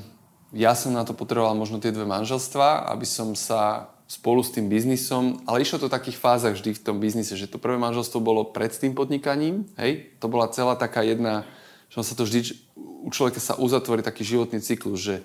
ja 0.55 0.73
som 0.79 0.95
na 0.95 1.03
to 1.03 1.13
potreboval 1.19 1.59
možno 1.59 1.83
tie 1.83 1.91
dve 1.91 2.07
manželstva, 2.07 2.91
aby 2.95 3.07
som 3.07 3.35
sa 3.35 3.91
spolu 4.05 4.45
s 4.45 4.53
tým 4.53 4.69
biznisom, 4.69 5.43
ale 5.49 5.65
išlo 5.65 5.81
to 5.81 5.89
v 5.89 5.97
takých 5.97 6.21
fázach 6.21 6.55
vždy 6.55 6.77
v 6.77 6.85
tom 6.85 6.97
biznise, 7.01 7.35
že 7.35 7.51
to 7.51 7.59
prvé 7.59 7.81
manželstvo 7.81 8.21
bolo 8.21 8.47
pred 8.47 8.71
tým 8.71 8.93
podnikaním, 8.93 9.65
hej, 9.81 10.15
to 10.21 10.29
bola 10.29 10.47
celá 10.53 10.77
taká 10.77 11.03
jedna, 11.03 11.43
že 11.89 12.05
sa 12.05 12.15
to 12.15 12.29
vždy, 12.29 12.55
u 12.77 13.11
človeka 13.11 13.41
sa 13.41 13.57
uzatvorí 13.57 14.05
taký 14.05 14.23
životný 14.23 14.61
cyklus, 14.61 15.01
že, 15.01 15.17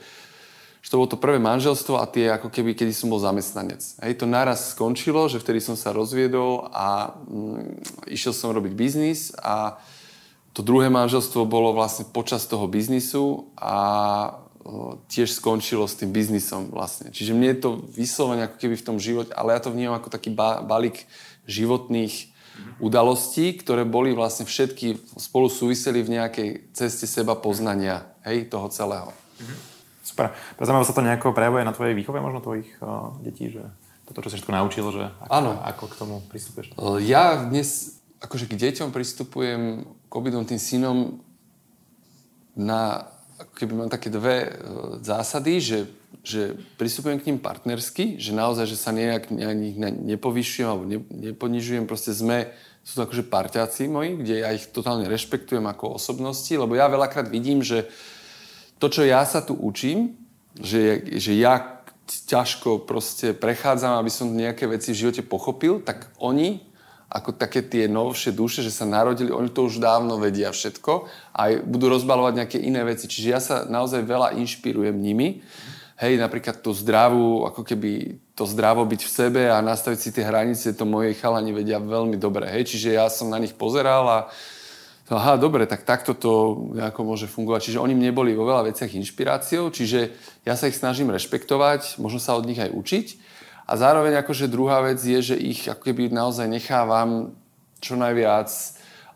že 0.80 0.90
to 0.90 0.98
bolo 0.98 1.12
to 1.12 1.20
prvé 1.20 1.38
manželstvo 1.44 2.00
a 2.00 2.08
tie 2.08 2.32
ako 2.32 2.48
keby, 2.48 2.72
kedy 2.72 2.96
som 2.96 3.12
bol 3.12 3.20
zamestnanec. 3.20 3.84
Hej, 4.00 4.20
to 4.20 4.26
naraz 4.26 4.72
skončilo, 4.72 5.28
že 5.28 5.44
vtedy 5.44 5.60
som 5.60 5.76
sa 5.76 5.92
rozviedol 5.92 6.72
a 6.72 7.20
mm, 7.28 8.08
išiel 8.08 8.32
som 8.32 8.56
robiť 8.56 8.74
biznis 8.74 9.36
a 9.36 9.80
to 10.56 10.64
druhé 10.66 10.88
manželstvo 10.88 11.46
bolo 11.46 11.76
vlastne 11.76 12.08
počas 12.10 12.48
toho 12.48 12.66
biznisu 12.66 13.52
a 13.56 13.76
tiež 15.10 15.34
skončilo 15.40 15.88
s 15.88 15.98
tým 15.98 16.12
biznisom 16.12 16.70
vlastne. 16.70 17.10
Čiže 17.10 17.34
mne 17.34 17.56
je 17.56 17.60
to 17.64 17.70
vyslovene 17.96 18.46
ako 18.46 18.58
keby 18.60 18.76
v 18.76 18.86
tom 18.86 18.98
živote, 19.02 19.32
ale 19.34 19.56
ja 19.56 19.64
to 19.64 19.74
vnímam 19.74 19.98
ako 19.98 20.12
taký 20.14 20.30
ba- 20.30 20.62
balík 20.62 21.08
životných 21.50 22.36
udalostí, 22.84 23.56
ktoré 23.56 23.88
boli 23.88 24.12
vlastne 24.12 24.44
všetky 24.44 25.16
spolu 25.16 25.48
súviseli 25.48 26.04
v 26.04 26.20
nejakej 26.20 26.50
ceste 26.76 27.08
seba 27.08 27.40
poznania, 27.40 28.04
hej, 28.28 28.52
toho 28.52 28.68
celého. 28.68 29.16
Super. 30.10 30.34
Prezaujímavé 30.58 30.90
sa 30.90 30.98
to 30.98 31.06
nejako 31.06 31.38
prejavuje 31.38 31.62
na 31.62 31.76
tvojej 31.76 31.94
výchove 31.94 32.18
možno 32.18 32.42
tvojich 32.42 32.70
uh, 32.82 33.14
detí, 33.22 33.54
že 33.54 33.62
toto, 34.10 34.26
čo 34.26 34.34
si 34.34 34.42
všetko 34.42 34.58
naučil, 34.58 34.90
že 34.90 35.06
ako, 35.22 35.30
ano. 35.30 35.52
ako 35.62 35.84
k 35.86 35.94
tomu 36.02 36.16
pristupuješ? 36.26 36.74
Ja 37.06 37.38
dnes 37.46 38.02
akože 38.18 38.50
k 38.50 38.58
deťom 38.58 38.90
pristupujem 38.90 39.86
k 39.86 40.14
obidom 40.18 40.50
tým 40.50 40.58
synom 40.58 41.22
na 42.58 43.06
keby 43.56 43.74
mám 43.76 43.92
také 43.92 44.12
dve 44.12 44.36
e, 44.44 44.50
zásady, 45.00 45.64
že, 45.64 45.80
že 46.26 46.42
pristupujem 46.76 47.22
k 47.24 47.28
ním 47.32 47.40
partnersky, 47.40 48.20
že 48.20 48.36
naozaj, 48.36 48.68
že 48.68 48.76
sa 48.76 48.92
nejak 48.92 49.32
nich 49.32 49.80
nepovyšujem 49.80 50.68
alebo 50.68 50.84
ne, 50.84 51.00
neponižujem, 51.08 51.88
proste 51.88 52.12
sme, 52.12 52.52
sú 52.84 53.00
to 53.00 53.06
akože 53.08 53.32
parťáci 53.32 53.88
moji, 53.88 54.20
kde 54.20 54.36
ja 54.44 54.52
ich 54.52 54.68
totálne 54.76 55.08
rešpektujem 55.08 55.64
ako 55.72 55.96
osobnosti, 55.96 56.52
lebo 56.52 56.76
ja 56.76 56.92
veľakrát 56.92 57.32
vidím, 57.32 57.64
že 57.64 57.88
to, 58.80 58.88
čo 58.88 59.04
ja 59.04 59.28
sa 59.28 59.44
tu 59.44 59.54
učím, 59.54 60.16
že, 60.56 61.04
že 61.20 61.36
ja 61.36 61.84
ťažko 62.10 62.90
proste 62.90 63.38
prechádzam, 63.38 64.02
aby 64.02 64.10
som 64.10 64.34
nejaké 64.34 64.66
veci 64.66 64.96
v 64.96 65.06
živote 65.06 65.22
pochopil, 65.22 65.84
tak 65.84 66.10
oni 66.18 66.66
ako 67.10 67.34
také 67.34 67.66
tie 67.66 67.90
novšie 67.90 68.38
duše, 68.38 68.62
že 68.62 68.70
sa 68.70 68.86
narodili, 68.86 69.34
oni 69.34 69.50
to 69.50 69.66
už 69.66 69.82
dávno 69.82 70.22
vedia 70.22 70.54
všetko 70.54 71.10
a 71.34 71.58
budú 71.58 71.90
rozbalovať 71.90 72.34
nejaké 72.38 72.58
iné 72.62 72.86
veci. 72.86 73.10
Čiže 73.10 73.28
ja 73.28 73.42
sa 73.42 73.66
naozaj 73.66 74.06
veľa 74.06 74.38
inšpirujem 74.38 74.94
nimi. 74.94 75.42
Hej, 76.00 76.22
napríklad 76.22 76.62
tú 76.62 76.72
zdravú, 76.72 77.50
ako 77.50 77.66
keby 77.66 78.22
to 78.38 78.46
zdravo 78.48 78.86
byť 78.86 79.02
v 79.04 79.12
sebe 79.12 79.42
a 79.50 79.60
nastaviť 79.60 80.00
si 80.00 80.10
tie 80.16 80.24
hranice, 80.24 80.78
to 80.78 80.86
moje 80.88 81.18
chalani 81.18 81.52
vedia 81.52 81.82
veľmi 81.82 82.16
dobre. 82.16 82.48
Hej, 82.48 82.78
čiže 82.78 82.96
ja 82.96 83.10
som 83.10 83.28
na 83.28 83.42
nich 83.42 83.58
pozeral 83.58 84.06
a 84.08 84.20
aha, 85.10 85.42
dobre, 85.42 85.66
tak 85.66 85.82
takto 85.88 86.14
to 86.14 86.32
nejako 86.78 87.02
môže 87.02 87.26
fungovať. 87.26 87.72
Čiže 87.72 87.82
oni 87.82 87.98
mne 87.98 88.14
boli 88.14 88.38
vo 88.38 88.46
veľa 88.46 88.70
veciach 88.70 88.94
inšpiráciou, 88.94 89.74
čiže 89.74 90.14
ja 90.46 90.54
sa 90.54 90.70
ich 90.70 90.78
snažím 90.78 91.10
rešpektovať, 91.10 91.98
možno 91.98 92.22
sa 92.22 92.38
od 92.38 92.46
nich 92.46 92.62
aj 92.62 92.70
učiť. 92.70 93.08
A 93.70 93.78
zároveň 93.78 94.22
akože 94.22 94.50
druhá 94.50 94.82
vec 94.82 95.02
je, 95.02 95.34
že 95.34 95.36
ich 95.38 95.70
ako 95.70 95.90
keby 95.90 96.10
naozaj 96.10 96.50
nechávam 96.50 97.34
čo 97.82 97.98
najviac, 97.98 98.50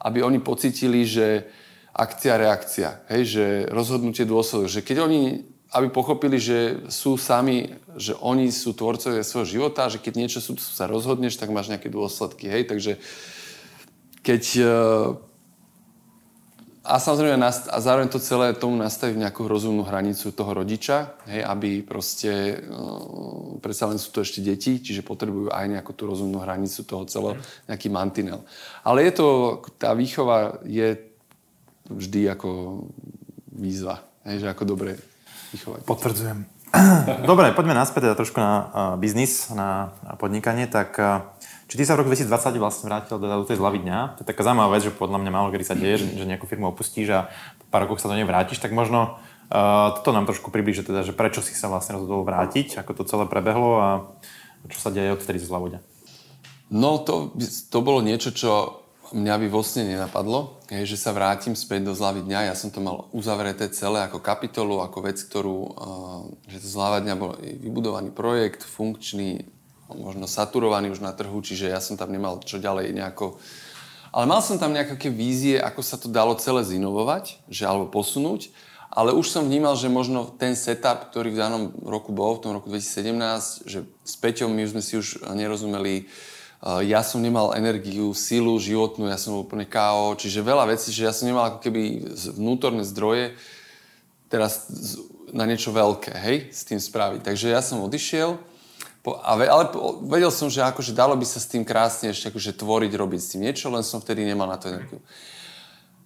aby 0.01 0.21
oni 0.21 0.41
pocitili, 0.41 1.05
že 1.05 1.45
akcia, 1.93 2.41
reakcia, 2.41 2.89
hej, 3.13 3.23
že 3.25 3.45
rozhodnutie 3.69 4.25
dôsledok, 4.25 4.69
že 4.69 4.81
keď 4.81 4.97
oni 5.05 5.21
aby 5.73 5.89
pochopili, 5.89 6.37
že 6.37 6.85
sú 6.85 7.17
sami, 7.17 7.73
že 7.97 8.13
oni 8.21 8.53
sú 8.53 8.77
tvorcovia 8.77 9.25
svojho 9.25 9.57
života, 9.57 9.89
že 9.89 9.97
keď 9.97 10.13
niečo 10.13 10.37
sú, 10.37 10.53
sa 10.61 10.85
rozhodneš, 10.85 11.41
tak 11.41 11.49
máš 11.49 11.73
nejaké 11.73 11.89
dôsledky. 11.89 12.45
Hej? 12.45 12.69
Takže 12.69 12.91
keď, 14.21 14.43
a 16.84 16.99
samozrejme 16.99 17.39
a 17.47 17.77
zároveň 17.79 18.11
to 18.11 18.19
celé 18.19 18.51
tomu 18.51 18.75
nastaviť 18.75 19.15
nejakú 19.15 19.47
rozumnú 19.47 19.88
hranicu 19.88 20.36
toho 20.36 20.51
rodiča, 20.51 21.15
hej, 21.31 21.39
aby 21.39 21.79
proste, 21.79 22.59
uh, 22.59 23.55
predsa 23.63 23.88
len 23.88 23.95
sú 23.95 24.11
to 24.11 24.19
ešte 24.19 24.43
deti, 24.43 24.84
čiže 24.84 24.99
potrebujú 24.99 25.47
aj 25.47 25.79
nejakú 25.79 25.95
tú 25.95 26.11
rozumnú 26.11 26.43
hranicu 26.43 26.84
toho 26.84 27.07
celého, 27.07 27.39
nejaký 27.71 27.88
mantinel. 27.88 28.43
Ale 28.84 29.07
je 29.07 29.15
to, 29.15 29.27
tá 29.79 29.95
výchova 29.95 30.59
je 30.67 30.99
vždy 31.88 32.36
ako 32.36 32.84
výzva, 33.47 34.03
hej, 34.27 34.43
že 34.43 34.47
ako 34.51 34.63
dobre 34.67 34.99
vychovať. 35.55 35.88
Potvrdzujem. 35.88 36.39
Dobre, 37.29 37.53
poďme 37.53 37.77
naspäť 37.77 38.09
teda 38.09 38.17
trošku 38.17 38.41
na 38.41 38.51
uh, 38.57 38.65
biznis, 38.97 39.53
na, 39.53 39.93
na 40.01 40.17
podnikanie, 40.17 40.65
tak 40.65 40.97
uh, 40.97 41.21
či 41.74 41.82
ty 41.82 41.89
sa 41.89 41.97
v 41.97 42.05
roku 42.05 42.13
2020 42.13 42.61
vlastne 42.61 42.86
vrátil 42.86 43.17
do, 43.17 43.26
do 43.26 43.49
tej 43.49 43.57
zľavy 43.57 43.82
dňa? 43.82 43.97
To 44.13 44.19
je 44.21 44.30
taká 44.30 44.45
zaujímavá 44.45 44.78
vec, 44.78 44.86
že 44.86 44.93
podľa 44.93 45.26
mňa 45.26 45.32
málo 45.34 45.49
kedy 45.49 45.65
sa 45.65 45.74
deje, 45.74 46.05
že, 46.05 46.21
že 46.21 46.30
nejakú 46.30 46.45
firmu 46.45 46.69
opustíš 46.69 47.09
a 47.09 47.34
po 47.34 47.65
pár 47.74 47.89
rokoch 47.89 47.97
sa 47.97 48.13
do 48.13 48.13
nej 48.13 48.30
vrátiš, 48.30 48.61
tak 48.61 48.78
možno 48.78 49.17
uh, 49.17 49.89
toto 49.97 50.13
nám 50.13 50.30
trošku 50.30 50.53
približe, 50.53 50.86
teda, 50.86 51.01
že 51.01 51.17
prečo 51.17 51.41
si 51.41 51.57
sa 51.57 51.74
vlastne 51.74 51.97
rozhodol 51.97 52.30
vrátiť, 52.30 52.78
ako 52.78 52.93
to 52.93 53.09
celé 53.09 53.26
prebehlo 53.26 53.82
a 53.82 53.89
čo 54.69 54.78
sa 54.86 54.93
deje 54.93 55.17
odtedy 55.17 55.41
z 55.41 55.49
zľavu 55.49 55.74
dňa? 55.74 55.82
No 56.78 57.01
to, 57.01 57.34
to 57.41 57.82
bolo 57.82 58.05
niečo, 58.05 58.30
čo 58.30 58.86
mňa 59.09 59.34
by 59.41 59.47
vlastne 59.49 59.89
nenapadlo, 59.89 60.61
je, 60.69 60.86
že 60.86 61.01
sa 61.01 61.09
vrátim 61.09 61.57
späť 61.57 61.89
do 61.89 61.97
zľavy 61.97 62.21
dňa. 62.21 62.53
Ja 62.53 62.55
som 62.57 62.69
to 62.69 62.86
mal 62.86 63.09
uzavreté 63.17 63.65
celé 63.74 64.05
ako 64.05 64.21
kapitolu, 64.21 64.78
ako 64.86 65.09
vec, 65.09 65.17
ktorú, 65.17 65.57
uh, 65.57 66.21
že 66.45 66.61
to 66.61 66.69
zľava 66.69 67.01
dňa 67.01 67.15
bol 67.17 67.34
vybudovaný 67.41 68.13
projekt, 68.13 68.61
funkčný, 68.61 69.49
možno 69.97 70.25
saturovaný 70.25 70.93
už 70.93 71.01
na 71.01 71.13
trhu, 71.13 71.37
čiže 71.41 71.69
ja 71.69 71.81
som 71.81 71.97
tam 71.97 72.09
nemal 72.13 72.41
čo 72.41 72.61
ďalej 72.61 72.93
nejako... 72.93 73.37
Ale 74.13 74.29
mal 74.29 74.45
som 74.45 74.61
tam 74.61 74.77
nejaké 74.77 75.09
vízie, 75.09 75.57
ako 75.57 75.81
sa 75.81 75.97
to 75.97 76.05
dalo 76.05 76.37
celé 76.37 76.61
zinovovať, 76.61 77.41
že 77.49 77.65
alebo 77.65 77.89
posunúť, 77.89 78.53
ale 78.93 79.09
už 79.09 79.25
som 79.25 79.49
vnímal, 79.49 79.73
že 79.73 79.89
možno 79.89 80.29
ten 80.37 80.53
setup, 80.53 81.09
ktorý 81.09 81.33
v 81.33 81.41
danom 81.41 81.63
roku 81.81 82.13
bol, 82.13 82.37
v 82.37 82.45
tom 82.45 82.53
roku 82.53 82.69
2017, 82.69 83.65
že 83.65 83.89
s 84.05 84.13
Peťom 84.21 84.53
my 84.53 84.69
sme 84.69 84.85
si 84.85 85.01
už 85.01 85.25
nerozumeli, 85.33 86.05
ja 86.85 87.01
som 87.01 87.25
nemal 87.25 87.57
energiu, 87.57 88.13
sílu 88.13 88.53
životnú, 88.61 89.09
ja 89.09 89.17
som 89.17 89.33
úplne 89.33 89.65
KO, 89.65 90.13
čiže 90.13 90.45
veľa 90.45 90.69
vecí, 90.69 90.93
že 90.93 91.09
ja 91.09 91.11
som 91.11 91.25
nemal 91.25 91.49
ako 91.49 91.59
keby 91.65 92.13
vnútorné 92.37 92.85
zdroje 92.85 93.33
teraz 94.29 94.69
na 95.33 95.49
niečo 95.49 95.73
veľké, 95.73 96.13
hej, 96.13 96.37
s 96.53 96.61
tým 96.61 96.77
spraviť. 96.77 97.25
Takže 97.25 97.49
ja 97.49 97.65
som 97.65 97.81
odišiel, 97.81 98.37
po, 99.04 99.20
ale 99.20 99.51
vedel 100.08 100.32
som, 100.32 100.47
že 100.47 100.64
akože 100.64 100.95
dalo 100.95 101.20
by 101.20 101.28
sa 101.28 101.43
s 101.43 101.51
tým 101.51 101.68
krásne 101.68 102.16
ešte 102.16 102.32
akože 102.32 102.56
tvoriť, 102.56 102.91
robiť 102.95 103.20
s 103.20 103.30
tým 103.36 103.43
niečo, 103.43 103.68
len 103.68 103.84
som 103.84 103.99
vtedy 103.99 104.24
nemal 104.24 104.47
na 104.47 104.56
to 104.56 104.72
energiu. 104.72 105.04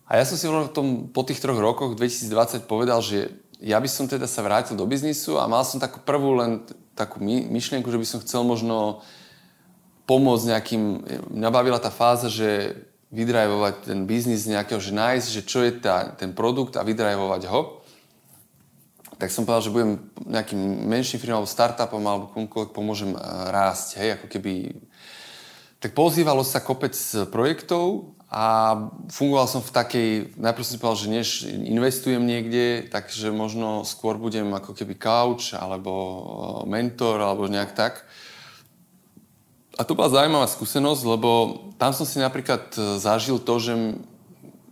A 0.09 0.17
ja 0.17 0.25
som 0.25 0.33
si 0.33 0.49
v 0.49 0.73
tom, 0.73 1.13
po 1.13 1.21
tých 1.21 1.37
troch 1.37 1.61
rokoch 1.61 1.93
2020 1.93 2.65
povedal, 2.65 2.97
že 3.05 3.29
ja 3.61 3.77
by 3.77 3.85
som 3.85 4.09
teda 4.09 4.25
sa 4.25 4.41
vrátil 4.41 4.73
do 4.73 4.89
biznisu 4.89 5.37
a 5.37 5.45
mal 5.45 5.61
som 5.61 5.77
takú 5.77 6.01
prvú 6.01 6.41
len 6.41 6.65
takú 6.97 7.21
my, 7.21 7.45
myšlienku, 7.53 7.85
že 7.85 8.01
by 8.01 8.07
som 8.07 8.23
chcel 8.25 8.41
možno 8.41 9.05
pomôcť 10.09 10.57
nejakým... 10.57 10.83
Mňa 11.37 11.49
bavila 11.53 11.77
tá 11.77 11.93
fáza, 11.93 12.33
že 12.33 12.81
vydrajvovať 13.13 13.93
ten 13.93 14.09
biznis 14.09 14.49
nejakého, 14.49 14.81
že 14.81 14.97
nájsť, 14.97 15.27
že 15.29 15.41
čo 15.45 15.61
je 15.61 15.77
tá, 15.77 16.17
ten 16.17 16.33
produkt 16.33 16.81
a 16.81 16.87
vydrajvovať 16.87 17.45
ho 17.45 17.76
tak 19.17 19.33
som 19.33 19.43
povedal, 19.43 19.65
že 19.65 19.73
budem 19.73 19.91
nejakým 20.29 20.61
menším 20.85 21.33
alebo 21.33 21.49
startupom 21.49 22.01
alebo 22.05 22.29
komukoľvek 22.31 22.71
pomôžem 22.71 23.11
eh, 23.13 23.21
rásť, 23.49 24.01
hej, 24.01 24.09
ako 24.21 24.27
keby... 24.29 24.53
Tak 25.77 25.93
pozývalo 25.93 26.41
sa 26.41 26.57
kopec 26.57 26.97
projektov 27.29 28.17
a 28.33 28.73
fungoval 29.13 29.45
som 29.45 29.61
v 29.61 29.69
takej, 29.77 30.09
najprv 30.33 30.65
som 30.65 30.73
si 30.73 30.81
povedal, 30.81 31.01
že 31.05 31.13
než 31.13 31.27
investujem 31.45 32.25
niekde, 32.25 32.89
takže 32.89 33.29
možno 33.29 33.85
skôr 33.85 34.17
budem 34.17 34.49
ako 34.57 34.73
keby 34.73 34.97
couch 34.97 35.53
alebo 35.53 35.93
eh, 35.93 36.69
mentor 36.69 37.21
alebo 37.21 37.49
nejak 37.49 37.73
tak. 37.73 38.05
A 39.77 39.85
to 39.85 39.93
bola 39.93 40.09
zaujímavá 40.09 40.49
skúsenosť, 40.49 41.01
lebo 41.05 41.29
tam 41.77 41.93
som 41.93 42.05
si 42.05 42.17
napríklad 42.21 42.73
eh, 42.77 43.01
zažil 43.01 43.41
to, 43.41 43.57
že 43.57 43.73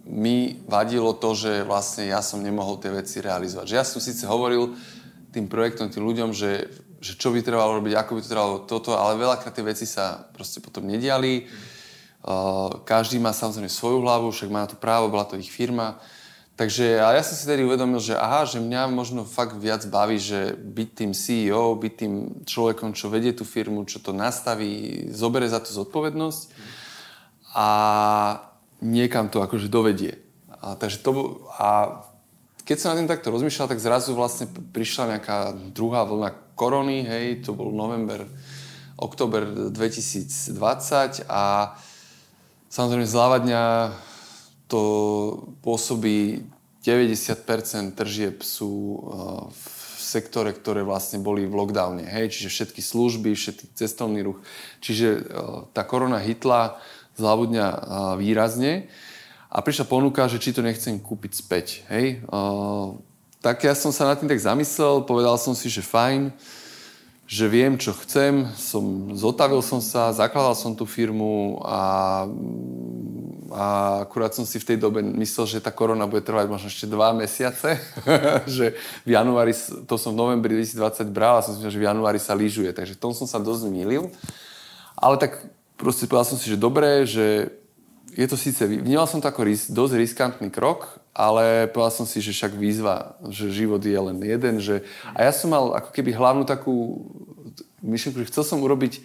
mi 0.06 0.62
vadilo 0.70 1.18
to, 1.18 1.34
že 1.34 1.66
vlastne 1.66 2.06
ja 2.06 2.22
som 2.22 2.46
nemohol 2.46 2.78
tie 2.78 2.94
veci 2.94 3.20
realizovať. 3.20 3.66
Že 3.66 3.76
ja 3.76 3.86
som 3.86 3.98
síce 3.98 4.24
hovoril 4.30 4.78
tým 5.34 5.50
projektom, 5.50 5.90
tým 5.90 6.06
ľuďom, 6.06 6.30
že, 6.32 6.70
že 7.02 7.18
čo 7.18 7.34
by 7.34 7.42
trebalo 7.42 7.82
robiť, 7.82 7.94
ako 7.98 8.12
by 8.16 8.22
to 8.22 8.32
trebalo 8.32 8.56
toto, 8.70 8.94
ale 8.94 9.18
veľakrát 9.18 9.52
tie 9.52 9.66
veci 9.66 9.90
sa 9.90 10.30
proste 10.32 10.62
potom 10.62 10.86
nediali. 10.86 11.50
Uh, 12.26 12.86
každý 12.86 13.18
má 13.18 13.34
samozrejme 13.34 13.70
svoju 13.70 14.02
hlavu, 14.02 14.30
však 14.30 14.50
má 14.50 14.66
na 14.66 14.70
to 14.70 14.78
právo, 14.78 15.10
bola 15.10 15.26
to 15.26 15.38
ich 15.38 15.50
firma. 15.50 15.98
Takže 16.56 17.04
a 17.04 17.12
ja 17.12 17.20
som 17.20 17.36
si 17.36 17.44
tedy 17.44 17.68
uvedomil, 17.68 18.00
že 18.00 18.16
aha, 18.16 18.48
že 18.48 18.64
mňa 18.64 18.88
možno 18.88 19.28
fakt 19.28 19.60
viac 19.60 19.84
baví, 19.92 20.16
že 20.16 20.56
byť 20.56 20.90
tým 20.96 21.12
CEO, 21.12 21.76
byť 21.76 21.94
tým 22.00 22.14
človekom, 22.48 22.96
čo 22.96 23.12
vedie 23.12 23.36
tú 23.36 23.44
firmu, 23.44 23.84
čo 23.84 24.00
to 24.00 24.16
nastaví, 24.16 25.04
zobere 25.12 25.52
za 25.52 25.60
to 25.60 25.76
zodpovednosť. 25.76 26.42
A 27.60 27.68
niekam 28.84 29.30
to 29.32 29.44
akože 29.44 29.72
dovedie. 29.72 30.20
A, 30.50 30.76
takže 30.76 31.04
to, 31.04 31.44
a 31.60 32.02
keď 32.66 32.76
som 32.82 32.90
na 32.94 33.00
tým 33.00 33.12
takto 33.12 33.30
rozmýšľal, 33.30 33.70
tak 33.70 33.84
zrazu 33.84 34.18
vlastne 34.18 34.50
prišla 34.50 35.18
nejaká 35.18 35.54
druhá 35.72 36.02
vlna 36.04 36.34
korony, 36.58 37.06
hej, 37.06 37.46
to 37.46 37.54
bol 37.54 37.70
november, 37.70 38.26
október 38.98 39.72
2020 39.76 41.28
a 41.28 41.76
samozrejme 42.72 43.06
zľava 43.06 43.44
dňa 43.44 43.64
to 44.72 44.82
pôsobí 45.62 46.48
90% 46.82 47.94
tržieb 47.94 48.42
sú 48.42 49.04
v 49.52 49.66
sektore, 50.00 50.54
ktoré 50.56 50.86
vlastne 50.86 51.20
boli 51.20 51.44
v 51.44 51.54
lockdowne, 51.54 52.08
hej, 52.08 52.32
čiže 52.32 52.50
všetky 52.50 52.82
služby, 52.82 53.36
všetky 53.36 53.74
cestovný 53.76 54.24
ruch. 54.24 54.40
Čiže 54.80 55.28
tá 55.76 55.84
korona 55.84 56.24
hitla 56.24 56.80
zľavu 57.16 57.44
dňa 57.52 57.68
výrazne 58.20 58.88
a 59.52 59.64
prišla 59.64 59.88
ponuka, 59.88 60.28
že 60.28 60.40
či 60.40 60.52
to 60.52 60.60
nechcem 60.60 61.00
kúpiť 61.00 61.32
späť. 61.32 61.66
Hej? 61.88 62.24
Tak 63.40 63.64
ja 63.64 63.78
som 63.78 63.94
sa 63.94 64.10
nad 64.10 64.20
tým 64.20 64.28
tak 64.28 64.42
zamyslel, 64.42 65.08
povedal 65.08 65.40
som 65.40 65.56
si, 65.56 65.72
že 65.72 65.86
fajn, 65.86 66.34
že 67.26 67.50
viem, 67.50 67.74
čo 67.74 67.90
chcem, 68.06 68.46
som, 68.54 69.14
zotavil 69.18 69.62
som 69.66 69.82
sa, 69.82 70.14
zakladal 70.14 70.54
som 70.54 70.78
tú 70.78 70.86
firmu 70.86 71.58
a, 71.66 71.82
a 73.50 73.66
akurát 74.06 74.30
som 74.30 74.46
si 74.46 74.62
v 74.62 74.74
tej 74.74 74.78
dobe 74.78 75.02
myslel, 75.02 75.58
že 75.58 75.64
tá 75.64 75.74
korona 75.74 76.06
bude 76.06 76.22
trvať 76.22 76.46
možno 76.46 76.70
ešte 76.70 76.86
dva 76.86 77.18
mesiace, 77.18 77.82
že 78.58 78.78
v 79.06 79.18
januári, 79.18 79.58
to 79.90 79.98
som 79.98 80.14
v 80.14 80.22
novembri 80.22 80.54
2020 80.54 81.10
bral 81.10 81.42
a 81.42 81.46
som 81.46 81.58
si 81.58 81.66
myslel, 81.66 81.74
že 81.74 81.82
v 81.82 81.90
januári 81.90 82.22
sa 82.22 82.38
lyžuje, 82.38 82.70
takže 82.78 82.94
tom 82.94 83.10
som 83.10 83.26
sa 83.26 83.42
dosť 83.42 83.74
milil. 83.74 84.14
Ale 84.94 85.18
tak 85.18 85.42
proste 85.76 86.10
povedal 86.10 86.36
som 86.36 86.40
si, 86.40 86.52
že 86.52 86.60
dobré, 86.60 87.04
že 87.08 87.52
je 88.16 88.28
to 88.32 88.40
síce, 88.40 88.64
vnímal 88.64 89.08
som 89.12 89.20
to 89.20 89.28
ako 89.28 89.44
ris, 89.44 89.68
dosť 89.68 89.94
riskantný 90.00 90.48
krok, 90.48 91.04
ale 91.12 91.68
povedal 91.68 92.04
som 92.04 92.08
si, 92.08 92.24
že 92.24 92.32
však 92.32 92.56
výzva, 92.56 93.20
že 93.28 93.52
život 93.52 93.84
je 93.84 94.00
len 94.00 94.20
jeden, 94.24 94.64
že... 94.64 94.88
A 95.12 95.28
ja 95.28 95.32
som 95.36 95.52
mal 95.52 95.76
ako 95.76 95.92
keby 95.92 96.16
hlavnú 96.16 96.48
takú 96.48 97.08
myšlenku, 97.84 98.24
že 98.24 98.30
chcel 98.32 98.44
som 98.48 98.64
urobiť 98.64 99.04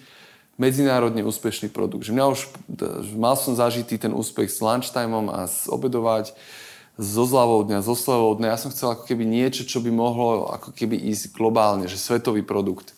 medzinárodne 0.61 1.27
úspešný 1.27 1.73
produkt. 1.73 2.07
Že 2.07 2.15
mňa 2.19 2.27
už, 2.31 2.41
mal 3.17 3.35
som 3.35 3.57
zažitý 3.57 3.97
ten 3.99 4.13
úspech 4.13 4.53
s 4.53 4.63
lunchtimeom 4.63 5.33
a 5.33 5.49
s 5.49 5.67
obedovať, 5.67 6.37
so 7.01 7.25
zľavou 7.25 7.65
dňa, 7.65 7.81
so 7.81 7.97
slevou 7.97 8.37
dňa. 8.37 8.53
Ja 8.53 8.61
som 8.61 8.69
chcel 8.69 8.93
ako 8.93 9.09
keby 9.09 9.25
niečo, 9.25 9.65
čo 9.65 9.81
by 9.81 9.89
mohlo 9.89 10.53
ako 10.53 10.77
keby 10.77 11.01
ísť 11.09 11.33
globálne, 11.33 11.89
že 11.89 11.97
svetový 11.97 12.45
produkt. 12.45 12.93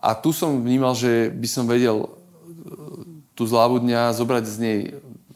A 0.00 0.16
tu 0.16 0.32
som 0.32 0.64
vnímal, 0.64 0.96
že 0.96 1.28
by 1.28 1.48
som 1.50 1.68
vedel 1.68 2.21
tú 3.32 3.48
zľavu 3.48 3.80
dňa, 3.80 4.16
zobrať 4.16 4.44
z 4.44 4.56
nej 4.60 4.78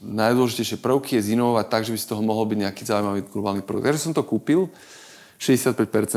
najdôležitejšie 0.07 0.79
prvky, 0.79 1.19
je 1.19 1.35
zinovovať 1.35 1.67
tak, 1.67 1.83
že 1.83 1.93
by 1.93 1.99
z 1.99 2.09
toho 2.15 2.23
mohol 2.23 2.47
byť 2.47 2.59
nejaký 2.63 2.83
zaujímavý 2.87 3.21
globálny 3.27 3.63
produkt. 3.67 3.91
Takže 3.91 4.05
som 4.07 4.15
to 4.15 4.23
kúpil, 4.23 4.71
65% 5.43 5.75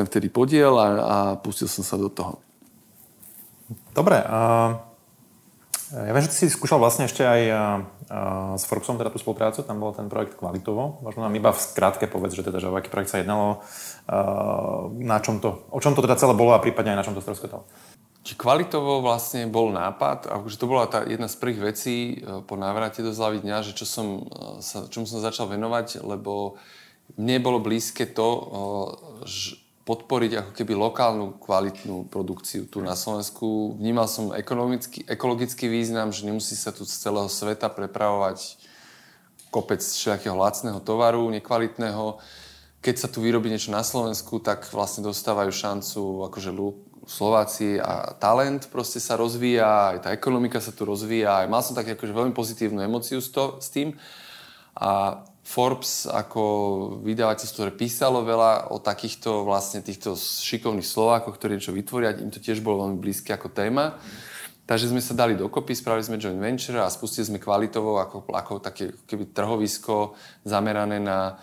vtedy 0.08 0.30
podiel 0.30 0.78
a, 0.78 0.88
a 0.88 1.18
pustil 1.42 1.68
som 1.68 1.82
sa 1.82 1.98
do 1.98 2.08
toho. 2.08 2.40
Dobre. 3.94 4.22
Uh, 4.24 4.80
ja 5.90 6.14
viem, 6.14 6.22
že 6.22 6.32
ty 6.32 6.38
si 6.46 6.54
skúšal 6.54 6.78
vlastne 6.78 7.10
ešte 7.10 7.26
aj 7.26 7.42
uh, 7.50 7.58
s 8.56 8.64
Forbesom 8.70 9.02
teda 9.02 9.10
tú 9.10 9.18
spoluprácu, 9.18 9.66
tam 9.66 9.82
bol 9.82 9.90
ten 9.90 10.06
projekt 10.06 10.38
kvalitovo. 10.38 11.02
Možno 11.02 11.26
nám 11.26 11.34
iba 11.34 11.50
v 11.50 11.58
skrátke 11.58 12.06
povedz, 12.06 12.38
že 12.38 12.46
teda, 12.46 12.62
že 12.62 12.70
o 12.70 12.78
aký 12.78 12.94
projekt 12.94 13.10
sa 13.10 13.22
jednalo, 13.22 13.66
uh, 14.06 14.86
na 15.02 15.18
čom 15.18 15.42
to, 15.42 15.66
o 15.74 15.82
čom 15.82 15.98
to 15.98 16.06
teda 16.06 16.18
celé 16.18 16.38
bolo 16.38 16.54
a 16.54 16.62
prípadne 16.62 16.94
aj 16.94 17.00
na 17.02 17.06
čom 17.06 17.18
to 17.18 17.26
stroskotalo. 17.26 17.66
Či 18.20 18.36
kvalitovo 18.36 19.00
vlastne 19.00 19.48
bol 19.48 19.72
nápad, 19.72 20.28
a 20.28 20.44
akože 20.44 20.60
to 20.60 20.68
bola 20.68 20.86
tá 20.92 21.08
jedna 21.08 21.32
z 21.32 21.40
prvých 21.40 21.62
vecí 21.74 21.96
e, 22.20 22.44
po 22.44 22.60
návrate 22.60 23.00
do 23.00 23.16
Zlavy 23.16 23.40
dňa, 23.42 23.64
že 23.64 23.74
čo 23.74 23.88
som, 23.88 24.08
e, 24.28 24.60
sa, 24.60 24.86
čomu 24.92 25.08
som 25.08 25.24
začal 25.24 25.48
venovať, 25.48 26.04
lebo 26.04 26.60
mne 27.18 27.42
bolo 27.42 27.58
blízke 27.58 28.06
to 28.06 28.28
že 29.26 29.58
podporiť 29.90 30.32
ako 30.38 30.52
keby 30.54 30.78
lokálnu 30.78 31.42
kvalitnú 31.42 32.06
produkciu 32.14 32.70
tu 32.70 32.78
na 32.86 32.94
Slovensku. 32.94 33.74
Vnímal 33.82 34.06
som 34.06 34.30
ekonomický, 34.30 35.02
ekologický 35.10 35.66
význam, 35.66 36.14
že 36.14 36.30
nemusí 36.30 36.54
sa 36.54 36.70
tu 36.70 36.86
z 36.86 36.94
celého 36.94 37.26
sveta 37.26 37.74
prepravovať 37.74 38.62
kopec 39.50 39.82
všelijakého 39.82 40.38
lacného 40.38 40.78
tovaru, 40.86 41.26
nekvalitného. 41.34 42.22
Keď 42.86 42.96
sa 43.02 43.10
tu 43.10 43.26
vyrobí 43.26 43.50
niečo 43.50 43.74
na 43.74 43.82
Slovensku, 43.82 44.38
tak 44.38 44.70
vlastne 44.70 45.02
dostávajú 45.10 45.50
šancu 45.50 46.30
akože 46.30 46.54
Slováci 47.10 47.82
a 47.82 48.14
talent 48.22 48.70
proste 48.70 49.02
sa 49.02 49.18
rozvíja, 49.18 49.98
aj 49.98 50.00
tá 50.06 50.10
ekonomika 50.14 50.62
sa 50.62 50.70
tu 50.70 50.86
rozvíja. 50.86 51.42
Aj 51.42 51.50
mal 51.50 51.66
som 51.66 51.74
tak 51.74 51.90
akože 51.98 52.14
veľmi 52.14 52.38
pozitívnu 52.38 52.86
emociu 52.86 53.18
s, 53.18 53.34
to, 53.34 53.58
s 53.58 53.74
tým. 53.74 53.98
A 54.78 55.26
Forbes 55.42 56.06
ako 56.06 56.42
vydavateľstvo, 57.02 57.58
ktoré 57.58 57.74
písalo 57.74 58.22
veľa 58.22 58.70
o 58.70 58.78
takýchto 58.78 59.42
vlastne 59.42 59.82
týchto 59.82 60.14
šikovných 60.14 60.86
Slovákoch, 60.86 61.34
ktorí 61.34 61.58
niečo 61.58 61.74
vytvoria, 61.74 62.14
im 62.14 62.30
to 62.30 62.38
tiež 62.38 62.62
bolo 62.62 62.86
veľmi 62.86 63.02
blízke 63.02 63.34
ako 63.34 63.50
téma. 63.50 63.98
Takže 64.70 64.94
sme 64.94 65.02
sa 65.02 65.18
dali 65.18 65.34
dokopy, 65.34 65.74
spravili 65.74 66.06
sme 66.06 66.22
joint 66.22 66.38
venture 66.38 66.78
a 66.78 66.94
spustili 66.94 67.26
sme 67.26 67.42
kvalitovo 67.42 67.98
ako, 67.98 68.30
ako 68.30 68.54
také 68.62 68.94
keby 69.10 69.34
trhovisko 69.34 70.14
zamerané 70.46 71.02
na 71.02 71.42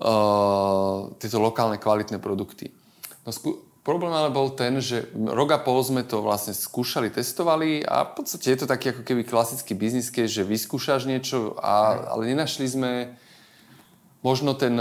uh, 0.00 1.12
tieto 1.20 1.36
lokálne 1.36 1.76
kvalitné 1.76 2.16
produkty. 2.16 2.72
No, 3.28 3.36
problém 3.86 4.10
ale 4.10 4.34
bol 4.34 4.50
ten, 4.50 4.82
že 4.82 5.06
rok 5.14 5.54
a 5.54 5.62
pol 5.62 5.78
sme 5.78 6.02
to 6.02 6.18
vlastne 6.18 6.50
skúšali, 6.50 7.14
testovali 7.14 7.86
a 7.86 8.02
v 8.02 8.18
podstate 8.18 8.50
je 8.50 8.58
to 8.58 8.66
taký 8.66 8.90
ako 8.90 9.06
keby 9.06 9.22
klasický 9.22 9.78
biznis 9.78 10.10
case, 10.10 10.34
že 10.34 10.42
vyskúšaš 10.42 11.06
niečo, 11.06 11.54
a, 11.62 12.10
ale 12.10 12.34
nenašli 12.34 12.66
sme 12.66 13.14
možno 14.26 14.58
ten, 14.58 14.74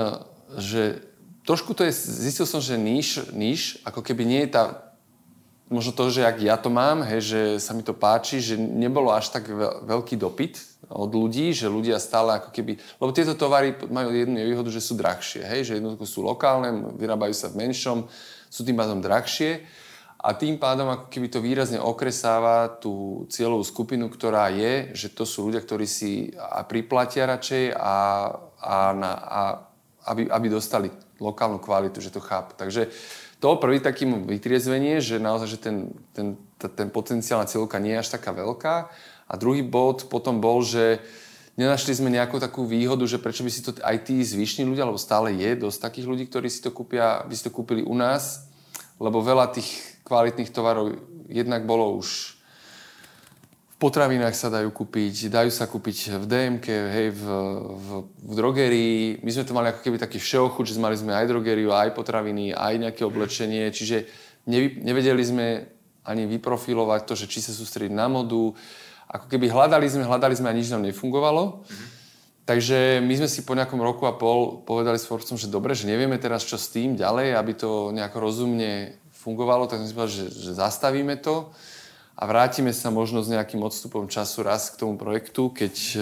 že 0.58 1.06
trošku 1.46 1.78
to 1.78 1.86
je, 1.86 1.94
zistil 1.94 2.50
som, 2.50 2.58
že 2.58 2.82
níž, 2.82 3.30
níž 3.30 3.78
ako 3.86 4.02
keby 4.02 4.26
nie 4.26 4.42
je 4.50 4.58
tá 4.58 4.64
možno 5.70 5.94
to, 5.94 6.10
že 6.14 6.26
ak 6.26 6.38
ja 6.42 6.58
to 6.58 6.70
mám, 6.70 7.02
hej, 7.06 7.22
že 7.22 7.42
sa 7.58 7.74
mi 7.74 7.82
to 7.82 7.94
páči, 7.94 8.38
že 8.42 8.58
nebolo 8.58 9.10
až 9.10 9.34
tak 9.34 9.50
veľký 9.86 10.18
dopyt 10.18 10.62
od 10.90 11.10
ľudí, 11.10 11.54
že 11.58 11.70
ľudia 11.70 11.98
stále 11.98 12.38
ako 12.38 12.54
keby... 12.54 12.78
Lebo 13.02 13.10
tieto 13.10 13.34
tovary 13.34 13.74
majú 13.90 14.14
jednu 14.14 14.38
výhodu, 14.46 14.70
že 14.70 14.82
sú 14.82 14.94
drahšie, 14.94 15.42
hej, 15.42 15.62
že 15.66 15.76
jednoducho 15.82 16.06
sú 16.06 16.20
lokálne, 16.22 16.94
vyrábajú 16.98 17.34
sa 17.34 17.50
v 17.50 17.66
menšom, 17.66 18.06
sú 18.56 18.64
tým 18.64 18.80
pádom 18.80 19.04
drahšie 19.04 19.68
a 20.24 20.32
tým 20.32 20.56
pádom 20.56 20.88
ako 20.88 21.06
keby 21.12 21.28
to 21.28 21.44
výrazne 21.44 21.76
okresáva 21.76 22.72
tú 22.80 23.28
cieľovú 23.28 23.68
skupinu, 23.68 24.08
ktorá 24.08 24.48
je, 24.48 24.96
že 24.96 25.12
to 25.12 25.28
sú 25.28 25.52
ľudia, 25.52 25.60
ktorí 25.60 25.84
si 25.84 26.32
a 26.40 26.64
priplatia 26.64 27.28
radšej 27.28 27.76
a, 27.76 27.96
a, 28.64 28.76
na, 28.96 29.12
a 29.12 29.42
aby, 30.08 30.32
aby 30.32 30.48
dostali 30.48 30.88
lokálnu 31.20 31.60
kvalitu, 31.60 32.00
že 32.00 32.16
to 32.16 32.24
chápu. 32.24 32.56
Takže 32.56 32.88
to 33.44 33.60
prvý 33.60 33.84
takým 33.84 34.24
vytriezvenie, 34.24 35.04
že 35.04 35.20
naozaj, 35.20 35.48
že 35.52 35.60
ten, 35.60 35.92
ten, 36.16 36.40
ten 36.58 36.88
potenciálna 36.88 37.52
cieľovka 37.52 37.84
nie 37.84 37.94
je 38.00 38.02
až 38.08 38.16
taká 38.16 38.32
veľká. 38.32 38.76
A 39.30 39.34
druhý 39.36 39.62
bod 39.62 40.08
potom 40.08 40.40
bol, 40.40 40.64
že 40.64 41.04
nenašli 41.56 41.96
sme 41.96 42.12
nejakú 42.12 42.40
takú 42.40 42.68
výhodu, 42.68 43.04
že 43.08 43.20
prečo 43.20 43.44
by 43.44 43.52
si 43.52 43.64
to 43.64 43.76
aj 43.80 44.08
tí 44.08 44.20
zvyšní 44.24 44.68
ľudia, 44.68 44.88
lebo 44.88 45.00
stále 45.00 45.36
je 45.36 45.56
dosť 45.56 45.80
takých 45.80 46.08
ľudí, 46.08 46.24
ktorí 46.28 46.48
si 46.52 46.64
to 46.64 46.72
kúpia, 46.72 47.24
by 47.24 47.34
si 47.36 47.44
to 47.48 47.52
kúpili 47.52 47.84
u 47.84 47.96
nás, 47.96 48.48
lebo 49.00 49.24
veľa 49.24 49.52
tých 49.52 50.00
kvalitných 50.06 50.54
tovarov 50.54 50.96
jednak 51.28 51.66
bolo 51.66 51.98
už 51.98 52.36
v 53.76 53.92
potravinách 53.92 54.32
sa 54.32 54.48
dajú 54.48 54.72
kúpiť, 54.72 55.28
dajú 55.28 55.52
sa 55.52 55.68
kúpiť 55.68 56.16
v 56.16 56.26
DMK, 56.32 56.68
hej, 56.96 57.08
v, 57.12 57.24
v, 57.76 57.88
v 58.08 58.32
drogerii. 58.32 59.20
My 59.20 59.36
sme 59.36 59.44
to 59.44 59.52
mali 59.52 59.68
ako 59.68 59.84
keby 59.84 60.00
taký 60.00 60.16
všeochuť, 60.16 60.64
že 60.64 60.80
mali 60.80 60.96
sme 60.96 61.12
aj 61.12 61.28
drogeriu, 61.28 61.76
aj 61.76 61.92
potraviny, 61.92 62.56
aj 62.56 62.72
nejaké 62.80 63.04
oblečenie, 63.04 63.68
čiže 63.76 64.08
nevy, 64.48 64.80
nevedeli 64.80 65.20
sme 65.20 65.48
ani 66.08 66.24
vyprofilovať 66.24 67.02
to, 67.04 67.14
že 67.20 67.28
či 67.28 67.44
sa 67.44 67.52
sústrediť 67.52 67.92
na 67.92 68.08
modu. 68.08 68.56
Ako 69.10 69.26
keby 69.30 69.50
hľadali 69.50 69.86
sme, 69.86 70.04
hľadali 70.06 70.36
sme 70.36 70.50
a 70.50 70.58
nič 70.58 70.70
nám 70.74 70.86
nefungovalo. 70.86 71.62
Mm-hmm. 71.62 71.94
Takže 72.46 73.02
my 73.02 73.14
sme 73.18 73.30
si 73.30 73.42
po 73.42 73.58
nejakom 73.58 73.82
roku 73.82 74.06
a 74.06 74.14
pol 74.14 74.62
povedali 74.62 75.02
s 75.02 75.10
Forbesom, 75.10 75.34
že 75.34 75.50
dobre, 75.50 75.74
že 75.74 75.90
nevieme 75.90 76.22
teraz 76.22 76.46
čo 76.46 76.62
s 76.62 76.70
tým 76.70 76.94
ďalej, 76.94 77.34
aby 77.34 77.54
to 77.58 77.90
nejako 77.90 78.22
rozumne 78.22 79.02
fungovalo, 79.18 79.66
tak 79.66 79.82
sme 79.82 79.90
si 79.90 79.98
povedali, 79.98 80.18
že, 80.22 80.26
že 80.30 80.52
zastavíme 80.54 81.18
to 81.18 81.50
a 82.16 82.24
vrátime 82.24 82.72
sa 82.72 82.88
možno 82.94 83.20
s 83.20 83.28
nejakým 83.28 83.60
odstupom 83.60 84.08
času 84.08 84.46
raz 84.46 84.72
k 84.72 84.80
tomu 84.80 84.96
projektu, 84.96 85.52
keď 85.52 85.74
e, 85.76 85.98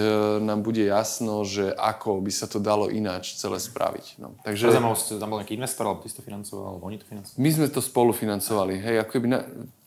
nám 0.46 0.62
bude 0.62 0.84
jasno, 0.84 1.42
že 1.42 1.74
ako 1.74 2.22
by 2.22 2.30
sa 2.30 2.46
to 2.46 2.62
dalo 2.62 2.86
ináč 2.86 3.34
celé 3.34 3.58
spraviť. 3.58 4.22
No. 4.22 4.38
Takže... 4.46 4.70
Zaujímavé, 4.70 4.94
ste 4.94 5.18
tam 5.18 5.34
bol 5.34 5.42
nejaký 5.42 5.58
investor, 5.58 5.90
alebo 5.90 6.06
ty 6.06 6.12
si 6.12 6.14
to 6.14 6.22
financoval, 6.22 6.76
alebo 6.76 6.86
oni 6.86 7.02
to 7.02 7.06
financovali? 7.08 7.40
My 7.42 7.50
sme 7.50 7.66
to 7.66 7.80
spolu 7.82 8.14
financovali. 8.14 8.78
Hej, 8.78 8.96
ako 9.02 9.10
keby 9.10 9.26
na... 9.26 9.40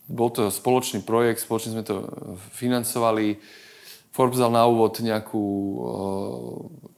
Bol 0.08 0.32
to 0.32 0.48
spoločný 0.48 1.04
projekt, 1.04 1.44
spoločne 1.44 1.76
sme 1.76 1.84
to 1.84 2.08
financovali. 2.56 3.36
Forbes 4.08 4.40
dal 4.40 4.50
na 4.50 4.66
úvod 4.66 4.98
nejakú 4.98 5.44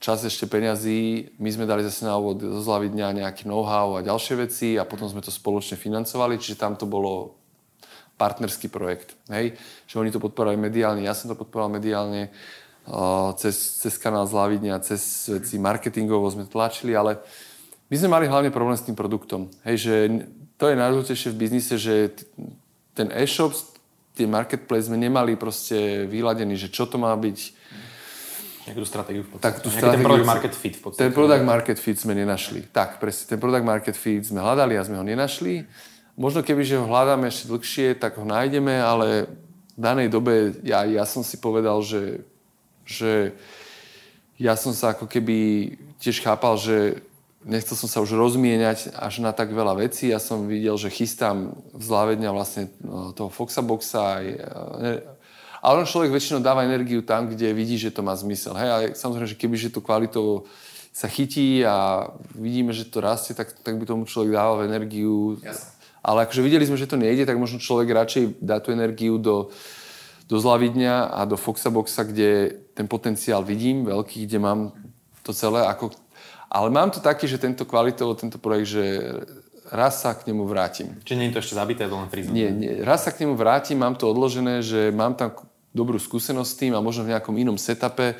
čas 0.01 0.25
ešte 0.25 0.49
peňazí, 0.49 1.35
my 1.37 1.49
sme 1.53 1.69
dali 1.69 1.85
zase 1.85 2.07
na 2.07 2.17
úvod 2.17 2.41
zo 2.41 2.61
zľavy 2.65 2.89
dňa 2.89 3.21
nejaký 3.21 3.45
know-how 3.45 3.99
a 3.99 4.01
ďalšie 4.01 4.35
veci 4.41 4.73
a 4.79 4.87
potom 4.87 5.05
sme 5.05 5.21
to 5.21 5.29
spoločne 5.29 5.77
financovali, 5.77 6.41
čiže 6.41 6.57
tam 6.57 6.73
to 6.79 6.89
bolo 6.89 7.37
partnerský 8.17 8.73
projekt. 8.73 9.13
Hej? 9.29 9.53
Že 9.85 9.95
oni 10.01 10.09
to 10.09 10.23
podporovali 10.23 10.57
mediálne, 10.57 11.05
ja 11.05 11.13
som 11.13 11.29
to 11.29 11.37
podporoval 11.37 11.77
mediálne, 11.77 12.33
cez, 13.37 13.77
cez 13.77 13.93
kanál 14.01 14.25
Zlávidňa, 14.25 14.81
cez 14.81 15.29
veci 15.29 15.61
marketingovo 15.61 16.25
sme 16.33 16.49
tlačili, 16.49 16.97
ale 16.97 17.21
my 17.91 17.95
sme 18.01 18.09
mali 18.09 18.25
hlavne 18.25 18.49
problém 18.49 18.73
s 18.73 18.87
tým 18.87 18.97
produktom. 18.97 19.51
Hej, 19.61 19.75
že 19.85 19.93
to 20.57 20.65
je 20.71 20.79
najdôležitejšie 20.79 21.29
v 21.29 21.37
biznise, 21.37 21.73
že 21.77 21.93
ten 22.93 23.07
e-shop, 23.15 23.55
tie 24.15 24.27
marketplace 24.27 24.91
sme 24.91 24.99
nemali 24.99 25.39
proste 25.39 26.05
vyladený, 26.07 26.59
že 26.59 26.67
čo 26.67 26.85
to 26.87 26.99
má 26.99 27.15
byť. 27.15 27.39
Nejakú 28.61 28.85
stratégiu 28.85 29.23
v 29.25 29.29
podstate. 29.33 29.45
Tak, 29.47 29.55
tú 29.65 29.69
stratégiu, 29.73 29.97
ten 29.97 30.05
product 30.05 30.29
market 30.29 30.53
fit 30.53 30.75
v 30.77 30.81
podstate. 30.85 31.01
Ten 31.01 31.13
product 31.15 31.45
market 31.47 31.77
fit 31.81 31.97
sme 31.97 32.13
nenašli. 32.13 32.69
Tak, 32.69 33.01
presne. 33.01 33.23
Ten 33.33 33.39
product 33.41 33.65
market 33.65 33.95
fit 33.97 34.21
sme 34.21 34.43
hľadali 34.43 34.77
a 34.77 34.85
sme 34.85 35.01
ho 35.01 35.05
nenašli. 35.05 35.65
Možno 36.19 36.45
keby, 36.45 36.61
že 36.61 36.77
ho 36.77 36.85
hľadáme 36.85 37.25
ešte 37.25 37.49
dlhšie, 37.49 37.97
tak 37.97 38.21
ho 38.21 38.25
nájdeme, 38.27 38.77
ale 38.77 39.31
v 39.73 39.79
danej 39.79 40.13
dobe 40.13 40.53
ja, 40.61 40.85
ja 40.85 41.07
som 41.07 41.25
si 41.25 41.41
povedal, 41.41 41.81
že, 41.81 42.21
že 42.85 43.33
ja 44.37 44.53
som 44.53 44.75
sa 44.75 44.93
ako 44.93 45.09
keby 45.09 45.37
tiež 45.97 46.21
chápal, 46.21 46.59
že 46.59 47.01
nechcel 47.45 47.75
som 47.77 47.89
sa 47.89 47.99
už 48.01 48.13
rozmieňať 48.13 48.93
až 48.93 49.21
na 49.21 49.33
tak 49.33 49.49
veľa 49.53 49.81
vecí. 49.81 50.09
Ja 50.09 50.21
som 50.21 50.45
videl, 50.45 50.77
že 50.77 50.93
chystám 50.93 51.57
v 51.73 52.17
dňa 52.17 52.29
vlastne 52.29 52.69
no, 52.81 53.13
toho 53.13 53.29
Foxa 53.33 53.61
Boxa. 53.65 54.21
Aj, 54.21 54.25
ale 55.61 55.75
on 55.81 55.89
človek 55.89 56.09
väčšinou 56.09 56.41
dáva 56.41 56.65
energiu 56.65 57.05
tam, 57.05 57.29
kde 57.29 57.53
vidí, 57.53 57.77
že 57.77 57.93
to 57.93 58.01
má 58.01 58.17
zmysel. 58.17 58.57
Hej? 58.57 58.69
Ale 58.69 58.83
samozrejme, 58.97 59.29
že 59.29 59.37
keby 59.37 59.55
že 59.57 59.69
tú 59.69 59.81
kvalitou 59.81 60.49
sa 60.91 61.07
chytí 61.07 61.63
a 61.63 62.09
vidíme, 62.35 62.75
že 62.75 62.89
to 62.89 62.99
rastie, 62.99 63.31
tak, 63.31 63.53
tak 63.63 63.77
by 63.79 63.85
tomu 63.85 64.03
človek 64.03 64.33
dával 64.33 64.67
energiu. 64.67 65.39
Jasne. 65.39 65.79
Ale 66.01 66.25
akože 66.25 66.41
videli 66.41 66.65
sme, 66.65 66.81
že 66.81 66.89
to 66.89 66.97
nejde, 66.97 67.29
tak 67.29 67.37
možno 67.37 67.61
človek 67.61 67.93
radšej 67.93 68.23
dá 68.41 68.57
tú 68.57 68.73
energiu 68.73 69.21
do, 69.21 69.53
do 70.25 70.35
Zlavidňa 70.41 71.13
a 71.13 71.29
do 71.29 71.37
Foxaboxa, 71.37 72.09
kde 72.09 72.57
ten 72.73 72.89
potenciál 72.89 73.45
vidím 73.45 73.85
veľký, 73.85 74.25
kde 74.25 74.39
mám 74.41 74.73
to 75.21 75.29
celé 75.31 75.61
ako... 75.61 75.93
Ale 76.51 76.67
mám 76.67 76.91
to 76.91 76.99
taký, 76.99 77.31
že 77.31 77.39
tento 77.39 77.63
kvalitovo, 77.63 78.11
tento 78.11 78.35
projekt, 78.35 78.75
že 78.75 78.83
raz 79.71 80.03
sa 80.03 80.11
k 80.11 80.27
nemu 80.27 80.43
vrátim. 80.43 80.99
Čiže 81.07 81.17
nie 81.17 81.27
je 81.31 81.35
to 81.39 81.41
ešte 81.47 81.55
zabité, 81.55 81.87
to 81.87 81.95
len 81.95 82.11
prízvuk? 82.11 82.35
Nie, 82.35 82.51
nie, 82.51 82.83
raz 82.83 83.07
sa 83.07 83.15
k 83.15 83.23
nemu 83.23 83.39
vrátim, 83.39 83.79
mám 83.79 83.95
to 83.95 84.11
odložené, 84.11 84.59
že 84.59 84.91
mám 84.91 85.15
tam 85.15 85.31
dobrú 85.71 85.95
skúsenosť 85.95 86.49
s 86.51 86.59
tým 86.59 86.75
a 86.75 86.83
možno 86.83 87.07
v 87.07 87.15
nejakom 87.15 87.39
inom 87.39 87.55
setupe 87.55 88.19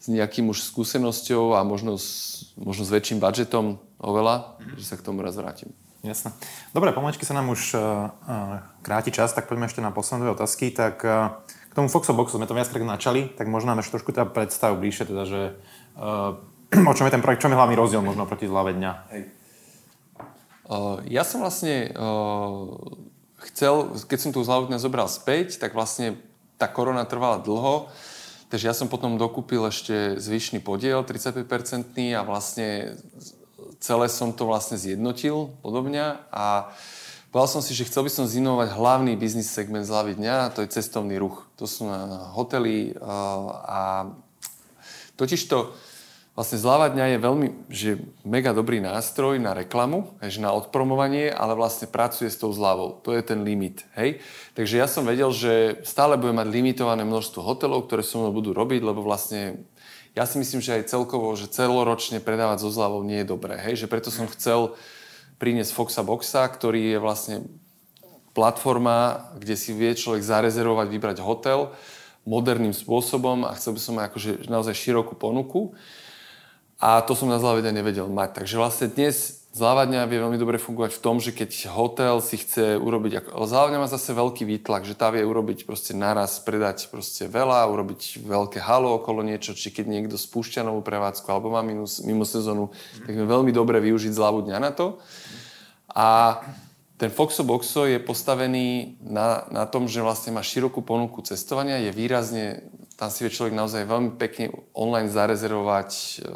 s 0.00 0.06
nejakým 0.08 0.48
už 0.48 0.64
skúsenosťou 0.72 1.54
a 1.54 1.62
možno 1.62 2.00
s, 2.00 2.50
možno 2.56 2.88
s 2.88 2.90
väčším 2.90 3.20
budžetom 3.20 3.76
oveľa, 4.00 4.56
mm. 4.56 4.80
že 4.80 4.84
sa 4.88 4.96
k 4.96 5.04
tomu 5.04 5.20
raz 5.20 5.36
vrátim. 5.36 5.70
Jasné. 6.00 6.32
Dobre, 6.72 6.96
pomaličky 6.96 7.28
sa 7.28 7.36
nám 7.36 7.52
už 7.52 7.76
uh, 7.76 8.08
kráti 8.80 9.12
čas, 9.12 9.36
tak 9.36 9.44
poďme 9.44 9.68
ešte 9.68 9.84
na 9.84 9.92
posledné 9.92 10.32
otázky. 10.32 10.72
Tak 10.72 10.96
uh, 11.04 11.44
k 11.44 11.72
tomu 11.76 11.92
Foxo 11.92 12.16
Boxu 12.16 12.40
sme 12.40 12.48
to 12.48 12.56
viackrát 12.56 12.80
načali, 12.80 13.28
tak 13.36 13.52
možno 13.52 13.76
nám 13.76 13.84
ešte 13.84 14.00
trošku 14.00 14.16
teda 14.16 14.24
predstavu 14.32 14.80
bližšie, 14.80 15.04
teda, 15.12 15.28
že 15.28 15.40
uh, 16.00 16.40
o 16.90 16.94
čom 16.94 17.06
je 17.06 17.14
ten 17.14 17.22
projekt, 17.22 17.42
čo 17.42 17.50
je 17.50 17.58
hlavný 17.58 17.74
rozdiel 17.74 18.02
možno 18.02 18.30
proti 18.30 18.46
zlave 18.46 18.70
dňa? 18.78 18.92
Hej. 19.10 19.22
Uh, 20.70 21.02
ja 21.10 21.26
som 21.26 21.42
vlastne 21.42 21.90
uh, 21.98 22.78
chcel, 23.50 23.98
keď 24.06 24.18
som 24.22 24.30
tú 24.30 24.38
zľavu 24.46 24.70
dňa 24.70 24.78
zobral 24.78 25.10
späť, 25.10 25.58
tak 25.58 25.74
vlastne 25.74 26.14
tá 26.54 26.70
korona 26.70 27.02
trvala 27.02 27.42
dlho, 27.42 27.90
takže 28.54 28.70
ja 28.70 28.74
som 28.76 28.86
potom 28.86 29.18
dokúpil 29.18 29.66
ešte 29.66 30.14
zvyšný 30.22 30.62
podiel, 30.62 31.02
35-percentný 31.02 32.14
a 32.14 32.22
vlastne 32.22 32.94
celé 33.82 34.06
som 34.06 34.30
to 34.30 34.46
vlastne 34.46 34.78
zjednotil 34.78 35.50
podobňa 35.66 36.30
a 36.30 36.70
povedal 37.34 37.58
som 37.58 37.62
si, 37.64 37.74
že 37.74 37.88
chcel 37.90 38.06
by 38.06 38.12
som 38.12 38.30
zinovať 38.30 38.76
hlavný 38.76 39.18
biznis 39.18 39.50
segment 39.50 39.88
z 39.88 39.90
hlavy 39.90 40.12
dňa 40.20 40.34
a 40.46 40.52
to 40.52 40.62
je 40.62 40.70
cestovný 40.70 41.18
ruch. 41.18 41.48
To 41.58 41.66
sú 41.66 41.88
na, 41.88 42.06
na 42.06 42.20
hotely 42.30 42.94
a 43.66 44.12
totiž 45.18 45.50
to 45.50 45.74
vlastne 46.40 46.56
zľava 46.56 46.88
dňa 46.88 47.04
je 47.04 47.18
veľmi, 47.20 47.48
že 47.68 47.90
mega 48.24 48.56
dobrý 48.56 48.80
nástroj 48.80 49.36
na 49.36 49.52
reklamu, 49.52 50.16
že 50.24 50.40
na 50.40 50.56
odpromovanie, 50.56 51.28
ale 51.28 51.52
vlastne 51.52 51.84
pracuje 51.84 52.32
s 52.32 52.40
tou 52.40 52.48
zľavou. 52.48 52.96
To 53.04 53.12
je 53.12 53.20
ten 53.20 53.44
limit, 53.44 53.84
hej. 53.92 54.24
Takže 54.56 54.80
ja 54.80 54.88
som 54.88 55.04
vedel, 55.04 55.28
že 55.36 55.84
stále 55.84 56.16
budem 56.16 56.40
mať 56.40 56.48
limitované 56.48 57.04
množstvo 57.04 57.44
hotelov, 57.44 57.84
ktoré 57.84 58.00
so 58.00 58.24
mnou 58.24 58.32
budú 58.32 58.56
robiť, 58.56 58.80
lebo 58.80 59.04
vlastne 59.04 59.68
ja 60.16 60.24
si 60.24 60.40
myslím, 60.40 60.64
že 60.64 60.80
aj 60.80 60.88
celkovo, 60.88 61.28
že 61.36 61.52
celoročne 61.52 62.24
predávať 62.24 62.64
so 62.64 62.72
zľavou 62.72 63.04
nie 63.04 63.20
je 63.20 63.28
dobré. 63.28 63.60
Hej? 63.60 63.84
Že 63.84 63.92
preto 63.92 64.08
som 64.08 64.24
chcel 64.32 64.72
priniesť 65.36 65.76
Foxa 65.76 66.00
Boxa, 66.00 66.48
ktorý 66.48 66.96
je 66.96 66.98
vlastne 67.04 67.36
platforma, 68.32 69.28
kde 69.36 69.60
si 69.60 69.76
vie 69.76 69.92
človek 69.92 70.24
zarezervovať, 70.24 70.88
vybrať 70.88 71.20
hotel 71.20 71.76
moderným 72.24 72.72
spôsobom 72.72 73.44
a 73.44 73.52
chcel 73.60 73.76
by 73.76 73.80
som 73.80 73.94
mať 74.00 74.04
akože 74.08 74.30
naozaj 74.48 74.72
širokú 74.72 75.20
ponuku. 75.20 75.76
A 76.80 77.04
to 77.04 77.12
som 77.12 77.28
na 77.28 77.36
zľave 77.36 77.60
nevedel 77.60 78.08
mať. 78.08 78.40
Takže 78.40 78.56
vlastne 78.56 78.88
dnes 78.88 79.40
Zlávadňa 79.50 80.06
vie 80.06 80.22
veľmi 80.22 80.38
dobre 80.38 80.62
fungovať 80.62 80.94
v 80.94 81.02
tom, 81.02 81.18
že 81.18 81.34
keď 81.34 81.74
hotel 81.74 82.22
si 82.22 82.38
chce 82.38 82.78
urobiť... 82.78 83.18
Ako, 83.18 83.50
zlávadňa 83.50 83.82
má 83.82 83.90
zase 83.90 84.14
veľký 84.14 84.46
výtlak, 84.46 84.86
že 84.86 84.94
tá 84.94 85.10
vie 85.10 85.26
urobiť 85.26 85.66
proste 85.66 85.90
naraz, 85.90 86.38
predať 86.38 86.86
proste 86.86 87.26
veľa, 87.26 87.66
urobiť 87.66 88.22
veľké 88.22 88.62
halo 88.62 89.02
okolo 89.02 89.26
niečo, 89.26 89.58
či 89.58 89.74
keď 89.74 89.90
niekto 89.90 90.14
spúšťa 90.14 90.62
novú 90.62 90.86
prevádzku 90.86 91.26
alebo 91.26 91.50
má 91.50 91.66
minus, 91.66 91.98
mimo 91.98 92.22
sezónu, 92.22 92.70
tak 93.02 93.10
je 93.10 93.26
veľmi 93.26 93.50
dobre 93.50 93.82
využiť 93.82 94.14
zľavu 94.14 94.46
dňa 94.46 94.58
na 94.62 94.70
to. 94.70 95.02
A 95.98 96.38
ten 96.94 97.10
Foxo 97.10 97.42
Boxo 97.42 97.90
je 97.90 97.98
postavený 97.98 99.02
na, 99.02 99.50
na 99.50 99.66
tom, 99.66 99.90
že 99.90 99.98
vlastne 99.98 100.30
má 100.30 100.46
širokú 100.46 100.78
ponuku 100.78 101.26
cestovania, 101.26 101.82
je 101.82 101.90
výrazne, 101.90 102.62
tam 103.00 103.08
si 103.08 103.24
vie 103.24 103.32
človek 103.32 103.56
naozaj 103.56 103.88
veľmi 103.88 104.20
pekne 104.20 104.52
online 104.76 105.08
zarezervovať 105.08 105.90
e, 105.96 106.28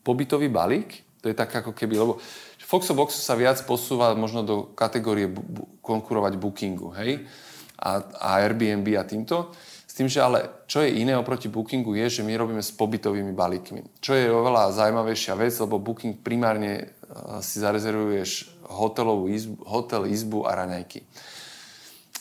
pobytový 0.00 0.48
balík, 0.48 1.04
to 1.20 1.28
je 1.28 1.36
tak 1.36 1.52
ako 1.52 1.76
keby, 1.76 2.00
lebo 2.00 2.16
Foxo 2.64 2.96
sa 3.20 3.36
viac 3.36 3.60
posúva 3.68 4.16
možno 4.16 4.40
do 4.40 4.56
kategórie 4.72 5.28
bu- 5.28 5.44
bu- 5.44 5.68
konkurovať 5.84 6.38
Bookingu, 6.40 6.96
hej? 6.96 7.28
A, 7.76 8.00
a 8.00 8.28
Airbnb 8.40 8.86
a 8.96 9.04
týmto. 9.04 9.52
S 9.84 9.92
tým, 9.92 10.06
že 10.06 10.22
ale 10.22 10.64
čo 10.70 10.80
je 10.80 11.02
iné 11.02 11.18
oproti 11.18 11.50
Bookingu 11.50 11.98
je, 11.98 12.22
že 12.22 12.22
my 12.22 12.38
robíme 12.38 12.62
s 12.62 12.70
pobytovými 12.70 13.34
balíkmi. 13.34 13.98
Čo 13.98 14.14
je 14.14 14.30
oveľa 14.30 14.70
zaujímavejšia 14.70 15.34
vec, 15.34 15.50
lebo 15.58 15.82
Booking 15.82 16.22
primárne 16.22 16.94
uh, 17.10 17.42
si 17.42 17.58
zarezervuješ 17.58 18.54
hotelovú 18.70 19.26
izbu, 19.26 19.66
hotel, 19.66 20.06
izbu 20.06 20.46
a 20.46 20.62
raňajky. 20.62 21.02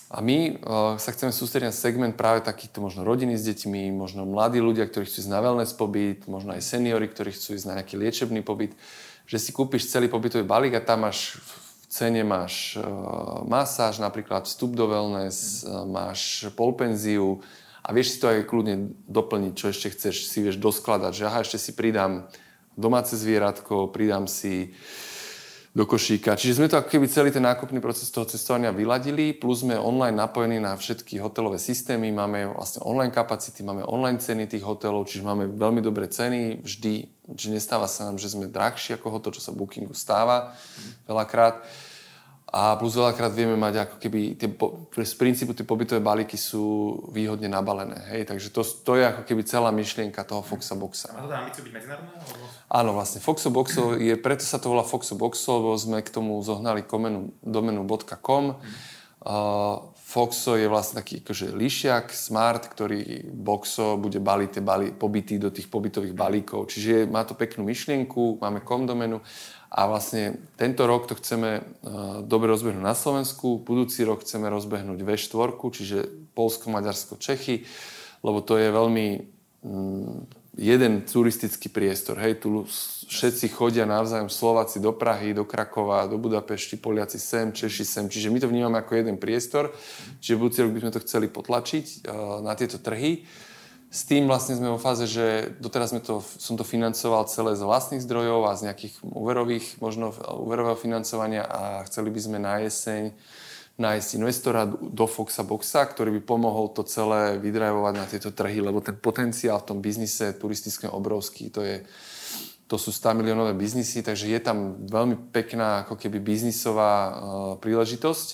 A 0.09 0.25
my 0.25 0.57
uh, 0.57 0.97
sa 0.97 1.13
chceme 1.13 1.29
sústrediť 1.29 1.69
na 1.69 1.75
segment 1.75 2.17
práve 2.17 2.41
takýchto 2.41 2.81
možno 2.81 3.05
rodiny 3.05 3.37
s 3.37 3.45
deťmi, 3.45 3.93
možno 3.93 4.25
mladí 4.25 4.57
ľudia, 4.57 4.89
ktorí 4.89 5.05
chcú 5.05 5.21
ísť 5.21 5.29
na 5.29 5.37
wellness 5.37 5.77
pobyt, 5.77 6.25
možno 6.25 6.57
aj 6.57 6.65
seniory, 6.65 7.05
ktorí 7.05 7.29
chcú 7.29 7.53
ísť 7.53 7.67
na 7.69 7.77
nejaký 7.77 7.93
liečebný 8.01 8.41
pobyt, 8.41 8.73
že 9.29 9.37
si 9.37 9.53
kúpiš 9.53 9.93
celý 9.93 10.09
pobytový 10.09 10.49
balík 10.49 10.73
a 10.73 10.81
tam 10.81 11.05
máš 11.05 11.37
v 11.37 11.49
cene 11.93 12.25
máš 12.25 12.73
uh, 12.81 13.45
masáž, 13.45 14.01
napríklad 14.01 14.49
vstup 14.49 14.73
do 14.73 14.89
wellness, 14.89 15.61
uh, 15.61 15.85
máš 15.85 16.49
polpenziu 16.57 17.45
a 17.85 17.93
vieš 17.93 18.17
si 18.17 18.17
to 18.17 18.33
aj 18.33 18.49
kľudne 18.49 18.97
doplniť, 19.05 19.53
čo 19.53 19.69
ešte 19.69 19.93
chceš, 19.93 20.25
si 20.25 20.41
vieš 20.41 20.57
doskladať, 20.57 21.13
že 21.13 21.23
aha, 21.29 21.45
ešte 21.45 21.61
si 21.61 21.77
pridám 21.77 22.25
domáce 22.73 23.13
zvieratko, 23.13 23.93
pridám 23.93 24.25
si 24.25 24.73
uh, 24.73 25.08
do 25.69 25.85
košíka. 25.85 26.33
Čiže 26.33 26.57
sme 26.57 26.67
to 26.67 26.81
ako 26.81 26.89
keby 26.89 27.05
celý 27.05 27.29
ten 27.29 27.45
nákupný 27.45 27.77
proces 27.77 28.09
toho 28.09 28.25
cestovania 28.25 28.73
vyladili, 28.73 29.37
plus 29.37 29.61
sme 29.61 29.77
online 29.77 30.17
napojení 30.17 30.57
na 30.57 30.73
všetky 30.73 31.21
hotelové 31.21 31.61
systémy, 31.61 32.09
máme 32.09 32.49
vlastne 32.57 32.81
online 32.81 33.13
kapacity, 33.13 33.61
máme 33.61 33.85
online 33.85 34.17
ceny 34.17 34.49
tých 34.49 34.65
hotelov, 34.65 35.05
čiže 35.05 35.21
máme 35.21 35.45
veľmi 35.53 35.85
dobré 35.85 36.09
ceny, 36.09 36.65
vždy, 36.65 36.93
že 37.37 37.47
nestáva 37.53 37.85
sa 37.85 38.09
nám, 38.09 38.17
že 38.17 38.33
sme 38.33 38.49
drahší 38.49 38.97
ako 38.97 39.21
hotel, 39.21 39.31
čo 39.37 39.45
sa 39.45 39.53
bookingu 39.53 39.93
stáva 39.93 40.57
veľakrát. 41.05 41.61
A 42.49 42.73
plus 42.81 42.97
veľakrát 42.97 43.29
vieme 43.29 43.53
mať 43.53 43.85
ako 43.85 43.95
keby, 44.01 44.33
tie, 44.33 44.49
z 45.05 45.15
princípu 45.21 45.53
tie 45.53 45.61
pobytové 45.61 46.01
balíky 46.01 46.33
sú 46.33 46.97
výhodne 47.13 47.45
nabalené. 47.45 48.01
Hej? 48.09 48.25
Takže 48.25 48.49
to, 48.49 48.65
to 48.65 48.97
je 48.97 49.05
ako 49.05 49.21
keby 49.21 49.45
celá 49.45 49.69
myšlienka 49.69 50.25
toho 50.25 50.41
Foxa 50.41 50.73
Boxa. 50.73 51.13
A 51.13 51.23
to 51.23 51.29
dá 51.29 51.45
ambíciu 51.45 51.61
byť 51.61 51.73
medzinárodné? 51.77 52.09
Áno, 52.73 52.97
vlastne 52.97 53.21
Foxo 53.21 53.53
Boxo 53.53 53.93
je, 54.01 54.17
preto 54.17 54.41
sa 54.41 54.57
to 54.57 54.73
volá 54.73 54.81
Foxo 54.81 55.13
Boxo, 55.13 55.61
lebo 55.61 55.77
sme 55.77 56.01
k 56.01 56.09
tomu 56.09 56.41
zohnali 56.41 56.81
komenu, 56.89 57.37
domenu 57.45 57.85
.com. 58.17 58.57
Uh, 59.21 59.93
Foxo 60.09 60.57
je 60.57 60.65
vlastne 60.65 61.05
taký 61.05 61.21
akože 61.21 61.53
lišiak, 61.53 62.09
smart, 62.09 62.65
ktorý 62.65 63.29
Boxo 63.29 63.93
bude 64.01 64.17
baliť 64.17 64.49
tie 64.57 64.63
bali, 64.65 64.89
pobyty 64.89 65.37
do 65.37 65.53
tých 65.53 65.69
pobytových 65.69 66.17
balíkov. 66.17 66.65
Čiže 66.65 67.05
má 67.05 67.21
to 67.29 67.37
peknú 67.37 67.61
myšlienku, 67.61 68.41
máme 68.41 68.65
kom 68.65 68.89
domenu 68.89 69.21
a 69.69 69.85
vlastne 69.85 70.41
tento 70.57 70.89
rok 70.89 71.05
to 71.05 71.13
chceme 71.13 71.61
uh, 71.61 72.25
dobre 72.25 72.49
rozbehnúť 72.49 72.81
na 72.81 72.97
Slovensku, 72.97 73.61
budúci 73.61 74.01
rok 74.01 74.25
chceme 74.25 74.49
rozbehnúť 74.49 74.97
V4, 75.05 75.49
čiže 75.53 75.97
Polsko, 76.33 76.73
Maďarsko, 76.73 77.21
Čechy, 77.21 77.69
lebo 78.25 78.41
to 78.41 78.57
je 78.57 78.73
veľmi 78.73 79.07
mm, 79.61 80.17
jeden 80.57 81.05
turistický 81.05 81.69
priestor. 81.69 82.17
Hej, 82.17 82.41
tu 82.41 82.65
všetci 83.07 83.53
chodia 83.53 83.85
navzájom 83.85 84.27
Slováci 84.27 84.81
do 84.81 84.91
Prahy, 84.91 85.37
do 85.37 85.45
Krakova, 85.45 86.09
do 86.09 86.17
Budapešti, 86.17 86.81
Poliaci 86.81 87.21
sem, 87.21 87.53
Češi 87.53 87.85
sem. 87.85 88.05
Čiže 88.09 88.33
my 88.33 88.39
to 88.41 88.51
vnímame 88.51 88.77
ako 88.81 88.97
jeden 88.99 89.21
priestor. 89.21 89.71
Čiže 90.19 90.39
budúci 90.41 90.59
rok 90.65 90.73
by 90.75 90.81
sme 90.83 90.93
to 90.97 91.03
chceli 91.05 91.27
potlačiť 91.29 91.85
uh, 92.09 92.41
na 92.41 92.57
tieto 92.57 92.81
trhy. 92.81 93.23
S 93.89 94.05
tým 94.05 94.29
vlastne 94.29 94.53
sme 94.53 94.69
vo 94.69 94.77
fáze, 94.77 95.09
že 95.09 95.49
doteraz 95.57 95.89
sme 95.89 95.97
to, 95.97 96.21
som 96.21 96.53
to 96.53 96.61
financoval 96.61 97.25
celé 97.25 97.57
z 97.57 97.65
vlastných 97.65 98.05
zdrojov 98.05 98.45
a 98.45 98.53
z 98.53 98.69
nejakých 98.69 99.01
úverových, 99.01 99.81
možno 99.81 100.13
úverového 100.13 100.77
financovania 100.77 101.41
a 101.41 101.81
chceli 101.89 102.13
by 102.13 102.19
sme 102.21 102.37
na 102.37 102.61
jeseň 102.61 103.17
nájsť 103.79 104.09
investora 104.19 104.67
do 104.69 105.05
Foxa 105.07 105.41
Boxa, 105.41 105.87
ktorý 105.87 106.19
by 106.19 106.21
pomohol 106.21 106.69
to 106.75 106.83
celé 106.85 107.39
vydrajovať 107.39 107.93
na 107.95 108.05
tieto 108.05 108.29
trhy, 108.29 108.59
lebo 108.61 108.83
ten 108.83 108.93
potenciál 108.93 109.63
v 109.63 109.73
tom 109.73 109.79
biznise 109.79 110.35
turistickom 110.35 110.91
obrovský. 110.91 111.47
To, 111.55 111.63
je, 111.63 111.87
to 112.67 112.75
sú 112.75 112.91
100 112.91 113.17
miliónové 113.17 113.55
biznisy, 113.55 114.03
takže 114.03 114.27
je 114.27 114.39
tam 114.43 114.85
veľmi 114.85 115.31
pekná 115.31 115.87
ako 115.87 115.95
keby 115.95 116.19
biznisová 116.19 116.93
uh, 116.93 117.13
príležitosť. 117.57 118.27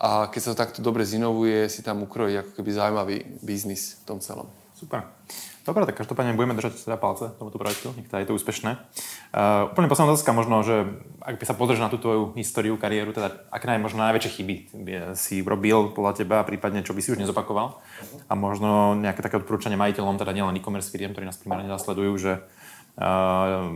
A 0.00 0.32
keď 0.32 0.40
sa 0.40 0.50
to 0.52 0.60
takto 0.64 0.80
dobre 0.80 1.04
zinovuje, 1.04 1.68
si 1.68 1.84
tam 1.84 2.00
ukrojí 2.08 2.40
ako 2.40 2.56
keby 2.56 2.70
zaujímavý 2.72 3.16
biznis 3.44 4.00
v 4.00 4.02
tom 4.08 4.18
celom. 4.24 4.48
Super. 4.72 5.04
Dobre, 5.60 5.84
tak 5.84 6.00
každopádne 6.00 6.32
budeme 6.32 6.56
držať 6.56 6.88
teda 6.88 6.96
palce 6.96 7.36
tomuto 7.36 7.60
projektu, 7.60 7.92
nech 7.92 8.08
teda 8.08 8.24
je 8.24 8.28
to 8.32 8.36
úspešné. 8.40 8.80
Uh, 9.30 9.68
úplne 9.68 9.92
posledná 9.92 10.16
otázka 10.16 10.32
možno, 10.32 10.64
že 10.64 10.88
ak 11.20 11.36
by 11.36 11.44
sa 11.44 11.52
pozrieš 11.52 11.84
na 11.84 11.92
tú 11.92 12.00
tvoju 12.00 12.32
históriu, 12.32 12.80
kariéru, 12.80 13.12
teda 13.12 13.44
aké 13.52 13.68
naj, 13.68 13.76
možno 13.76 14.00
najväčšie 14.00 14.40
chyby 14.40 14.54
si 15.20 15.44
robil 15.44 15.92
podľa 15.92 16.24
teba, 16.24 16.48
prípadne 16.48 16.80
čo 16.80 16.96
by 16.96 17.04
si 17.04 17.12
už 17.12 17.20
nezopakoval 17.20 17.76
a 18.24 18.32
možno 18.32 18.96
nejaké 18.96 19.20
také 19.20 19.36
odporúčanie 19.36 19.76
majiteľom, 19.76 20.16
teda 20.16 20.32
nielen 20.32 20.56
e-commerce 20.56 20.88
firiem, 20.88 21.12
ktorí 21.12 21.28
nás 21.28 21.36
primárne 21.36 21.68
nasledujú, 21.68 22.16
že 22.16 22.32
uh, 22.96 23.68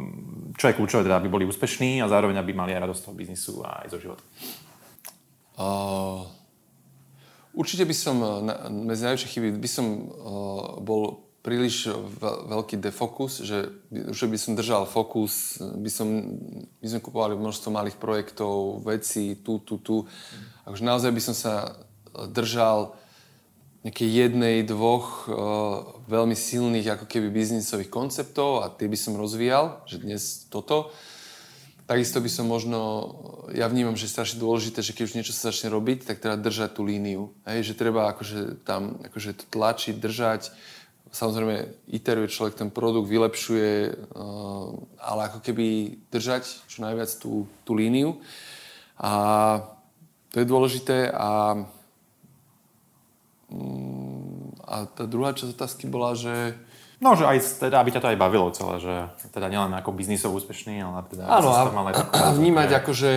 čo 0.56 0.64
je 0.72 0.76
kľúčové, 0.80 1.04
teda 1.04 1.20
aby 1.20 1.28
boli 1.28 1.44
úspešní 1.44 2.00
a 2.00 2.08
zároveň 2.08 2.40
aby 2.40 2.56
mali 2.56 2.72
aj 2.72 2.88
radosť 2.88 3.00
toho 3.04 3.14
biznisu 3.14 3.60
a 3.60 3.84
aj 3.84 3.92
zo 3.92 4.00
života. 4.00 4.24
Uh, 5.54 6.26
určite 7.54 7.86
by 7.86 7.94
som, 7.94 8.16
na, 8.42 8.66
medzi 8.70 9.06
najväčšie 9.06 9.30
chyby, 9.38 9.48
by 9.54 9.70
som 9.70 9.86
uh, 9.86 10.82
bol 10.82 11.24
príliš 11.44 11.92
veľký 12.24 12.80
defokus, 12.80 13.44
že, 13.44 13.68
že 13.92 14.24
by 14.24 14.38
som 14.40 14.56
držal 14.56 14.88
fokus, 14.88 15.60
by 15.60 15.90
som, 15.92 16.08
by 16.80 16.86
sme 16.88 17.04
kupovali 17.04 17.36
množstvo 17.36 17.68
malých 17.68 18.00
projektov, 18.00 18.80
veci, 18.80 19.36
tu, 19.44 19.60
tu, 19.60 19.76
tu. 19.76 20.08
Akože 20.64 20.80
naozaj 20.80 21.12
by 21.12 21.20
som 21.20 21.36
sa 21.36 21.76
držal 22.32 22.96
nejakej 23.84 24.08
jednej, 24.08 24.64
dvoch 24.64 25.28
uh, 25.28 25.36
veľmi 26.08 26.32
silných 26.32 26.96
ako 26.96 27.04
keby 27.04 27.28
biznisových 27.28 27.92
konceptov 27.92 28.64
a 28.64 28.72
tie 28.72 28.88
by 28.88 28.96
som 28.96 29.20
rozvíjal, 29.20 29.84
že 29.84 30.00
dnes 30.00 30.48
toto. 30.48 30.88
Takisto 31.84 32.16
by 32.24 32.30
som 32.32 32.48
možno, 32.48 32.80
ja 33.52 33.68
vnímam, 33.68 33.92
že 33.92 34.08
je 34.08 34.16
strašne 34.16 34.40
dôležité, 34.40 34.80
že 34.80 34.96
keď 34.96 35.04
už 35.04 35.16
niečo 35.20 35.36
sa 35.36 35.52
začne 35.52 35.68
robiť, 35.68 36.08
tak 36.08 36.16
treba 36.16 36.40
držať 36.40 36.80
tú 36.80 36.80
líniu. 36.80 37.28
Hej, 37.44 37.72
že 37.72 37.74
treba 37.76 38.08
akože 38.08 38.64
tam 38.64 38.96
akože 39.04 39.36
to 39.36 39.44
tlačiť, 39.52 40.00
držať. 40.00 40.48
Samozrejme, 41.12 41.68
iteruje 41.92 42.32
človek 42.32 42.56
ten 42.56 42.72
produkt, 42.72 43.12
vylepšuje, 43.12 43.72
uh, 43.92 44.72
ale 44.96 45.20
ako 45.28 45.44
keby 45.44 46.00
držať 46.08 46.64
čo 46.72 46.80
najviac 46.80 47.12
tú, 47.20 47.44
tú 47.68 47.76
líniu. 47.76 48.16
A 48.96 49.12
to 50.32 50.40
je 50.40 50.48
dôležité 50.48 51.12
a, 51.12 51.68
mm, 53.52 54.56
a 54.64 54.74
tá 54.88 55.04
druhá 55.04 55.36
časť 55.36 55.52
otázky 55.52 55.84
bola, 55.84 56.16
že 56.16 56.56
No, 57.02 57.18
že 57.18 57.26
aj 57.26 57.58
teda, 57.58 57.82
aby 57.82 57.90
ťa 57.90 58.00
to 58.00 58.10
aj 58.14 58.18
bavilo 58.18 58.50
celé, 58.54 58.78
že 58.78 58.94
teda 59.34 59.50
nielen 59.50 59.74
ako 59.74 59.90
biznisov 59.90 60.30
úspešný, 60.38 60.78
ale 60.82 61.02
teda... 61.10 61.26
Áno, 61.26 61.50
a, 61.50 61.66
a 61.98 62.28
vnímať 62.32 62.70
akože... 62.82 63.12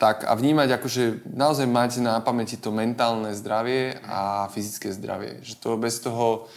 Tak 0.00 0.24
a 0.24 0.32
vnímať 0.32 0.80
akože 0.80 1.28
naozaj 1.28 1.68
mať 1.68 2.00
na 2.00 2.24
pamäti 2.24 2.56
to 2.56 2.72
mentálne 2.72 3.36
zdravie 3.36 4.00
a 4.00 4.48
fyzické 4.48 4.90
zdravie. 4.96 5.44
Že 5.44 5.54
to 5.60 5.70
bez 5.76 6.00
toho, 6.00 6.48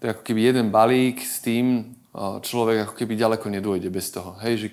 to 0.00 0.08
je 0.08 0.12
ako 0.16 0.22
keby 0.24 0.40
jeden 0.48 0.72
balík 0.72 1.20
s 1.20 1.44
tým, 1.44 1.92
človek 2.16 2.88
ako 2.88 2.94
keby 2.96 3.20
ďaleko 3.20 3.46
nedôjde 3.52 3.88
bez 3.92 4.08
toho. 4.12 4.36
Hej, 4.40 4.64
že 4.64 4.68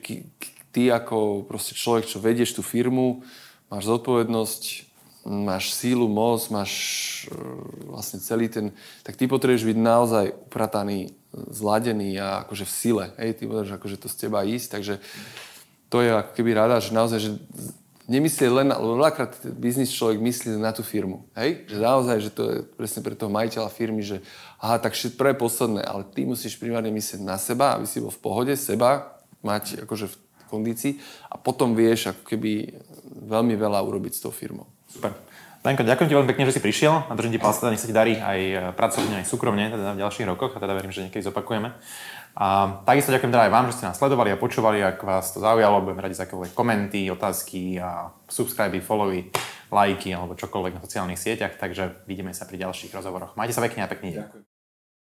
ty 0.72 0.88
ako 0.88 1.46
proste 1.48 1.76
človek, 1.76 2.08
čo 2.08 2.24
vedieš 2.24 2.56
tú 2.56 2.64
firmu, 2.64 3.28
máš 3.68 3.92
zodpovednosť 3.92 4.89
máš 5.30 5.78
sílu, 5.78 6.10
moc, 6.10 6.42
máš 6.50 6.74
e, 7.30 7.38
vlastne 7.86 8.18
celý 8.18 8.50
ten, 8.50 8.74
tak 9.06 9.14
ty 9.14 9.30
potrebuješ 9.30 9.70
byť 9.70 9.78
naozaj 9.78 10.26
uprataný, 10.50 11.14
zladený 11.30 12.18
a 12.18 12.42
akože 12.42 12.66
v 12.66 12.74
sile. 12.74 13.06
Hej, 13.22 13.38
ty 13.38 13.44
potrebuješ 13.46 13.78
akože 13.78 13.98
to 14.02 14.08
z 14.10 14.16
teba 14.26 14.42
ísť, 14.42 14.68
takže 14.74 14.94
to 15.94 16.02
je 16.02 16.10
ako 16.10 16.32
keby 16.34 16.58
rada, 16.58 16.82
že 16.82 16.98
naozaj, 16.98 17.20
že 17.22 17.32
nemyslieť 18.10 18.50
len, 18.50 18.74
lebo 18.74 18.98
veľakrát 18.98 19.38
biznis 19.54 19.94
človek 19.94 20.18
myslí 20.18 20.58
na 20.58 20.74
tú 20.74 20.82
firmu. 20.82 21.30
Hej? 21.38 21.70
Že 21.70 21.78
naozaj, 21.78 22.18
že 22.26 22.32
to 22.34 22.42
je 22.50 22.58
presne 22.74 23.06
pre 23.06 23.14
toho 23.14 23.30
majiteľa 23.30 23.70
firmy, 23.70 24.02
že 24.02 24.26
aha, 24.58 24.82
tak 24.82 24.98
všetko 24.98 25.22
je 25.30 25.38
posledné, 25.38 25.82
ale 25.86 26.02
ty 26.10 26.26
musíš 26.26 26.58
primárne 26.58 26.90
myslieť 26.90 27.22
na 27.22 27.38
seba, 27.38 27.78
aby 27.78 27.86
si 27.86 28.02
bol 28.02 28.10
v 28.10 28.22
pohode, 28.22 28.54
seba, 28.58 29.22
mať 29.46 29.86
akože 29.86 30.10
v 30.10 30.16
kondícii 30.50 30.94
a 31.30 31.38
potom 31.38 31.78
vieš 31.78 32.10
ako 32.10 32.26
keby 32.26 32.82
veľmi 33.30 33.54
veľa 33.54 33.78
urobiť 33.86 34.18
s 34.18 34.24
tou 34.26 34.34
firmou. 34.34 34.66
Super. 34.90 35.14
Danko, 35.60 35.84
ďakujem 35.84 36.08
ti 36.08 36.16
veľmi 36.16 36.30
pekne, 36.32 36.48
že 36.48 36.56
si 36.56 36.64
prišiel 36.64 37.12
a 37.12 37.12
držím 37.20 37.36
ti 37.36 37.42
palce, 37.44 37.68
nech 37.68 37.84
sa 37.84 37.92
ti 37.92 37.92
darí 37.92 38.16
aj 38.16 38.72
pracovne, 38.80 39.20
aj 39.20 39.28
súkromne 39.28 39.68
teda 39.68 39.92
v 39.92 40.02
ďalších 40.02 40.28
rokoch 40.32 40.56
a 40.56 40.64
teda 40.64 40.72
verím, 40.72 40.96
že 40.96 41.04
niekedy 41.04 41.20
zopakujeme. 41.20 41.76
A 42.40 42.80
takisto 42.88 43.12
ďakujem 43.12 43.28
teda 43.36 43.52
aj 43.52 43.52
vám, 43.52 43.66
že 43.68 43.76
ste 43.76 43.88
nás 43.92 44.00
sledovali 44.00 44.32
a 44.32 44.40
počúvali, 44.40 44.80
ak 44.80 45.04
vás 45.04 45.36
to 45.36 45.44
zaujalo, 45.44 45.84
budeme 45.84 46.00
radi 46.00 46.16
za 46.16 46.24
akékoľvek 46.24 46.56
komenty, 46.56 47.12
otázky 47.12 47.76
a 47.76 48.08
subscribe, 48.32 48.80
followy, 48.80 49.36
lajky 49.68 50.16
alebo 50.16 50.40
čokoľvek 50.40 50.80
na 50.80 50.84
sociálnych 50.88 51.20
sieťach, 51.20 51.60
takže 51.60 52.08
vidíme 52.08 52.32
sa 52.32 52.48
pri 52.48 52.64
ďalších 52.64 52.96
rozhovoroch. 52.96 53.36
Majte 53.36 53.52
sa 53.52 53.60
pekne 53.60 53.84
a 53.84 53.92
pekný 53.92 54.16
deň. 54.16 54.49